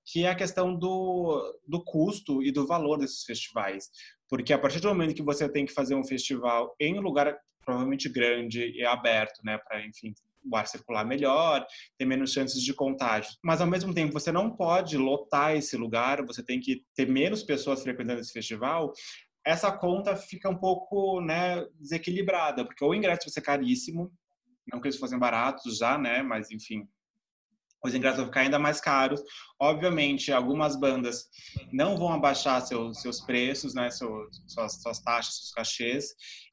que 0.04 0.24
é 0.24 0.30
a 0.30 0.34
questão 0.34 0.76
do, 0.76 1.60
do 1.66 1.82
custo 1.84 2.42
e 2.42 2.50
do 2.50 2.66
valor 2.66 2.98
desses 2.98 3.22
festivais. 3.22 3.88
Porque 4.28 4.52
a 4.52 4.58
partir 4.58 4.80
do 4.80 4.88
momento 4.88 5.14
que 5.14 5.22
você 5.22 5.48
tem 5.48 5.64
que 5.64 5.72
fazer 5.72 5.94
um 5.94 6.04
festival 6.04 6.74
em 6.80 6.98
um 6.98 7.02
lugar 7.02 7.36
provavelmente 7.64 8.08
grande 8.08 8.72
e 8.76 8.84
aberto, 8.84 9.40
né, 9.44 9.58
para 9.58 9.86
enfim 9.86 10.12
o 10.44 10.56
ar 10.56 10.66
circular 10.66 11.04
melhor, 11.04 11.64
tem 11.98 12.06
menos 12.06 12.32
chances 12.32 12.62
de 12.62 12.74
contágio. 12.74 13.32
Mas 13.42 13.60
ao 13.60 13.66
mesmo 13.66 13.94
tempo, 13.94 14.12
você 14.12 14.32
não 14.32 14.54
pode 14.54 14.96
lotar 14.96 15.56
esse 15.56 15.76
lugar, 15.76 16.24
você 16.24 16.42
tem 16.42 16.60
que 16.60 16.84
ter 16.94 17.08
menos 17.08 17.42
pessoas 17.42 17.82
frequentando 17.82 18.20
esse 18.20 18.32
festival. 18.32 18.92
Essa 19.44 19.72
conta 19.72 20.16
fica 20.16 20.48
um 20.48 20.58
pouco 20.58 21.20
né, 21.20 21.64
desequilibrada, 21.78 22.64
porque 22.64 22.84
o 22.84 22.94
ingresso 22.94 23.26
vai 23.26 23.32
ser 23.32 23.40
caríssimo, 23.40 24.12
não 24.70 24.80
que 24.80 24.88
eles 24.88 24.98
fossem 24.98 25.18
baratos 25.18 25.78
já, 25.78 25.98
né? 25.98 26.22
Mas 26.22 26.50
enfim, 26.50 26.86
os 27.84 27.94
ingressos 27.94 28.18
vão 28.18 28.26
ficar 28.26 28.40
ainda 28.40 28.58
mais 28.58 28.80
caros. 28.80 29.22
Obviamente, 29.60 30.32
algumas 30.32 30.76
bandas 30.76 31.28
não 31.72 31.96
vão 31.96 32.12
abaixar 32.12 32.60
seus, 32.62 33.00
seus 33.00 33.20
preços, 33.20 33.74
né, 33.74 33.90
seus, 33.90 34.42
suas, 34.46 34.80
suas 34.80 35.00
taxas, 35.00 35.36
seus 35.36 35.52
cachês. 35.52 36.06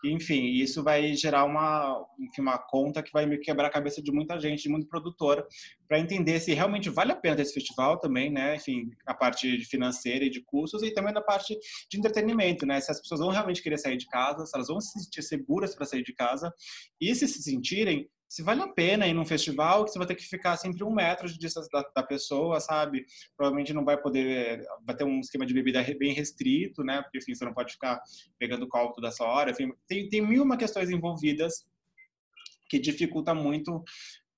Enfim, 0.03 0.45
isso 0.45 0.83
vai 0.83 1.13
gerar 1.13 1.45
uma, 1.45 2.05
enfim, 2.19 2.41
uma 2.41 2.57
conta 2.57 3.03
que 3.03 3.11
vai 3.11 3.25
me 3.25 3.37
quebrar 3.37 3.67
a 3.67 3.71
cabeça 3.71 4.01
de 4.01 4.11
muita 4.11 4.39
gente, 4.39 4.63
de 4.63 4.69
muito 4.69 4.87
produtor, 4.87 5.45
para 5.87 5.99
entender 5.99 6.39
se 6.39 6.53
realmente 6.53 6.89
vale 6.89 7.11
a 7.11 7.15
pena 7.15 7.35
ter 7.35 7.41
esse 7.41 7.53
festival 7.53 7.99
também, 7.99 8.31
né? 8.31 8.55
Enfim, 8.55 8.89
a 9.05 9.13
parte 9.13 9.65
financeira 9.65 10.25
e 10.25 10.29
de 10.29 10.41
custos 10.41 10.83
e 10.83 10.91
também 10.91 11.13
da 11.13 11.21
parte 11.21 11.57
de 11.89 11.97
entretenimento, 11.97 12.65
né? 12.65 12.79
Se 12.79 12.91
as 12.91 13.01
pessoas 13.01 13.19
vão 13.19 13.29
realmente 13.29 13.61
querer 13.61 13.77
sair 13.77 13.97
de 13.97 14.07
casa, 14.07 14.45
se 14.45 14.51
elas 14.55 14.67
vão 14.67 14.79
se 14.79 14.91
sentir 14.99 15.23
seguras 15.23 15.75
para 15.75 15.85
sair 15.85 16.03
de 16.03 16.13
casa 16.13 16.53
e 17.01 17.13
se 17.15 17.27
se 17.27 17.41
sentirem, 17.41 18.07
se 18.29 18.43
vale 18.43 18.61
a 18.61 18.67
pena 18.67 19.07
ir 19.07 19.13
num 19.13 19.25
festival 19.25 19.83
que 19.83 19.91
você 19.91 19.97
vai 19.97 20.07
ter 20.07 20.13
que 20.13 20.23
ficar 20.23 20.55
sempre 20.55 20.83
um 20.83 20.93
metro 20.93 21.27
de 21.27 21.39
distância 21.39 21.69
da, 21.73 21.83
da, 21.95 22.03
pessoa, 22.03 22.59
sabe? 22.59 23.03
Provavelmente 23.35 23.73
não 23.73 23.83
vai 23.83 23.99
poder, 23.99 24.63
vai 24.85 24.95
ter 24.95 25.03
um 25.03 25.19
esquema 25.19 25.47
de 25.47 25.53
bebida 25.53 25.83
bem 25.97 26.13
restrito, 26.13 26.83
né? 26.83 27.01
Porque 27.01 27.17
enfim, 27.17 27.33
você 27.33 27.43
não 27.43 27.55
pode 27.55 27.73
ficar 27.73 27.99
pegando 28.37 28.67
copo 28.67 28.93
toda 28.93 29.07
essa 29.07 29.23
hora. 29.23 29.49
Enfim, 29.49 29.73
tem, 29.87 30.07
tem 30.07 30.21
mil 30.21 30.43
uma 30.43 30.57
questões 30.57 30.91
envolvidas 30.91 31.65
que 32.69 32.77
dificulta 32.77 33.33
muito 33.33 33.83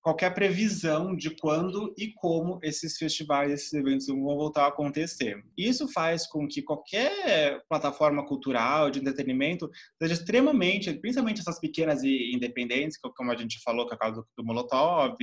qualquer 0.01 0.33
previsão 0.33 1.15
de 1.15 1.29
quando 1.37 1.93
e 1.97 2.11
como 2.15 2.59
esses 2.63 2.97
festivais, 2.97 3.51
esses 3.51 3.71
eventos 3.73 4.07
vão 4.07 4.21
voltar 4.21 4.65
a 4.65 4.67
acontecer. 4.67 5.43
Isso 5.57 5.87
faz 5.87 6.27
com 6.27 6.47
que 6.47 6.61
qualquer 6.61 7.61
plataforma 7.69 8.25
cultural, 8.25 8.89
de 8.89 8.99
entretenimento, 8.99 9.69
seja 10.01 10.13
extremamente, 10.13 10.91
principalmente 10.93 11.41
essas 11.41 11.59
pequenas 11.59 12.03
e 12.03 12.31
independentes, 12.33 12.97
como 13.15 13.31
a 13.31 13.35
gente 13.35 13.61
falou, 13.63 13.87
que 13.87 13.93
é 13.93 13.95
o 13.95 13.99
caso 13.99 14.25
do, 14.35 14.43
Molotov, 14.43 15.15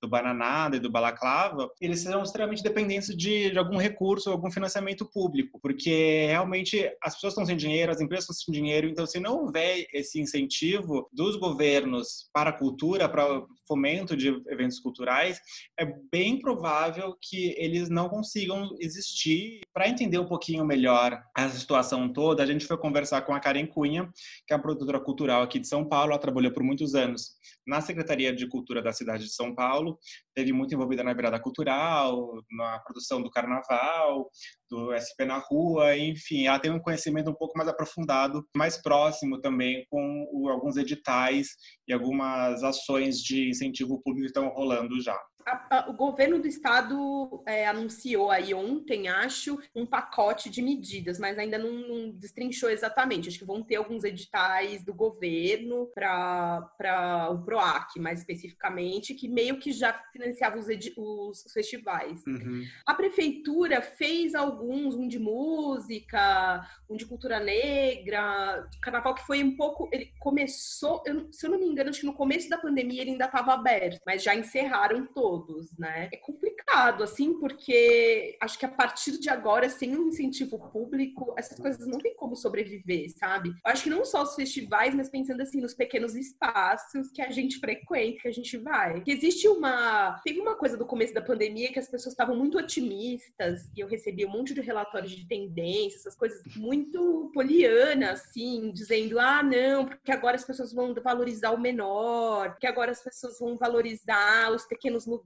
do 0.00 0.08
Bananada 0.08 0.76
e 0.76 0.80
do 0.80 0.90
Balaclava, 0.90 1.70
eles 1.80 2.00
serão 2.00 2.22
extremamente 2.22 2.62
dependentes 2.62 3.14
de, 3.16 3.50
de, 3.50 3.58
algum 3.58 3.76
recurso, 3.76 4.30
algum 4.30 4.50
financiamento 4.50 5.04
público, 5.04 5.58
porque 5.60 6.26
realmente 6.26 6.90
as 7.02 7.14
pessoas 7.14 7.32
estão 7.32 7.46
sem 7.46 7.56
dinheiro, 7.56 7.92
as 7.92 8.00
empresas 8.00 8.24
estão 8.24 8.34
sem 8.34 8.54
dinheiro, 8.54 8.88
então 8.88 9.06
se 9.06 9.20
não 9.20 9.42
houver 9.42 9.86
esse 9.92 10.20
incentivo 10.20 11.08
dos 11.12 11.36
governos 11.36 12.28
para 12.32 12.50
a 12.50 12.52
cultura, 12.52 13.08
para 13.08 13.40
o 13.40 13.46
fomento 13.66 14.16
de 14.16 14.28
eventos 14.48 14.80
culturais, 14.80 15.40
é 15.78 15.84
bem 16.10 16.40
provável 16.40 17.16
que 17.20 17.54
eles 17.56 17.88
não 17.88 18.08
consigam 18.08 18.68
existir. 18.80 19.60
Para 19.72 19.88
entender 19.88 20.18
um 20.18 20.26
pouquinho 20.26 20.64
melhor 20.64 21.22
essa 21.36 21.56
situação 21.56 22.12
toda, 22.12 22.42
a 22.42 22.46
gente 22.46 22.66
foi 22.66 22.76
conversar 22.76 23.22
com 23.22 23.32
a 23.32 23.40
Karen 23.40 23.66
Cunha, 23.66 24.10
que 24.46 24.52
é 24.52 24.56
uma 24.56 24.62
produtora 24.62 24.98
cultural 24.98 25.42
aqui 25.42 25.58
de 25.58 25.68
São 25.68 25.84
Paulo, 25.84 26.12
ela 26.12 26.20
trabalhou 26.20 26.52
por 26.52 26.62
muitos 26.62 26.94
anos 26.94 27.36
na 27.66 27.80
Secretaria 27.80 28.34
de 28.34 28.48
Cultura 28.48 28.82
da 28.82 28.92
cidade 28.92 29.24
de 29.24 29.32
São 29.32 29.54
Paulo, 29.54 29.89
teve 30.34 30.52
muito 30.52 30.74
envolvida 30.74 31.02
na 31.02 31.12
virada 31.12 31.40
cultural, 31.40 32.32
na 32.50 32.78
produção 32.80 33.22
do 33.22 33.30
carnaval, 33.30 34.30
do 34.70 34.92
SP 34.94 35.24
na 35.24 35.38
rua, 35.38 35.96
enfim, 35.96 36.46
ela 36.46 36.58
tem 36.58 36.70
um 36.70 36.80
conhecimento 36.80 37.30
um 37.30 37.34
pouco 37.34 37.56
mais 37.56 37.68
aprofundado, 37.68 38.44
mais 38.56 38.80
próximo 38.80 39.40
também 39.40 39.84
com 39.90 40.26
o, 40.32 40.48
alguns 40.48 40.76
editais 40.76 41.48
e 41.86 41.92
algumas 41.92 42.62
ações 42.62 43.18
de 43.18 43.50
incentivo 43.50 44.00
público 44.02 44.20
que 44.20 44.26
estão 44.26 44.48
rolando 44.48 45.00
já. 45.00 45.18
A, 45.46 45.78
a, 45.78 45.90
o 45.90 45.92
governo 45.92 46.38
do 46.38 46.46
estado 46.46 47.42
é, 47.46 47.66
anunciou 47.66 48.30
aí 48.30 48.52
ontem, 48.54 49.08
acho, 49.08 49.58
um 49.74 49.86
pacote 49.86 50.50
de 50.50 50.62
medidas, 50.62 51.18
mas 51.18 51.38
ainda 51.38 51.58
não, 51.58 51.72
não 51.72 52.10
destrinchou 52.10 52.70
exatamente. 52.70 53.28
Acho 53.28 53.38
que 53.38 53.44
vão 53.44 53.62
ter 53.62 53.76
alguns 53.76 54.04
editais 54.04 54.84
do 54.84 54.94
governo 54.94 55.86
para 55.94 57.28
o 57.30 57.44
PROAC, 57.44 57.98
mais 57.98 58.20
especificamente, 58.20 59.14
que 59.14 59.28
meio 59.28 59.58
que 59.58 59.72
já 59.72 59.92
financiava 60.12 60.58
os, 60.58 60.66
os, 60.96 61.52
festivais. 61.52 62.24
Uhum. 62.26 62.64
A 62.86 62.94
prefeitura 62.94 63.80
fez 63.80 64.34
alguns, 64.34 64.94
um 64.94 65.08
de 65.08 65.18
música, 65.18 66.66
um 66.88 66.96
de 66.96 67.06
cultura 67.06 67.40
negra, 67.40 68.68
carnaval 68.82 69.14
que 69.14 69.26
foi 69.26 69.42
um 69.42 69.56
pouco. 69.56 69.88
Ele 69.92 70.12
começou, 70.18 71.02
eu, 71.06 71.32
se 71.32 71.46
eu 71.46 71.50
não 71.50 71.58
me 71.58 71.66
engano, 71.66 71.90
acho 71.90 72.00
que 72.00 72.06
no 72.06 72.14
começo 72.14 72.48
da 72.48 72.58
pandemia 72.58 73.02
ele 73.02 73.12
ainda 73.12 73.26
estava 73.26 73.54
aberto, 73.54 74.00
mas 74.06 74.22
já 74.22 74.34
encerraram 74.34 75.06
todos, 75.06 75.29
né? 75.78 76.08
É 76.12 76.16
complicado, 76.16 77.02
assim, 77.02 77.34
porque 77.34 78.36
acho 78.40 78.58
que 78.58 78.66
a 78.66 78.70
partir 78.70 79.18
de 79.18 79.28
agora, 79.28 79.68
sem 79.68 79.96
um 79.96 80.08
incentivo 80.08 80.58
público, 80.70 81.34
essas 81.36 81.58
coisas 81.58 81.86
não 81.86 81.98
tem 81.98 82.14
como 82.14 82.36
sobreviver, 82.36 83.10
sabe? 83.16 83.50
Eu 83.50 83.72
acho 83.72 83.84
que 83.84 83.90
não 83.90 84.04
só 84.04 84.22
os 84.22 84.34
festivais, 84.34 84.94
mas 84.94 85.08
pensando 85.08 85.40
assim 85.40 85.60
nos 85.60 85.74
pequenos 85.74 86.14
espaços 86.14 87.10
que 87.10 87.22
a 87.22 87.30
gente 87.30 87.58
frequenta, 87.58 88.22
que 88.22 88.28
a 88.28 88.32
gente 88.32 88.56
vai. 88.56 89.00
Que 89.02 89.12
existe 89.12 89.48
uma. 89.48 90.20
Teve 90.24 90.40
uma 90.40 90.56
coisa 90.56 90.76
do 90.76 90.86
começo 90.86 91.14
da 91.14 91.22
pandemia 91.22 91.72
que 91.72 91.78
as 91.78 91.88
pessoas 91.88 92.12
estavam 92.12 92.36
muito 92.36 92.58
otimistas 92.58 93.70
e 93.76 93.80
eu 93.80 93.88
recebi 93.88 94.24
um 94.24 94.30
monte 94.30 94.54
de 94.54 94.60
relatórios 94.60 95.12
de 95.12 95.26
tendência, 95.26 95.98
essas 95.98 96.16
coisas 96.16 96.42
muito 96.56 97.30
poliana, 97.32 98.12
assim, 98.12 98.70
dizendo: 98.72 99.18
ah, 99.18 99.42
não, 99.42 99.86
porque 99.86 100.12
agora 100.12 100.36
as 100.36 100.44
pessoas 100.44 100.72
vão 100.72 100.94
valorizar 100.94 101.50
o 101.50 101.60
menor, 101.60 102.56
que 102.58 102.66
agora 102.66 102.90
as 102.90 103.02
pessoas 103.02 103.38
vão 103.38 103.56
valorizar 103.56 104.52
os 104.52 104.66
pequenos 104.66 105.06
lugares 105.06 105.19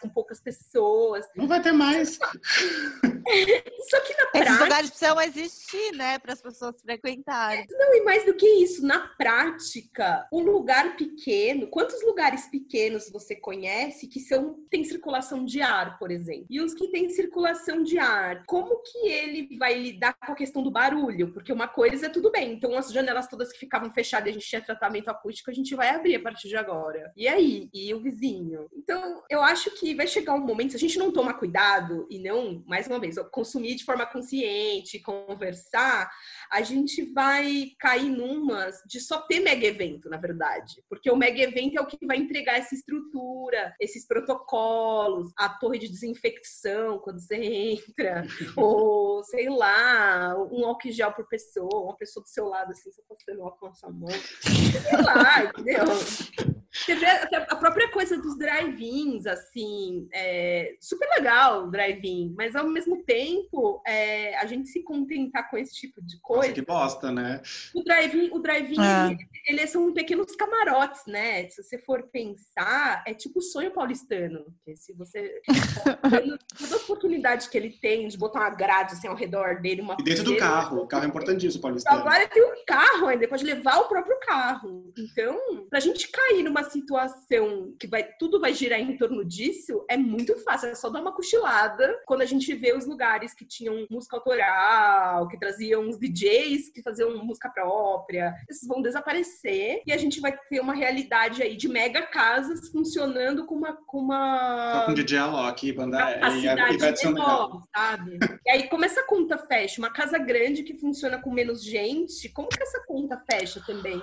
com 0.00 0.08
poucas 0.08 0.40
pessoas. 0.40 1.26
Não 1.36 1.46
vai 1.46 1.60
ter 1.62 1.72
mais. 1.72 2.18
Só 3.90 4.00
que 4.00 4.16
na 4.16 4.26
prática. 4.26 4.38
Esses 4.38 4.60
lugares 4.60 4.90
precisam 4.90 5.20
existir, 5.20 5.92
né, 5.94 6.18
para 6.18 6.32
as 6.32 6.42
pessoas 6.42 6.80
frequentarem. 6.82 7.66
Não, 7.70 7.94
e 7.94 8.02
mais 8.02 8.24
do 8.24 8.34
que 8.34 8.46
isso, 8.46 8.84
na 8.84 9.08
prática, 9.16 10.26
um 10.32 10.42
lugar 10.42 10.96
pequeno, 10.96 11.68
quantos 11.68 12.02
lugares 12.04 12.46
pequenos 12.46 13.10
você 13.10 13.36
conhece 13.36 14.06
que 14.06 14.20
são 14.20 14.60
tem 14.70 14.84
circulação 14.84 15.44
de 15.44 15.60
ar, 15.60 15.98
por 15.98 16.10
exemplo? 16.10 16.46
E 16.48 16.60
os 16.60 16.74
que 16.74 16.88
têm 16.88 17.08
circulação 17.10 17.82
de 17.82 17.98
ar, 17.98 18.44
como 18.46 18.82
que 18.82 19.08
ele 19.08 19.56
vai 19.58 19.74
lidar 19.74 20.14
com 20.14 20.32
a 20.32 20.36
questão 20.36 20.62
do 20.62 20.70
barulho? 20.70 21.32
Porque 21.32 21.52
uma 21.52 21.68
coisa 21.68 22.06
é 22.06 22.08
tudo 22.08 22.30
bem, 22.30 22.52
então 22.52 22.76
as 22.76 22.92
janelas 22.92 23.28
todas 23.28 23.52
que 23.52 23.58
ficavam 23.58 23.90
fechadas 23.90 24.28
e 24.28 24.30
a 24.30 24.32
gente 24.32 24.46
tinha 24.46 24.60
tratamento 24.60 25.08
acústico, 25.08 25.50
a 25.50 25.54
gente 25.54 25.74
vai 25.74 25.90
abrir 25.90 26.16
a 26.16 26.22
partir 26.22 26.48
de 26.48 26.56
agora. 26.56 27.12
E 27.16 27.28
aí? 27.28 27.68
E 27.72 27.92
o 27.94 28.00
vizinho? 28.00 28.68
Então, 28.74 29.22
eu 29.28 29.39
acho 29.42 29.70
que 29.72 29.94
vai 29.94 30.06
chegar 30.06 30.34
um 30.34 30.44
momento, 30.44 30.70
se 30.70 30.76
a 30.76 30.80
gente 30.80 30.98
não 30.98 31.12
tomar 31.12 31.34
cuidado 31.34 32.06
e 32.10 32.18
não, 32.18 32.62
mais 32.66 32.86
uma 32.86 32.98
vez, 32.98 33.16
consumir 33.30 33.74
de 33.74 33.84
forma 33.84 34.06
consciente, 34.06 35.00
conversar, 35.00 36.10
a 36.50 36.62
gente 36.62 37.02
vai 37.12 37.72
cair 37.78 38.10
numas 38.10 38.82
de 38.86 39.00
só 39.00 39.20
ter 39.22 39.40
mega 39.40 39.66
evento, 39.66 40.08
na 40.08 40.16
verdade. 40.16 40.82
Porque 40.88 41.10
o 41.10 41.16
mega 41.16 41.40
evento 41.40 41.78
é 41.78 41.80
o 41.80 41.86
que 41.86 42.06
vai 42.06 42.16
entregar 42.16 42.58
essa 42.58 42.74
estrutura, 42.74 43.74
esses 43.80 44.06
protocolos, 44.06 45.32
a 45.36 45.48
torre 45.48 45.78
de 45.78 45.88
desinfecção 45.88 46.98
quando 46.98 47.20
você 47.20 47.36
entra, 47.36 48.24
ou 48.56 49.22
sei 49.24 49.48
lá, 49.48 50.34
um 50.50 50.64
álcool 50.64 50.90
gel 50.90 51.12
por 51.12 51.26
pessoa, 51.28 51.84
uma 51.84 51.96
pessoa 51.96 52.22
do 52.22 52.28
seu 52.28 52.46
lado, 52.46 52.72
assim, 52.72 52.90
você 52.90 53.02
passando 53.08 53.42
álcool 53.42 53.68
na 53.68 53.74
sua 53.74 53.90
mão. 53.90 54.10
Sei 54.42 55.02
lá, 55.02 55.44
entendeu? 55.44 56.59
Você 56.72 56.94
vê 56.94 57.06
a 57.06 57.56
própria 57.56 57.90
coisa 57.90 58.16
dos 58.16 58.38
drive-ins, 58.38 59.26
assim, 59.26 60.08
é 60.12 60.76
super 60.80 61.08
legal 61.16 61.64
o 61.64 61.70
drive-in, 61.70 62.32
mas 62.36 62.54
ao 62.54 62.68
mesmo 62.68 63.02
tempo, 63.02 63.82
é, 63.84 64.36
a 64.38 64.46
gente 64.46 64.68
se 64.68 64.82
contentar 64.84 65.50
com 65.50 65.58
esse 65.58 65.74
tipo 65.74 66.00
de 66.00 66.20
coisa. 66.20 66.42
Nossa, 66.42 66.52
que 66.52 66.62
bosta, 66.62 67.10
né? 67.10 67.42
O 67.74 67.82
drive-in, 67.82 68.30
o 68.32 68.38
drive 68.38 68.76
é. 68.78 69.16
eles 69.48 69.70
são 69.70 69.92
pequenos 69.92 70.36
camarotes, 70.36 71.02
né? 71.06 71.48
Se 71.48 71.62
você 71.62 71.76
for 71.78 72.04
pensar, 72.04 73.02
é 73.04 73.14
tipo 73.14 73.40
o 73.40 73.42
sonho 73.42 73.72
paulistano. 73.72 74.44
Porque 74.44 74.76
se 74.76 74.92
você. 74.92 75.40
toda 76.56 76.76
oportunidade 76.76 77.48
que 77.48 77.58
ele 77.58 77.70
tem 77.70 78.06
de 78.06 78.16
botar 78.16 78.40
uma 78.40 78.50
grade 78.50 78.92
assim, 78.92 79.08
ao 79.08 79.16
redor 79.16 79.60
dele, 79.60 79.82
uma. 79.82 79.96
E 79.98 80.04
dentro 80.04 80.24
do 80.24 80.36
carro, 80.36 80.82
o 80.82 80.86
carro 80.86 81.04
é 81.04 81.08
importantíssimo, 81.08 81.62
paulistano. 81.62 82.00
Agora 82.00 82.28
tem 82.28 82.42
um 82.42 82.64
carro 82.64 83.08
ainda, 83.08 83.26
pode 83.26 83.44
levar 83.44 83.78
o 83.78 83.88
próprio 83.88 84.18
carro. 84.20 84.92
Então, 84.96 85.66
pra 85.68 85.80
gente 85.80 86.08
cair 86.08 86.42
numa 86.42 86.59
situação 86.64 87.74
que 87.78 87.86
vai 87.86 88.02
tudo 88.18 88.40
vai 88.40 88.52
girar 88.52 88.80
em 88.80 88.96
torno 88.96 89.24
disso, 89.24 89.84
é 89.88 89.96
muito 89.96 90.36
fácil. 90.38 90.68
É 90.68 90.74
só 90.74 90.88
dar 90.88 91.00
uma 91.00 91.12
cochilada 91.12 91.98
quando 92.06 92.22
a 92.22 92.26
gente 92.26 92.54
vê 92.54 92.72
os 92.72 92.86
lugares 92.86 93.34
que 93.34 93.44
tinham 93.44 93.86
música 93.90 94.16
autoral, 94.16 95.28
que 95.28 95.38
traziam 95.38 95.88
os 95.88 95.98
DJs 95.98 96.70
que 96.72 96.82
faziam 96.82 97.16
música 97.24 97.48
própria. 97.48 98.34
Esses 98.48 98.66
vão 98.66 98.82
desaparecer 98.82 99.82
e 99.86 99.92
a 99.92 99.96
gente 99.96 100.20
vai 100.20 100.36
ter 100.48 100.60
uma 100.60 100.74
realidade 100.74 101.42
aí 101.42 101.56
de 101.56 101.68
mega 101.68 102.02
casas 102.02 102.68
funcionando 102.68 103.46
com 103.46 103.54
uma. 103.54 103.72
Com 103.86 103.98
uma... 103.98 104.72
Só 104.80 104.86
com 104.86 104.94
DJ 104.94 105.18
Alok, 105.18 105.72
banda 105.72 106.18
a 106.20 106.30
cidade 106.30 106.78
menor, 107.04 107.66
sabe? 107.74 108.18
E 108.44 108.50
aí, 108.50 108.68
como 108.68 108.84
essa 108.84 109.02
conta 109.04 109.38
fecha? 109.38 109.80
Uma 109.80 109.92
casa 109.92 110.18
grande 110.18 110.62
que 110.62 110.78
funciona 110.78 111.20
com 111.20 111.32
menos 111.32 111.62
gente, 111.62 112.28
como 112.30 112.48
que 112.48 112.62
essa 112.62 112.82
conta 112.86 113.22
fecha 113.30 113.62
também? 113.66 114.02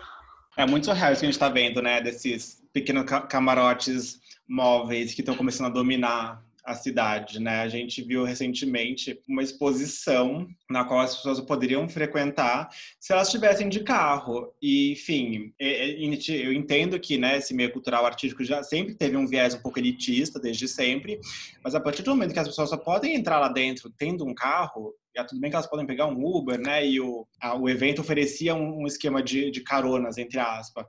É 0.57 0.65
muito 0.65 0.85
surreal 0.85 1.13
isso 1.13 1.19
que 1.19 1.27
a 1.27 1.29
gente 1.29 1.35
está 1.35 1.49
vendo, 1.49 1.83
né? 1.83 2.01
Desses 2.01 2.63
pequenos 2.73 3.05
camarotes 3.29 4.19
móveis 4.47 5.13
que 5.13 5.21
estão 5.21 5.35
começando 5.35 5.67
a 5.67 5.69
dominar 5.69 6.43
a 6.67 6.75
cidade, 6.75 7.39
né? 7.39 7.61
A 7.61 7.69
gente 7.69 8.01
viu 8.01 8.25
recentemente 8.25 9.17
uma 9.25 9.41
exposição 9.41 10.45
na 10.69 10.83
qual 10.83 10.99
as 10.99 11.15
pessoas 11.15 11.39
poderiam 11.39 11.87
frequentar 11.87 12.67
se 12.99 13.13
elas 13.13 13.29
estivessem 13.29 13.69
de 13.69 13.85
carro. 13.85 14.53
E, 14.61 14.91
enfim, 14.91 15.53
eu 15.57 16.51
entendo 16.51 16.99
que 16.99 17.17
né, 17.17 17.37
esse 17.37 17.53
meio 17.53 17.71
cultural 17.71 18.05
artístico 18.05 18.43
já 18.43 18.61
sempre 18.63 18.95
teve 18.95 19.15
um 19.15 19.25
viés 19.25 19.55
um 19.55 19.61
pouco 19.61 19.79
elitista, 19.79 20.41
desde 20.41 20.67
sempre, 20.67 21.21
mas 21.63 21.73
a 21.73 21.79
partir 21.79 22.03
do 22.03 22.11
momento 22.11 22.33
que 22.33 22.39
as 22.39 22.49
pessoas 22.49 22.69
só 22.69 22.77
podem 22.77 23.15
entrar 23.15 23.39
lá 23.39 23.47
dentro 23.47 23.89
tendo 23.97 24.25
um 24.25 24.33
carro, 24.33 24.93
já 25.15 25.23
tudo 25.23 25.39
bem 25.39 25.49
que 25.49 25.55
elas 25.55 25.69
podem 25.69 25.85
pegar 25.85 26.07
um 26.07 26.21
Uber, 26.21 26.59
né? 26.59 26.85
E 26.85 26.99
o, 26.99 27.25
a, 27.39 27.55
o 27.55 27.69
evento 27.69 28.01
oferecia 28.01 28.53
um, 28.53 28.81
um 28.81 28.87
esquema 28.87 29.23
de, 29.23 29.49
de 29.51 29.61
caronas, 29.61 30.17
entre 30.17 30.37
aspas. 30.37 30.85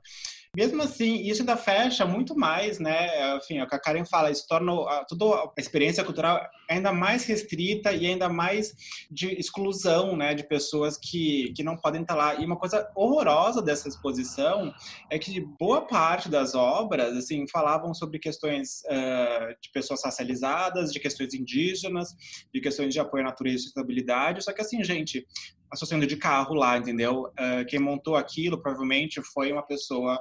Mesmo 0.55 0.81
assim, 0.81 1.21
isso 1.21 1.43
ainda 1.43 1.55
fecha 1.55 2.05
muito 2.05 2.35
mais, 2.35 2.79
né? 2.79 3.37
Enfim, 3.37 3.59
é 3.59 3.63
o 3.63 3.67
que 3.67 3.75
a 3.75 3.79
Karen 3.79 4.03
fala, 4.03 4.31
isso 4.31 4.47
torna 4.47 4.73
toda 5.07 5.25
a 5.35 5.61
experiência 5.61 6.03
cultural 6.03 6.41
ainda 6.67 6.91
mais 6.91 7.23
restrita 7.25 7.93
e 7.93 8.07
ainda 8.07 8.27
mais 8.27 8.73
de 9.11 9.27
exclusão, 9.39 10.17
né? 10.17 10.33
De 10.33 10.43
pessoas 10.43 10.97
que, 10.97 11.53
que 11.55 11.63
não 11.63 11.77
podem 11.77 12.01
estar 12.01 12.15
lá. 12.15 12.35
E 12.35 12.45
uma 12.45 12.57
coisa 12.57 12.91
horrorosa 12.95 13.61
dessa 13.61 13.87
exposição 13.87 14.73
é 15.11 15.19
que 15.19 15.39
boa 15.39 15.85
parte 15.85 16.27
das 16.29 16.55
obras, 16.55 17.15
assim, 17.15 17.47
falavam 17.47 17.93
sobre 17.93 18.17
questões 18.17 18.81
uh, 18.85 19.55
de 19.61 19.71
pessoas 19.71 20.03
racializadas, 20.03 20.91
de 20.91 20.99
questões 20.99 21.33
indígenas, 21.35 22.09
de 22.51 22.59
questões 22.59 22.91
de 22.91 22.99
apoio 22.99 23.23
à 23.23 23.27
natureza 23.27 23.57
e 23.57 23.61
sustentabilidade. 23.61 24.43
Só 24.43 24.51
que, 24.51 24.61
assim, 24.61 24.83
gente, 24.83 25.25
associando 25.71 26.07
de 26.07 26.17
carro 26.17 26.53
lá, 26.53 26.77
entendeu? 26.77 27.23
Uh, 27.39 27.65
quem 27.67 27.79
montou 27.79 28.15
aquilo 28.15 28.61
provavelmente 28.61 29.21
foi 29.33 29.51
uma 29.51 29.63
pessoa 29.63 30.19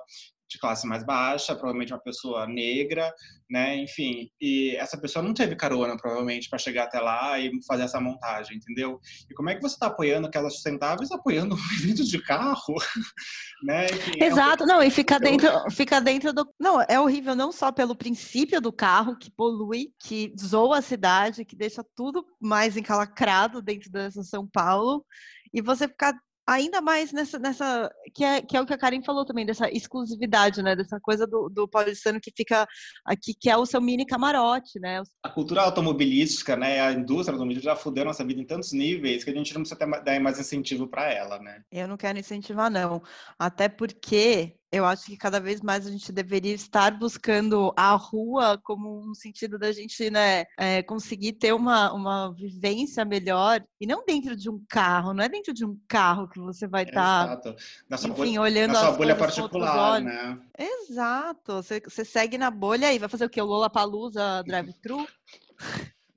de 0.49 0.59
classe 0.59 0.87
mais 0.87 1.05
baixa, 1.05 1.55
provavelmente 1.55 1.93
uma 1.93 2.01
pessoa 2.01 2.47
negra, 2.47 3.13
né? 3.51 3.77
Enfim, 3.77 4.31
e 4.41 4.75
essa 4.77 4.99
pessoa 4.99 5.23
não 5.23 5.35
teve 5.35 5.55
carona, 5.55 5.97
provavelmente, 5.97 6.49
para 6.49 6.59
chegar 6.59 6.85
até 6.85 6.99
lá 6.99 7.39
e 7.39 7.51
fazer 7.67 7.83
essa 7.83 8.01
montagem, 8.01 8.57
entendeu? 8.57 8.99
E 9.31 9.35
como 9.35 9.51
é 9.51 9.55
que 9.55 9.61
você 9.61 9.75
está 9.75 9.87
apoiando 9.87 10.27
aquelas 10.27 10.55
sustentáveis 10.55 11.11
apoiando 11.13 11.55
eventos 11.79 12.09
de 12.09 12.21
carro, 12.23 12.75
né? 13.63 13.87
Enfim, 13.87 14.25
Exato, 14.25 14.63
é 14.63 14.67
um... 14.67 14.69
não, 14.69 14.83
e 14.83 14.91
fica 14.91 15.21
dentro, 15.21 15.51
fica 15.71 16.01
dentro 16.01 16.33
do. 16.33 16.49
Não, 16.59 16.81
é 16.83 16.99
horrível 16.99 17.35
não 17.35 17.53
só 17.53 17.71
pelo 17.71 17.95
princípio 17.95 18.61
do 18.61 18.73
carro 18.73 19.19
que 19.19 19.31
polui, 19.31 19.93
que 19.99 20.33
zoa 20.41 20.79
a 20.79 20.83
cidade, 20.83 21.45
que 21.45 21.57
deixa 21.57 21.85
tudo 21.95 22.25
mais 22.41 22.77
encalacrado 22.77 23.61
dentro 23.61 23.91
dessa 23.91 24.23
São 24.23 24.47
Paulo, 24.47 25.05
e 25.53 25.61
você 25.61 25.89
ficar 25.89 26.15
ainda 26.49 26.81
mais 26.81 27.13
nessa, 27.13 27.39
nessa 27.39 27.91
que, 28.15 28.25
é, 28.25 28.41
que 28.41 28.57
é 28.57 28.61
o 28.61 28.65
que 28.65 28.73
a 28.73 28.79
Karen 28.79 29.03
falou 29.03 29.25
também, 29.27 29.45
dessa 29.45 29.71
exclusividade, 29.71 30.63
né? 30.63 30.75
Dessa 30.75 30.99
coisa 30.99 31.27
do, 31.27 31.51
do 31.51 31.69
paulistano 31.69 32.19
que 32.19 32.33
fica 32.35 32.67
aqui, 33.05 33.35
que 33.39 33.51
é 33.51 33.57
o 33.57 33.67
seu 33.67 33.83
mini 33.83 34.07
camarote, 34.07 34.81
né? 34.81 35.03
A 35.23 35.29
cultura 35.29 35.61
automobilística, 35.61 36.57
né? 36.57 36.81
A 36.81 36.93
indústria 36.93 37.35
automobilística 37.35 37.75
já 37.75 37.77
fudeu 37.77 38.07
nossa 38.07 38.25
vida 38.25 38.41
em 38.41 38.47
tantos 38.47 38.73
níveis 38.73 39.23
que 39.23 39.31
a 39.31 39.35
gente 39.35 39.53
não 39.53 39.61
precisa 39.61 39.79
ter, 39.79 40.03
dar 40.03 40.21
mais 40.21 40.41
incentivo 40.41 40.89
para 40.89 41.13
ela, 41.13 41.39
né? 41.39 41.61
Eu 41.71 41.87
não 41.87 41.99
quero 41.99 42.19
incentivar, 42.19 42.71
não. 42.71 43.03
Até 43.39 43.69
porque 43.69 44.58
Eu 44.71 44.85
acho 44.85 45.07
que 45.07 45.17
cada 45.17 45.41
vez 45.41 45.63
mais 45.63 45.87
a 45.87 45.91
gente 45.91 46.13
deveria 46.13 46.53
estar 46.53 46.91
buscando 46.91 47.73
a 47.75 47.95
rua 47.95 48.61
como 48.63 49.01
um 49.01 49.15
sentido 49.15 49.59
da 49.59 49.73
gente 49.73 50.11
né, 50.11 50.45
é, 50.59 50.83
conseguir 50.83 51.33
ter 51.33 51.55
uma, 51.55 51.91
uma 51.93 52.35
vivência 52.35 53.03
melhor 53.03 53.65
e 53.81 53.87
não 53.87 54.05
dentro 54.05 54.37
de 54.37 54.51
um 54.51 54.63
carro, 54.69 55.15
não 55.15 55.25
é 55.25 55.29
dentro 55.29 55.55
de 55.55 55.65
um 55.65 55.75
carro 55.89 56.29
que 56.29 56.39
você 56.39 56.67
vai 56.67 56.85
estar, 56.85 57.39
tá, 57.39 57.55
enfim, 57.95 58.13
bolha, 58.13 58.43
olhando 58.43 58.73
na 58.75 58.81
sua 58.81 58.93
bolha 58.93 59.17
particular, 59.17 60.03
né? 60.03 60.39
Exato. 60.59 61.63
Você, 61.63 61.81
você 61.81 62.05
segue 62.05 62.37
na 62.37 62.51
bolha 62.51 62.93
e 62.93 62.99
vai 62.99 63.09
fazer 63.09 63.25
o 63.25 63.31
quê? 63.31 63.41
O 63.41 63.47
Lola 63.47 63.71
Palusa 63.71 64.43
drive-thru? 64.43 65.07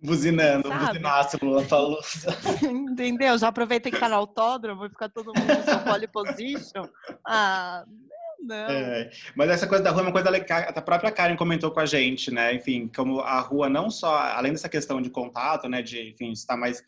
Buzinando, 0.03 0.67
buzinaço 0.69 1.37
Lula 1.41 1.63
Palusa. 1.63 2.35
Entendeu? 2.69 3.37
Já 3.37 3.49
aproveitei 3.49 3.91
que 3.91 3.99
tá 3.99 4.09
no 4.09 4.15
autódromo 4.15 4.85
e 4.85 4.89
ficar 4.89 5.09
todo 5.09 5.27
mundo 5.27 5.57
no 5.57 5.63
seu 5.63 5.79
pole 5.79 6.07
position. 6.07 6.83
Ah, 7.25 7.85
não. 8.41 8.69
É, 8.69 9.09
mas 9.35 9.49
essa 9.49 9.67
coisa 9.67 9.83
da 9.83 9.91
rua 9.91 10.01
é 10.01 10.05
uma 10.05 10.11
coisa 10.11 10.29
legal. 10.29 10.63
A 10.67 10.81
própria 10.81 11.11
Karen 11.11 11.35
comentou 11.35 11.71
com 11.71 11.79
a 11.79 11.85
gente, 11.85 12.31
né? 12.31 12.53
Enfim, 12.53 12.89
como 12.93 13.19
a 13.19 13.39
rua 13.39 13.69
não 13.69 13.89
só, 13.89 14.15
além 14.15 14.51
dessa 14.51 14.69
questão 14.69 15.01
de 15.01 15.09
contato, 15.09 15.69
né? 15.69 15.81
De, 15.81 16.09
enfim, 16.09 16.31
estar 16.31 16.57
mais 16.57 16.83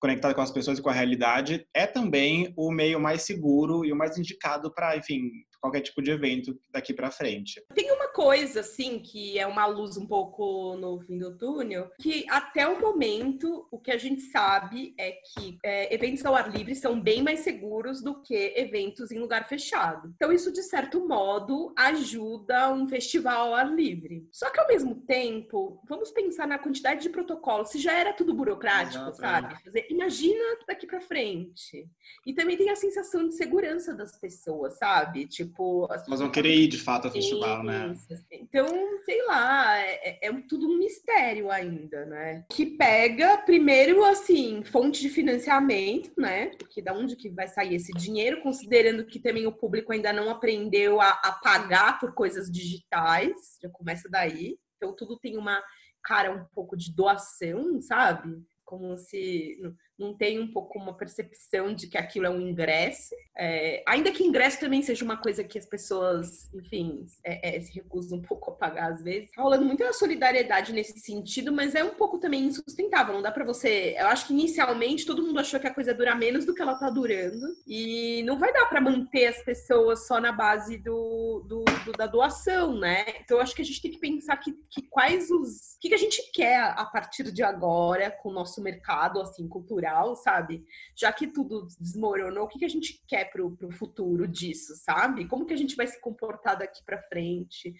conectada 0.00 0.34
com 0.34 0.40
as 0.40 0.50
pessoas 0.50 0.78
e 0.78 0.82
com 0.82 0.88
a 0.88 0.94
realidade, 0.94 1.66
é 1.74 1.86
também 1.86 2.52
o 2.56 2.70
meio 2.70 2.98
mais 2.98 3.22
seguro 3.22 3.84
e 3.84 3.92
o 3.92 3.96
mais 3.96 4.16
indicado 4.16 4.72
para, 4.72 4.96
enfim, 4.96 5.30
qualquer 5.60 5.80
tipo 5.80 6.02
de 6.02 6.10
evento 6.10 6.58
daqui 6.72 6.94
para 6.94 7.10
frente. 7.10 7.62
Tem 7.74 7.92
uma 7.92 8.08
coisa, 8.08 8.60
assim, 8.60 8.98
que 8.98 9.38
é 9.38 9.46
uma 9.46 9.66
luz 9.66 9.96
um 9.96 10.06
pouco 10.06 10.76
no 10.76 11.00
fim 11.00 11.18
do 11.18 11.36
túnel, 11.36 11.90
que 12.00 12.24
até 12.28 12.66
o 12.66 12.80
momento 12.80 13.66
o 13.70 13.78
que 13.78 13.90
a 13.90 13.98
gente 13.98 14.22
sabe 14.22 14.94
é 14.98 15.12
que 15.12 15.58
é, 15.64 15.94
eventos 15.94 16.24
ao 16.24 16.34
ar 16.34 16.50
livre 16.50 16.74
são 16.74 17.00
bem 17.00 17.22
mais 17.22 17.40
seguros 17.40 18.02
do 18.02 18.20
que 18.22 18.54
eventos 18.56 19.10
em 19.10 19.18
lugar 19.18 19.48
fechado. 19.48 20.12
Então, 20.16 20.32
isso, 20.32 20.52
de 20.52 20.62
certo 20.62 21.06
modo, 21.06 21.72
ajuda 21.76 22.72
um 22.72 22.88
festival 22.88 23.48
ao 23.48 23.54
ar 23.54 23.72
livre. 23.72 24.26
Só 24.32 24.50
que, 24.50 24.58
ao 24.58 24.66
mesmo 24.66 24.94
tempo, 25.02 25.80
vamos 25.88 26.10
pensar 26.10 26.46
na 26.46 26.58
quantidade 26.58 27.02
de 27.02 27.10
protocolos. 27.10 27.70
Se 27.70 27.78
já 27.78 27.92
era 27.92 28.12
tudo 28.12 28.34
burocrático, 28.34 29.04
Exato, 29.04 29.16
sabe? 29.16 29.54
É. 29.74 29.92
Imagina 29.92 30.58
daqui 30.66 30.86
para 30.86 31.00
frente. 31.00 31.88
E 32.26 32.32
também 32.32 32.56
tem 32.56 32.70
a 32.70 32.76
sensação 32.76 33.28
de 33.28 33.34
segurança 33.34 33.94
das 33.94 34.18
pessoas, 34.18 34.78
sabe? 34.78 35.26
Tipo, 35.26 35.49
Tipo, 35.50 35.86
as 35.90 36.06
Mas 36.06 36.20
vão 36.20 36.30
querer 36.30 36.54
ir 36.54 36.68
de 36.68 36.78
fato 36.78 37.06
ao 37.06 37.12
festival, 37.12 37.64
né? 37.64 37.92
Então, 38.30 38.66
sei 39.04 39.26
lá, 39.26 39.78
é, 39.78 40.26
é, 40.26 40.28
é, 40.28 40.32
tudo 40.48 40.68
um 40.68 40.78
mistério 40.78 41.50
ainda, 41.50 42.06
né? 42.06 42.44
Que 42.48 42.64
pega, 42.64 43.36
primeiro, 43.38 44.04
assim, 44.04 44.62
fonte 44.62 45.00
de 45.00 45.08
financiamento, 45.08 46.12
né? 46.16 46.50
Porque 46.56 46.80
da 46.80 46.94
onde 46.94 47.16
que 47.16 47.28
vai 47.30 47.48
sair 47.48 47.74
esse 47.74 47.92
dinheiro, 47.92 48.42
considerando 48.42 49.04
que 49.04 49.18
também 49.18 49.46
o 49.46 49.52
público 49.52 49.92
ainda 49.92 50.12
não 50.12 50.30
aprendeu 50.30 51.00
a, 51.00 51.10
a 51.10 51.32
pagar 51.32 51.98
por 51.98 52.14
coisas 52.14 52.50
digitais, 52.50 53.58
já 53.60 53.68
começa 53.70 54.08
daí. 54.08 54.56
Então, 54.76 54.94
tudo 54.94 55.18
tem 55.18 55.36
uma 55.36 55.60
cara 56.02 56.32
um 56.32 56.44
pouco 56.54 56.76
de 56.76 56.94
doação, 56.94 57.80
sabe? 57.82 58.40
Como 58.64 58.96
se 58.96 59.58
não 60.00 60.14
tem 60.14 60.40
um 60.40 60.50
pouco 60.50 60.78
uma 60.78 60.96
percepção 60.96 61.74
de 61.74 61.86
que 61.86 61.98
aquilo 61.98 62.24
é 62.24 62.30
um 62.30 62.40
ingresso. 62.40 63.14
É, 63.36 63.82
ainda 63.86 64.10
que 64.10 64.24
ingresso 64.24 64.58
também 64.58 64.82
seja 64.82 65.04
uma 65.04 65.18
coisa 65.18 65.44
que 65.44 65.58
as 65.58 65.66
pessoas, 65.66 66.50
enfim, 66.54 67.04
é, 67.22 67.56
é, 67.56 67.60
se 67.60 67.74
recusam 67.74 68.18
um 68.18 68.22
pouco 68.22 68.50
a 68.50 68.54
pagar 68.54 68.92
às 68.92 69.02
vezes. 69.02 69.30
Tá 69.32 69.42
rolando 69.42 69.66
muita 69.66 69.92
solidariedade 69.92 70.72
nesse 70.72 70.98
sentido, 70.98 71.52
mas 71.52 71.74
é 71.74 71.84
um 71.84 71.94
pouco 71.94 72.18
também 72.18 72.44
insustentável. 72.44 73.14
Não 73.14 73.22
dá 73.22 73.30
para 73.30 73.44
você. 73.44 73.94
Eu 73.98 74.06
acho 74.06 74.26
que 74.26 74.32
inicialmente 74.32 75.04
todo 75.04 75.22
mundo 75.22 75.38
achou 75.38 75.60
que 75.60 75.66
a 75.66 75.74
coisa 75.74 75.92
dura 75.92 76.14
menos 76.14 76.46
do 76.46 76.54
que 76.54 76.62
ela 76.62 76.76
tá 76.76 76.88
durando. 76.88 77.46
E 77.66 78.22
não 78.24 78.38
vai 78.38 78.52
dar 78.54 78.66
para 78.66 78.80
manter 78.80 79.26
as 79.26 79.42
pessoas 79.42 80.06
só 80.06 80.18
na 80.18 80.32
base 80.32 80.78
do, 80.78 81.44
do, 81.46 81.64
do, 81.84 81.92
da 81.92 82.06
doação, 82.06 82.78
né? 82.78 83.04
Então 83.22 83.36
eu 83.36 83.42
acho 83.42 83.54
que 83.54 83.62
a 83.62 83.64
gente 83.64 83.82
tem 83.82 83.90
que 83.90 83.98
pensar 83.98 84.36
que, 84.38 84.52
que 84.70 84.82
quais 84.88 85.30
os. 85.30 85.74
O 85.76 85.80
que, 85.80 85.88
que 85.90 85.94
a 85.94 85.98
gente 85.98 86.30
quer 86.32 86.58
a 86.58 86.84
partir 86.86 87.30
de 87.30 87.42
agora 87.42 88.10
com 88.10 88.30
o 88.30 88.32
nosso 88.32 88.62
mercado, 88.62 89.20
assim, 89.20 89.46
cultural 89.46 89.89
legal, 89.90 90.14
sabe? 90.14 90.64
Já 90.96 91.12
que 91.12 91.26
tudo 91.26 91.66
desmoronou, 91.78 92.44
o 92.44 92.48
que, 92.48 92.58
que 92.58 92.64
a 92.64 92.68
gente 92.68 93.02
quer 93.06 93.30
pro, 93.30 93.56
pro 93.56 93.70
futuro 93.70 94.26
disso, 94.26 94.74
sabe? 94.76 95.26
Como 95.26 95.44
que 95.44 95.54
a 95.54 95.56
gente 95.56 95.76
vai 95.76 95.86
se 95.86 96.00
comportar 96.00 96.58
daqui 96.58 96.82
para 96.84 97.02
frente? 97.02 97.74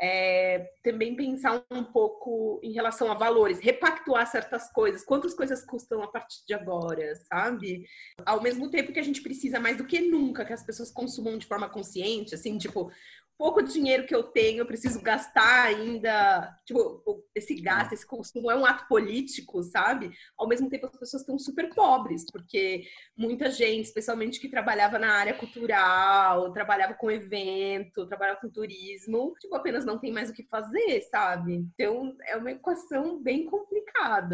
É, 0.00 0.70
também 0.82 1.16
pensar 1.16 1.64
um 1.70 1.84
pouco 1.84 2.60
em 2.62 2.72
relação 2.72 3.10
a 3.10 3.14
valores, 3.14 3.58
repactuar 3.60 4.26
certas 4.30 4.70
coisas, 4.72 5.04
quantas 5.04 5.34
coisas 5.34 5.64
custam 5.64 6.02
a 6.02 6.08
partir 6.08 6.44
de 6.46 6.54
agora, 6.54 7.14
sabe? 7.16 7.86
Ao 8.24 8.42
mesmo 8.42 8.70
tempo 8.70 8.92
que 8.92 9.00
a 9.00 9.04
gente 9.04 9.22
precisa 9.22 9.58
mais 9.58 9.76
do 9.76 9.86
que 9.86 10.00
nunca 10.00 10.44
que 10.44 10.52
as 10.52 10.64
pessoas 10.64 10.90
consumam 10.90 11.38
de 11.38 11.46
forma 11.46 11.68
consciente, 11.68 12.34
assim, 12.34 12.58
tipo, 12.58 12.90
pouco 13.36 13.62
dinheiro 13.62 14.06
que 14.06 14.14
eu 14.14 14.22
tenho, 14.22 14.58
eu 14.58 14.66
preciso 14.66 15.00
gastar 15.02 15.66
ainda. 15.66 16.56
Tipo, 16.64 17.02
esse 17.34 17.54
gasto, 17.60 17.92
esse 17.92 18.06
consumo 18.06 18.50
é 18.50 18.56
um 18.56 18.64
ato 18.64 18.86
político, 18.88 19.62
sabe? 19.62 20.12
Ao 20.36 20.48
mesmo 20.48 20.68
tempo, 20.68 20.86
as 20.86 20.98
pessoas 20.98 21.22
estão 21.22 21.38
super 21.38 21.74
pobres, 21.74 22.24
porque 22.30 22.84
muita 23.16 23.50
gente, 23.50 23.86
especialmente 23.86 24.40
que 24.40 24.48
trabalhava 24.48 24.98
na 24.98 25.12
área 25.12 25.34
cultural, 25.34 26.52
trabalhava 26.52 26.94
com 26.94 27.10
evento, 27.10 28.06
trabalhava 28.06 28.40
com 28.40 28.48
turismo, 28.48 29.34
tipo, 29.40 29.54
apenas 29.54 29.84
não 29.84 29.98
tem 29.98 30.12
mais 30.12 30.30
o 30.30 30.32
que 30.32 30.44
fazer, 30.44 31.02
sabe? 31.10 31.54
Então, 31.54 32.16
é 32.26 32.36
uma 32.36 32.52
equação 32.52 33.20
bem 33.20 33.46
complicada, 33.46 33.83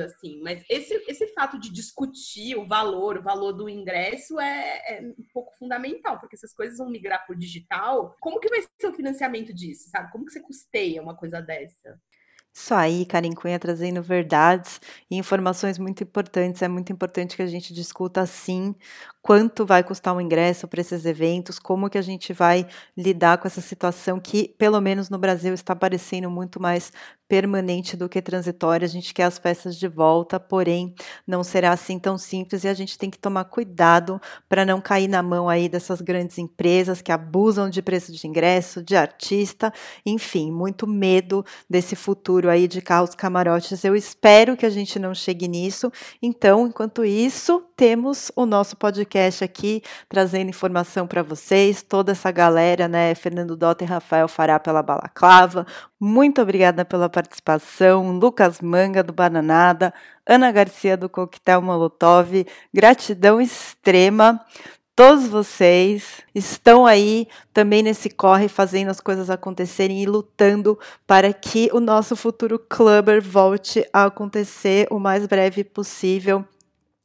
assim. 0.05 0.41
Mas 0.43 0.65
esse, 0.69 0.95
esse 1.09 1.27
fato 1.29 1.59
de 1.59 1.71
discutir 1.73 2.57
o 2.57 2.67
valor, 2.67 3.19
o 3.19 3.23
valor 3.23 3.53
do 3.53 3.69
ingresso 3.69 4.39
é, 4.41 4.99
é 4.99 5.01
um 5.03 5.25
pouco 5.33 5.55
fundamental, 5.57 6.19
porque 6.19 6.37
essas 6.37 6.55
coisas 6.55 6.79
vão 6.79 6.91
migrar 6.91 7.25
para 7.27 7.35
o 7.35 7.39
digital. 7.39 8.17
Como 8.21 8.41
que 8.41 8.49
vai 8.49 8.63
ser 8.63 8.89
o 8.89 8.95
financiamento 8.95 9.53
disso, 9.53 9.89
sabe? 9.91 10.11
Como 10.13 10.25
que 10.25 10.33
você 10.33 10.41
custeia 10.41 11.03
uma 11.03 11.17
coisa 11.17 11.41
dessa? 11.41 11.99
Isso 12.53 12.75
aí, 12.75 13.07
Karen 13.07 13.33
Cunha 13.33 13.61
trazendo 13.61 14.03
verdades 14.03 14.81
e 15.09 15.17
informações 15.17 15.79
muito 15.79 16.03
importantes. 16.03 16.61
É 16.63 16.69
muito 16.69 16.93
importante 16.93 17.37
que 17.37 17.43
a 17.43 17.47
gente 17.47 17.73
discuta 17.73 18.27
sim 18.27 18.75
quanto 19.23 19.65
vai 19.65 19.85
custar 19.85 20.15
um 20.15 20.21
ingresso 20.21 20.67
para 20.67 20.81
esses 20.81 21.05
eventos, 21.05 21.59
como 21.59 21.89
que 21.89 21.97
a 21.97 22.03
gente 22.03 22.33
vai 22.33 22.67
lidar 22.97 23.39
com 23.39 23.47
essa 23.47 23.61
situação 23.61 24.19
que, 24.19 24.49
pelo 24.59 24.81
menos 24.81 25.09
no 25.09 25.19
Brasil, 25.19 25.55
está 25.55 25.77
parecendo 25.77 26.29
muito 26.29 26.61
mais 26.61 26.93
permanente 27.31 27.97
do 27.97 28.09
que 28.09 28.21
transitória. 28.21 28.85
A 28.85 28.89
gente 28.89 29.15
quer 29.15 29.23
as 29.23 29.39
peças 29.39 29.77
de 29.77 29.87
volta, 29.87 30.41
porém 30.41 30.93
não 31.25 31.45
será 31.45 31.71
assim 31.71 31.97
tão 31.97 32.19
simples 32.19 32.65
e 32.65 32.69
a 32.69 32.75
gente 32.75 32.99
tem 32.99 33.09
que 33.09 33.17
tomar 33.17 33.45
cuidado 33.45 34.21
para 34.49 34.65
não 34.67 34.81
cair 34.81 35.07
na 35.07 35.23
mão 35.23 35.49
aí 35.49 35.69
dessas 35.69 36.01
grandes 36.01 36.39
empresas 36.39 37.01
que 37.01 37.13
abusam 37.13 37.71
de 37.71 37.81
preço 37.81 38.11
de 38.11 38.27
ingresso, 38.27 38.83
de 38.83 38.97
artista, 38.97 39.73
enfim, 40.05 40.51
muito 40.51 40.89
medo 40.89 41.45
desse 41.69 41.95
futuro 41.95 42.51
aí 42.51 42.67
de 42.67 42.83
carros 42.83 43.15
camarotes. 43.15 43.85
Eu 43.85 43.95
espero 43.95 44.57
que 44.57 44.67
a 44.67 44.71
gente 44.71 44.99
não 44.99 45.15
chegue 45.15 45.47
nisso. 45.47 45.93
Então, 46.21 46.67
enquanto 46.67 47.05
isso, 47.05 47.63
temos 47.77 48.33
o 48.35 48.45
nosso 48.45 48.77
podcast 48.77 49.45
aqui 49.45 49.83
trazendo 50.09 50.51
informação 50.51 51.07
para 51.07 51.23
vocês, 51.23 51.81
toda 51.81 52.11
essa 52.11 52.33
galera, 52.33 52.89
né? 52.89 53.15
Fernando 53.15 53.57
Dota 53.57 53.85
e 53.85 53.87
Rafael 53.87 54.27
Fará 54.27 54.59
pela 54.59 54.83
Balaclava. 54.83 55.65
Muito 56.01 56.43
obrigada 56.43 56.85
pela 56.85 57.09
participação. 57.09 57.20
Lucas 58.21 58.61
Manga 58.61 59.03
do 59.03 59.13
Bananada, 59.13 59.93
Ana 60.27 60.53
Garcia 60.53 60.97
do 60.97 61.09
Coquetel 61.09 61.63
Molotov. 61.63 62.47
Gratidão 62.73 63.41
extrema 63.41 64.45
todos 65.01 65.29
vocês 65.29 66.21
estão 66.35 66.85
aí 66.85 67.27
também 67.55 67.83
nesse 67.83 68.11
corre 68.11 68.49
fazendo 68.49 68.91
as 68.91 69.01
coisas 69.01 69.31
acontecerem 69.31 70.03
e 70.03 70.05
lutando 70.05 70.79
para 71.07 71.33
que 71.33 71.71
o 71.73 71.81
nosso 71.81 72.15
futuro 72.15 72.59
clubber 72.59 73.23
volte 73.23 73.83
a 73.95 74.05
acontecer 74.05 74.87
o 74.91 74.99
mais 74.99 75.27
breve 75.27 75.65
possível 75.65 76.45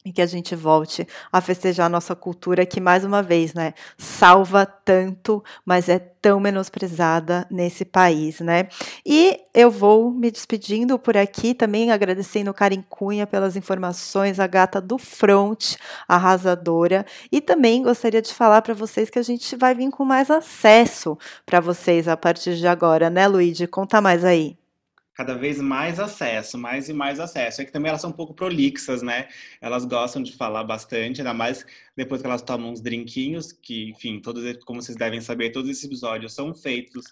e 0.05 0.13
que 0.13 0.21
a 0.21 0.25
gente 0.27 0.55
volte 0.55 1.07
a 1.31 1.41
festejar 1.41 1.87
a 1.87 1.89
nossa 1.89 2.15
cultura 2.15 2.65
que, 2.65 2.79
mais 2.79 3.03
uma 3.03 3.23
vez, 3.23 3.55
né, 3.55 3.73
salva 3.97 4.65
tanto, 4.65 5.43
mas 5.65 5.89
é 5.89 5.97
tão 5.97 6.39
menosprezada 6.39 7.47
nesse 7.49 7.83
país, 7.83 8.39
né? 8.39 8.67
E 9.05 9.39
eu 9.53 9.71
vou 9.71 10.11
me 10.11 10.29
despedindo 10.29 10.97
por 10.99 11.17
aqui, 11.17 11.53
também 11.53 11.91
agradecendo 11.91 12.53
Karen 12.53 12.83
Cunha 12.87 13.25
pelas 13.25 13.55
informações, 13.55 14.39
a 14.39 14.47
gata 14.47 14.79
do 14.79 14.97
front, 14.97 15.75
arrasadora, 16.07 17.05
e 17.31 17.41
também 17.41 17.83
gostaria 17.83 18.21
de 18.21 18.33
falar 18.33 18.61
para 18.61 18.73
vocês 18.73 19.09
que 19.09 19.19
a 19.19 19.23
gente 19.23 19.55
vai 19.55 19.73
vir 19.73 19.89
com 19.89 20.05
mais 20.05 20.29
acesso 20.29 21.17
para 21.45 21.59
vocês 21.59 22.07
a 22.07 22.15
partir 22.15 22.55
de 22.55 22.67
agora, 22.67 23.09
né, 23.09 23.27
Luíde? 23.27 23.67
Conta 23.67 23.99
mais 24.01 24.23
aí 24.23 24.57
cada 25.15 25.33
vez 25.33 25.61
mais 25.61 25.99
acesso, 25.99 26.57
mais 26.57 26.89
e 26.89 26.93
mais 26.93 27.19
acesso. 27.19 27.61
É 27.61 27.65
que 27.65 27.71
também 27.71 27.89
elas 27.89 28.01
são 28.01 28.09
um 28.09 28.13
pouco 28.13 28.33
prolixas, 28.33 29.01
né? 29.01 29.27
Elas 29.61 29.85
gostam 29.85 30.21
de 30.21 30.33
falar 30.33 30.63
bastante, 30.63 31.21
ainda 31.21 31.33
mais 31.33 31.65
depois 31.95 32.21
que 32.21 32.27
elas 32.27 32.41
tomam 32.41 32.71
uns 32.71 32.81
drinquinhos, 32.81 33.51
que, 33.51 33.89
enfim, 33.89 34.19
todos, 34.19 34.43
como 34.65 34.81
vocês 34.81 34.97
devem 34.97 35.21
saber, 35.21 35.51
todos 35.51 35.69
esses 35.69 35.85
episódios 35.85 36.33
são 36.33 36.53
feitos 36.53 37.05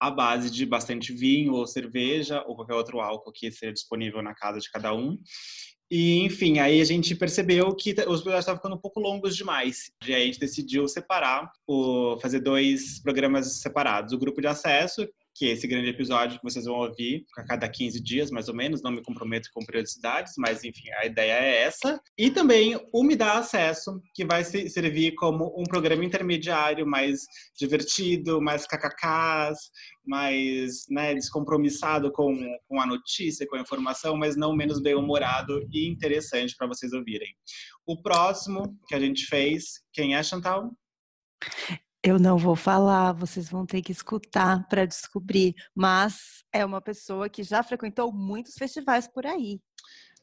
à 0.00 0.10
base 0.10 0.50
de 0.50 0.66
bastante 0.66 1.12
vinho 1.12 1.52
ou 1.52 1.66
cerveja 1.66 2.42
ou 2.46 2.56
qualquer 2.56 2.74
outro 2.74 3.00
álcool 3.00 3.30
que 3.30 3.52
seja 3.52 3.72
disponível 3.72 4.22
na 4.22 4.34
casa 4.34 4.58
de 4.58 4.70
cada 4.70 4.94
um. 4.94 5.18
E, 5.94 6.22
enfim, 6.24 6.58
aí 6.58 6.80
a 6.80 6.84
gente 6.86 7.14
percebeu 7.14 7.76
que 7.76 7.90
os 7.90 7.98
episódios 7.98 8.38
estavam 8.38 8.56
ficando 8.56 8.76
um 8.76 8.80
pouco 8.80 8.98
longos 8.98 9.36
demais. 9.36 9.92
E 10.06 10.14
aí 10.14 10.22
a 10.22 10.24
gente 10.24 10.40
decidiu 10.40 10.88
separar, 10.88 11.52
o, 11.66 12.16
fazer 12.18 12.40
dois 12.40 12.98
programas 13.00 13.60
separados. 13.60 14.14
O 14.14 14.18
grupo 14.18 14.40
de 14.40 14.46
acesso, 14.46 15.06
que 15.34 15.46
é 15.46 15.52
esse 15.52 15.66
grande 15.66 15.88
episódio 15.88 16.38
que 16.38 16.44
vocês 16.44 16.64
vão 16.64 16.76
ouvir 16.76 17.24
a 17.36 17.44
cada 17.44 17.68
15 17.68 18.02
dias, 18.02 18.30
mais 18.30 18.48
ou 18.48 18.54
menos. 18.54 18.82
Não 18.82 18.90
me 18.90 19.02
comprometo 19.02 19.48
com 19.52 19.64
periodicidades, 19.64 20.34
mas 20.36 20.62
enfim, 20.64 20.90
a 20.98 21.06
ideia 21.06 21.32
é 21.32 21.62
essa. 21.62 22.00
E 22.18 22.30
também 22.30 22.78
o 22.92 23.02
Me 23.02 23.16
Dá 23.16 23.38
Acesso, 23.38 24.00
que 24.14 24.24
vai 24.24 24.44
servir 24.44 25.14
como 25.14 25.54
um 25.58 25.64
programa 25.64 26.04
intermediário 26.04 26.86
mais 26.86 27.20
divertido, 27.58 28.40
mais 28.40 28.66
kkks, 28.66 29.70
mais 30.04 30.84
né, 30.90 31.14
descompromissado 31.14 32.12
com, 32.12 32.36
com 32.68 32.80
a 32.80 32.86
notícia, 32.86 33.46
com 33.46 33.56
a 33.56 33.60
informação, 33.60 34.16
mas 34.16 34.36
não 34.36 34.54
menos 34.54 34.80
bem-humorado 34.80 35.66
e 35.72 35.88
interessante 35.88 36.54
para 36.56 36.66
vocês 36.66 36.92
ouvirem. 36.92 37.34
O 37.86 38.00
próximo 38.00 38.78
que 38.86 38.94
a 38.94 39.00
gente 39.00 39.26
fez, 39.26 39.80
quem 39.92 40.14
é, 40.14 40.22
Chantal? 40.22 40.70
Eu 42.04 42.18
não 42.18 42.36
vou 42.36 42.56
falar, 42.56 43.12
vocês 43.12 43.48
vão 43.48 43.64
ter 43.64 43.80
que 43.80 43.92
escutar 43.92 44.66
para 44.68 44.84
descobrir. 44.84 45.54
Mas 45.72 46.42
é 46.52 46.64
uma 46.64 46.80
pessoa 46.80 47.28
que 47.28 47.44
já 47.44 47.62
frequentou 47.62 48.12
muitos 48.12 48.54
festivais 48.54 49.06
por 49.06 49.24
aí. 49.24 49.60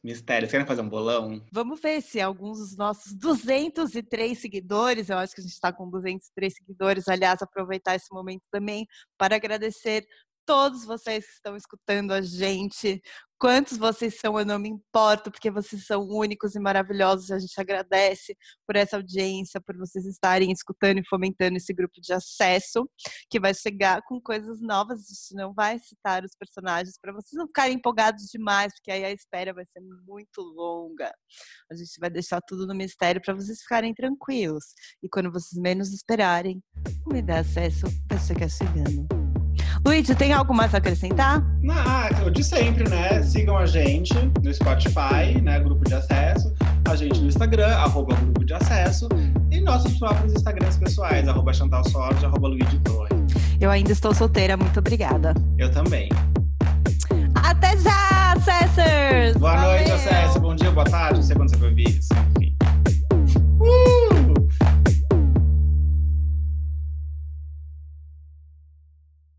Mistério, 0.04 0.48
querem 0.48 0.66
fazer 0.66 0.82
um 0.82 0.88
bolão? 0.88 1.42
Vamos 1.50 1.80
ver 1.80 2.02
se 2.02 2.20
alguns 2.20 2.58
dos 2.58 2.76
nossos 2.76 3.14
203 3.14 4.38
seguidores, 4.38 5.08
eu 5.08 5.16
acho 5.16 5.34
que 5.34 5.40
a 5.40 5.44
gente 5.44 5.52
está 5.52 5.72
com 5.72 5.88
203 5.88 6.54
seguidores, 6.54 7.08
aliás, 7.08 7.40
aproveitar 7.40 7.94
esse 7.94 8.12
momento 8.12 8.42
também 8.50 8.86
para 9.18 9.36
agradecer 9.36 10.06
todos 10.46 10.84
vocês 10.84 11.24
que 11.26 11.32
estão 11.32 11.56
escutando 11.56 12.12
a 12.12 12.20
gente. 12.20 13.00
Quantos 13.40 13.78
vocês 13.78 14.18
são, 14.20 14.38
eu 14.38 14.44
não 14.44 14.58
me 14.58 14.68
importo, 14.68 15.30
porque 15.30 15.50
vocês 15.50 15.86
são 15.86 16.06
únicos 16.06 16.54
e 16.54 16.60
maravilhosos. 16.60 17.30
A 17.30 17.38
gente 17.38 17.58
agradece 17.58 18.36
por 18.66 18.76
essa 18.76 18.96
audiência, 18.96 19.58
por 19.62 19.78
vocês 19.78 20.04
estarem 20.04 20.52
escutando 20.52 20.98
e 20.98 21.08
fomentando 21.08 21.56
esse 21.56 21.72
grupo 21.72 22.02
de 22.02 22.12
acesso, 22.12 22.86
que 23.30 23.40
vai 23.40 23.54
chegar 23.54 24.02
com 24.02 24.20
coisas 24.20 24.60
novas. 24.60 25.00
A 25.00 25.14
gente 25.14 25.34
não 25.34 25.54
vai 25.54 25.78
citar 25.78 26.22
os 26.22 26.32
personagens 26.38 26.98
para 27.00 27.14
vocês 27.14 27.32
não 27.32 27.46
ficarem 27.46 27.76
empolgados 27.76 28.26
demais, 28.26 28.74
porque 28.74 28.92
aí 28.92 29.06
a 29.06 29.10
espera 29.10 29.54
vai 29.54 29.64
ser 29.64 29.80
muito 30.06 30.42
longa. 30.42 31.10
A 31.72 31.74
gente 31.74 31.98
vai 31.98 32.10
deixar 32.10 32.42
tudo 32.42 32.66
no 32.66 32.74
mistério 32.74 33.22
para 33.24 33.32
vocês 33.32 33.62
ficarem 33.62 33.94
tranquilos. 33.94 34.64
E 35.02 35.08
quando 35.08 35.32
vocês 35.32 35.58
menos 35.58 35.94
esperarem, 35.94 36.62
me 37.06 37.22
dá 37.22 37.38
acesso 37.38 37.86
vai 38.06 38.18
chegar 38.18 38.50
chegando. 38.50 39.19
Luigi, 39.90 40.14
tem 40.14 40.32
algo 40.32 40.54
mais 40.54 40.72
a 40.72 40.78
acrescentar? 40.78 41.44
Não, 41.60 41.74
ah, 41.74 42.08
de 42.32 42.44
sempre, 42.44 42.88
né? 42.88 43.20
Sigam 43.24 43.58
a 43.58 43.66
gente 43.66 44.14
no 44.40 44.54
Spotify, 44.54 45.40
né? 45.42 45.58
Grupo 45.58 45.84
de 45.84 45.94
acesso. 45.94 46.54
A 46.88 46.94
gente 46.94 47.20
no 47.20 47.26
Instagram, 47.26 47.66
arroba 47.66 48.14
grupo 48.14 48.44
de 48.44 48.54
acesso. 48.54 49.08
E 49.50 49.60
nossos 49.60 49.98
próprios 49.98 50.32
Instagrams 50.32 50.76
pessoais, 50.76 51.26
arroba 51.26 51.52
Chantal 51.52 51.82
Sorge, 51.88 52.24
arroba 52.24 52.46
Luigi 52.46 52.78
Torre. 52.84 53.10
Eu 53.60 53.68
ainda 53.68 53.90
estou 53.90 54.14
solteira, 54.14 54.56
muito 54.56 54.78
obrigada. 54.78 55.34
Eu 55.58 55.68
também. 55.72 56.08
Até 57.34 57.76
já, 57.78 58.34
Acessors! 58.34 59.36
Boa 59.38 59.56
Valeu. 59.56 59.70
noite, 59.72 59.90
Acesso. 59.90 60.38
Bom 60.38 60.54
dia, 60.54 60.70
boa 60.70 60.86
tarde. 60.86 61.16
Não 61.16 61.22
sei 61.24 61.34
quando 61.34 61.50
você 61.50 61.56
vai 61.56 61.68
ouvir 61.68 61.98
isso. 61.98 62.10
Enfim. 62.38 62.56
Uh! 63.58 63.99